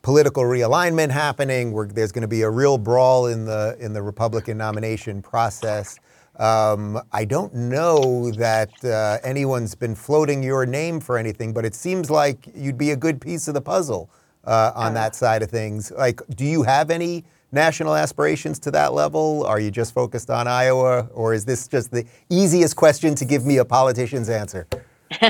political 0.02 0.44
realignment 0.44 1.10
happening. 1.10 1.72
Where 1.72 1.86
there's 1.86 2.12
going 2.12 2.22
to 2.22 2.28
be 2.28 2.42
a 2.42 2.50
real 2.50 2.78
brawl 2.78 3.26
in 3.26 3.44
the 3.44 3.76
in 3.80 3.92
the 3.92 4.02
Republican 4.02 4.56
nomination 4.56 5.20
process. 5.20 5.98
Um, 6.36 7.00
I 7.12 7.24
don't 7.24 7.54
know 7.54 8.30
that 8.32 8.84
uh, 8.84 9.18
anyone's 9.22 9.74
been 9.74 9.94
floating 9.94 10.42
your 10.42 10.66
name 10.66 11.00
for 11.00 11.16
anything, 11.16 11.52
but 11.52 11.64
it 11.64 11.74
seems 11.74 12.10
like 12.10 12.48
you'd 12.54 12.78
be 12.78 12.90
a 12.90 12.96
good 12.96 13.20
piece 13.20 13.46
of 13.46 13.54
the 13.54 13.60
puzzle 13.60 14.10
uh, 14.44 14.72
on 14.74 14.94
that 14.94 15.14
side 15.14 15.42
of 15.42 15.50
things. 15.50 15.92
Like, 15.92 16.20
do 16.34 16.44
you 16.44 16.62
have 16.64 16.90
any 16.90 17.24
national 17.52 17.94
aspirations 17.94 18.58
to 18.60 18.70
that 18.72 18.92
level? 18.92 19.44
Are 19.46 19.60
you 19.60 19.70
just 19.70 19.94
focused 19.94 20.28
on 20.28 20.48
Iowa, 20.48 21.08
or 21.14 21.34
is 21.34 21.44
this 21.44 21.68
just 21.68 21.92
the 21.92 22.04
easiest 22.28 22.76
question 22.76 23.14
to 23.14 23.24
give 23.24 23.46
me 23.46 23.58
a 23.58 23.64
politician's 23.64 24.28
answer? 24.28 24.66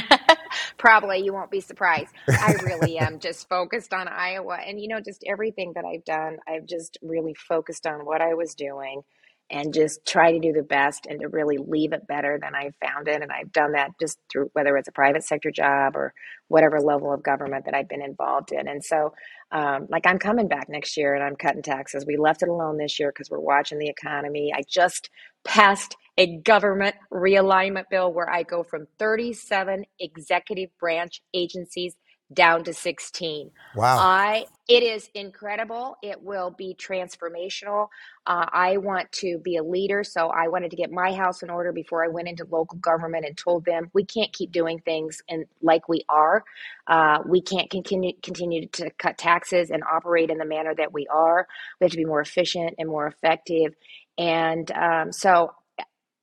Probably 0.78 1.18
you 1.18 1.32
won't 1.32 1.50
be 1.50 1.60
surprised. 1.60 2.14
I 2.28 2.54
really 2.64 2.98
am 2.98 3.18
just 3.20 3.48
focused 3.48 3.92
on 3.92 4.08
Iowa. 4.08 4.56
And, 4.56 4.80
you 4.80 4.88
know, 4.88 5.00
just 5.00 5.22
everything 5.26 5.72
that 5.74 5.84
I've 5.84 6.04
done, 6.04 6.38
I've 6.48 6.66
just 6.66 6.98
really 7.02 7.34
focused 7.34 7.86
on 7.86 8.04
what 8.04 8.20
I 8.20 8.34
was 8.34 8.54
doing 8.54 9.02
and 9.50 9.74
just 9.74 10.06
try 10.06 10.32
to 10.32 10.40
do 10.40 10.52
the 10.52 10.62
best 10.62 11.06
and 11.06 11.20
to 11.20 11.28
really 11.28 11.58
leave 11.58 11.92
it 11.92 12.06
better 12.06 12.38
than 12.42 12.54
I 12.54 12.70
found 12.84 13.08
it. 13.08 13.22
And 13.22 13.30
I've 13.30 13.52
done 13.52 13.72
that 13.72 13.92
just 14.00 14.18
through 14.30 14.50
whether 14.54 14.76
it's 14.76 14.88
a 14.88 14.92
private 14.92 15.24
sector 15.24 15.50
job 15.50 15.96
or 15.96 16.14
whatever 16.48 16.80
level 16.80 17.12
of 17.12 17.22
government 17.22 17.66
that 17.66 17.74
I've 17.74 17.88
been 17.88 18.02
involved 18.02 18.52
in. 18.52 18.68
And 18.68 18.84
so, 18.84 19.14
um, 19.52 19.86
like, 19.90 20.06
I'm 20.06 20.18
coming 20.18 20.48
back 20.48 20.68
next 20.68 20.96
year 20.96 21.14
and 21.14 21.22
I'm 21.22 21.36
cutting 21.36 21.62
taxes. 21.62 22.04
We 22.06 22.16
left 22.16 22.42
it 22.42 22.48
alone 22.48 22.78
this 22.78 22.98
year 22.98 23.10
because 23.10 23.30
we're 23.30 23.38
watching 23.40 23.78
the 23.78 23.88
economy. 23.88 24.52
I 24.54 24.62
just 24.68 25.10
passed 25.44 25.96
a 26.18 26.38
government 26.38 26.96
realignment 27.12 27.84
bill 27.90 28.12
where 28.12 28.30
I 28.30 28.42
go 28.44 28.62
from 28.62 28.86
37 28.98 29.84
executive 30.00 30.70
branch 30.78 31.20
agencies 31.34 31.96
down 32.34 32.64
to 32.64 32.74
16. 32.74 33.50
Wow. 33.74 33.98
I 33.98 34.46
it 34.68 34.82
is 34.82 35.10
incredible. 35.14 35.96
It 36.02 36.22
will 36.22 36.50
be 36.50 36.74
transformational. 36.80 37.88
Uh, 38.26 38.46
I 38.50 38.78
want 38.78 39.12
to 39.12 39.38
be 39.38 39.56
a 39.56 39.62
leader, 39.62 40.04
so 40.04 40.28
I 40.28 40.48
wanted 40.48 40.70
to 40.70 40.76
get 40.76 40.90
my 40.90 41.12
house 41.12 41.42
in 41.42 41.50
order 41.50 41.72
before 41.72 42.04
I 42.04 42.08
went 42.08 42.28
into 42.28 42.46
local 42.50 42.78
government 42.78 43.26
and 43.26 43.36
told 43.36 43.66
them 43.66 43.90
we 43.94 44.04
can't 44.06 44.32
keep 44.32 44.52
doing 44.52 44.80
things 44.80 45.22
and 45.28 45.44
like 45.62 45.88
we 45.88 46.04
are. 46.08 46.44
Uh, 46.86 47.18
we 47.26 47.42
can't 47.42 47.70
continue 47.70 48.12
continue 48.22 48.68
to 48.68 48.90
cut 48.98 49.18
taxes 49.18 49.70
and 49.70 49.82
operate 49.84 50.30
in 50.30 50.38
the 50.38 50.46
manner 50.46 50.74
that 50.74 50.92
we 50.92 51.06
are. 51.08 51.46
We 51.80 51.84
have 51.84 51.92
to 51.92 51.98
be 51.98 52.06
more 52.06 52.20
efficient 52.22 52.74
and 52.78 52.88
more 52.88 53.06
effective. 53.06 53.74
And 54.18 54.70
um, 54.72 55.12
so, 55.12 55.52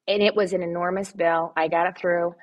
and 0.07 0.23
it 0.23 0.35
was 0.35 0.53
an 0.53 0.63
enormous 0.63 1.11
bill. 1.11 1.53
I 1.57 1.67
got 1.67 1.87
it 1.87 1.97
through 1.97 2.35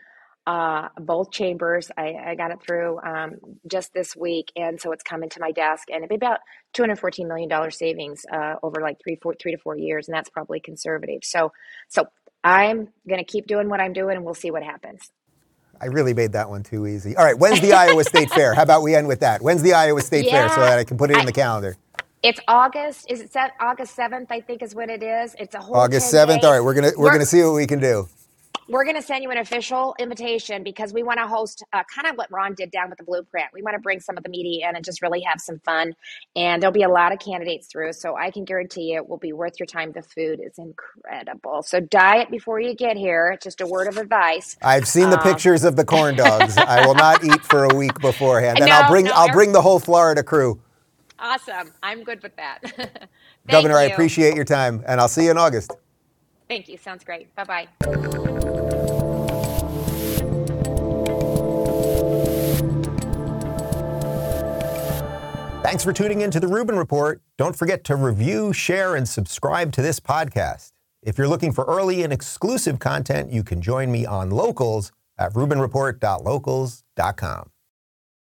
uh, 0.49 0.89
both 0.99 1.31
chambers. 1.31 1.91
I, 1.99 2.15
I 2.29 2.35
got 2.35 2.51
it 2.53 2.63
through 2.67 2.99
um, 3.03 3.35
just 3.71 3.93
this 3.93 4.17
week, 4.17 4.51
and 4.57 4.81
so 4.81 4.93
it's 4.93 5.03
coming 5.03 5.29
to 5.29 5.41
my 5.41 5.53
desk, 5.53 5.91
and 5.91 5.99
it'd 5.99 6.09
be 6.09 6.15
about 6.17 6.41
two 6.73 6.83
hundred 6.83 6.99
fourteen 6.99 7.29
million 7.29 7.51
dollars 7.51 7.77
savings 7.77 8.25
uh, 8.33 8.55
over 8.63 8.81
like 8.81 8.97
three, 9.05 9.17
four, 9.17 9.35
three 9.39 9.53
to 9.53 9.59
four 9.59 9.77
years, 9.77 10.09
and 10.09 10.17
that's 10.17 10.31
probably 10.31 10.59
conservative. 10.59 11.21
So, 11.23 11.53
so 11.89 12.07
I'm 12.43 12.89
going 13.07 13.19
to 13.19 13.31
keep 13.31 13.47
doing 13.47 13.69
what 13.69 13.83
I'm 13.83 13.93
doing, 13.93 14.17
and 14.17 14.25
we'll 14.25 14.33
see 14.33 14.51
what 14.51 14.63
happens. 14.63 15.13
I 15.83 15.87
really 15.87 16.15
made 16.15 16.33
that 16.33 16.49
one 16.49 16.63
too 16.63 16.87
easy. 16.87 17.15
All 17.15 17.27
right, 17.27 17.39
when's 17.39 17.61
the 17.61 17.75
Iowa 17.75 18.03
State 18.05 18.31
Fair? 18.31 18.55
How 18.55 18.63
about 18.63 18.83
we 18.83 18.95
end 18.95 19.07
with 19.07 19.21
that? 19.21 19.43
When's 19.43 19.63
the 19.63 19.75
Iowa 19.75 20.01
State 20.01 20.25
yeah, 20.25 20.49
Fair 20.49 20.49
so 20.49 20.61
that 20.63 20.79
I 20.79 20.85
can 20.85 20.97
put 20.97 21.11
it 21.11 21.19
in 21.19 21.27
the 21.27 21.33
calendar? 21.33 21.77
It's 22.23 22.41
August. 22.49 23.11
Is 23.11 23.21
it 23.21 23.31
set 23.33 23.53
August 23.61 23.95
seventh? 23.95 24.33
I 24.33 24.41
think 24.41 24.63
is 24.63 24.75
when 24.75 24.89
it 24.89 25.03
is. 25.03 25.37
It's 25.39 25.55
a 25.55 25.61
whole 25.61 25.77
August 25.77 26.11
seventh. 26.11 26.43
All 26.43 26.53
right, 26.53 26.61
we're 26.61 26.75
gonna 26.75 26.93
we're, 26.97 27.05
we're 27.05 27.13
gonna 27.13 27.27
see 27.27 27.43
what 27.45 27.53
we 27.53 27.67
can 27.67 27.81
do 27.81 28.09
we're 28.69 28.85
going 28.85 28.97
to 28.97 29.03
send 29.03 29.23
you 29.25 29.31
an 29.31 29.39
official 29.39 29.95
invitation 29.99 30.63
because 30.63 30.93
we 30.93 31.03
want 31.03 31.19
to 31.19 31.27
host 31.27 31.65
uh, 31.73 31.83
kind 31.95 32.07
of 32.07 32.17
what 32.17 32.31
Ron 32.31 32.55
did 32.55 32.71
down 32.71 32.91
with 32.91 32.99
the 32.99 33.05
blueprint. 33.05 33.47
We 33.53 33.63
want 33.63 33.75
to 33.75 33.81
bring 33.81 34.01
some 34.01 34.17
of 34.19 34.23
the 34.23 34.29
media 34.29 34.69
in 34.69 34.77
and 34.77 34.85
just 34.85 35.01
really 35.01 35.23
have 35.23 35.41
some 35.41 35.59
fun. 35.65 35.95
And 36.37 36.63
there'll 36.63 36.73
be 36.73 36.83
a 36.83 36.89
lot 36.89 37.13
of 37.13 37.19
candidates 37.19 37.69
through. 37.69 37.95
So 37.95 38.17
I 38.17 38.31
can 38.31 38.45
guarantee 38.45 38.93
you 38.93 38.97
it 38.97 39.09
will 39.09 39.19
be 39.19 39.33
worth 39.33 39.59
your 39.59 39.67
time. 39.67 39.93
The 39.93 40.03
food 40.03 40.41
is 40.45 40.59
incredible. 40.59 41.63
So 41.63 41.81
diet 41.81 42.31
before 42.31 42.61
you 42.61 42.75
get 42.75 42.97
here. 42.97 43.39
Just 43.43 43.63
a 43.63 43.67
word 43.67 43.89
of 43.89 43.97
advice. 43.97 44.57
I've 44.63 44.87
seen 44.87 45.11
the 45.11 45.17
um, 45.17 45.23
pictures 45.23 45.65
of 45.65 45.77
the 45.77 45.85
corn 45.85 46.17
dogs. 46.19 46.57
I 46.59 46.87
will 46.87 46.95
not 46.95 47.25
eat 47.25 47.45
for 47.45 47.65
a 47.65 47.75
week 47.75 47.99
beforehand. 48.01 48.59
Then 48.59 48.69
no, 48.69 48.75
I'll 48.77 48.91
bring 48.91 49.07
no, 49.07 49.13
I'll 49.15 49.33
bring 49.33 49.53
the 49.53 49.63
whole 49.63 49.81
Florida 49.81 50.23
crew. 50.23 50.61
Awesome. 51.19 51.73
I'm 51.83 52.05
good 52.05 52.23
with 52.23 52.37
that. 52.37 53.09
Governor, 53.49 53.75
you. 53.75 53.81
I 53.81 53.85
appreciate 53.85 54.37
your 54.37 54.45
time 54.45 54.85
and 54.87 55.01
I'll 55.01 55.09
see 55.09 55.25
you 55.25 55.31
in 55.31 55.39
August. 55.39 55.73
Thank 56.49 56.69
you. 56.69 56.79
Sounds 56.79 57.05
great. 57.05 57.35
Bye 57.35 57.45
bye. 57.45 57.69
Thanks 65.63 65.85
for 65.85 65.93
tuning 65.93 66.23
in 66.23 66.31
to 66.31 66.41
the 66.41 66.49
Rubin 66.49 66.77
Report. 66.77 67.21
Don't 67.37 67.55
forget 67.55 67.85
to 67.85 67.95
review, 67.95 68.55
share, 68.55 68.97
and 68.97 69.07
subscribe 69.07 69.71
to 69.73 69.83
this 69.83 70.01
podcast. 70.01 70.73
If 71.03 71.19
you're 71.19 71.29
looking 71.29 71.53
for 71.53 71.65
early 71.65 72.03
and 72.03 72.11
exclusive 72.13 72.79
content, 72.79 73.31
you 73.31 73.43
can 73.43 73.61
join 73.61 73.93
me 73.93 74.07
on 74.07 74.31
Locals 74.31 74.93
at 75.19 75.35
rubinreport.locals.com. 75.35 77.51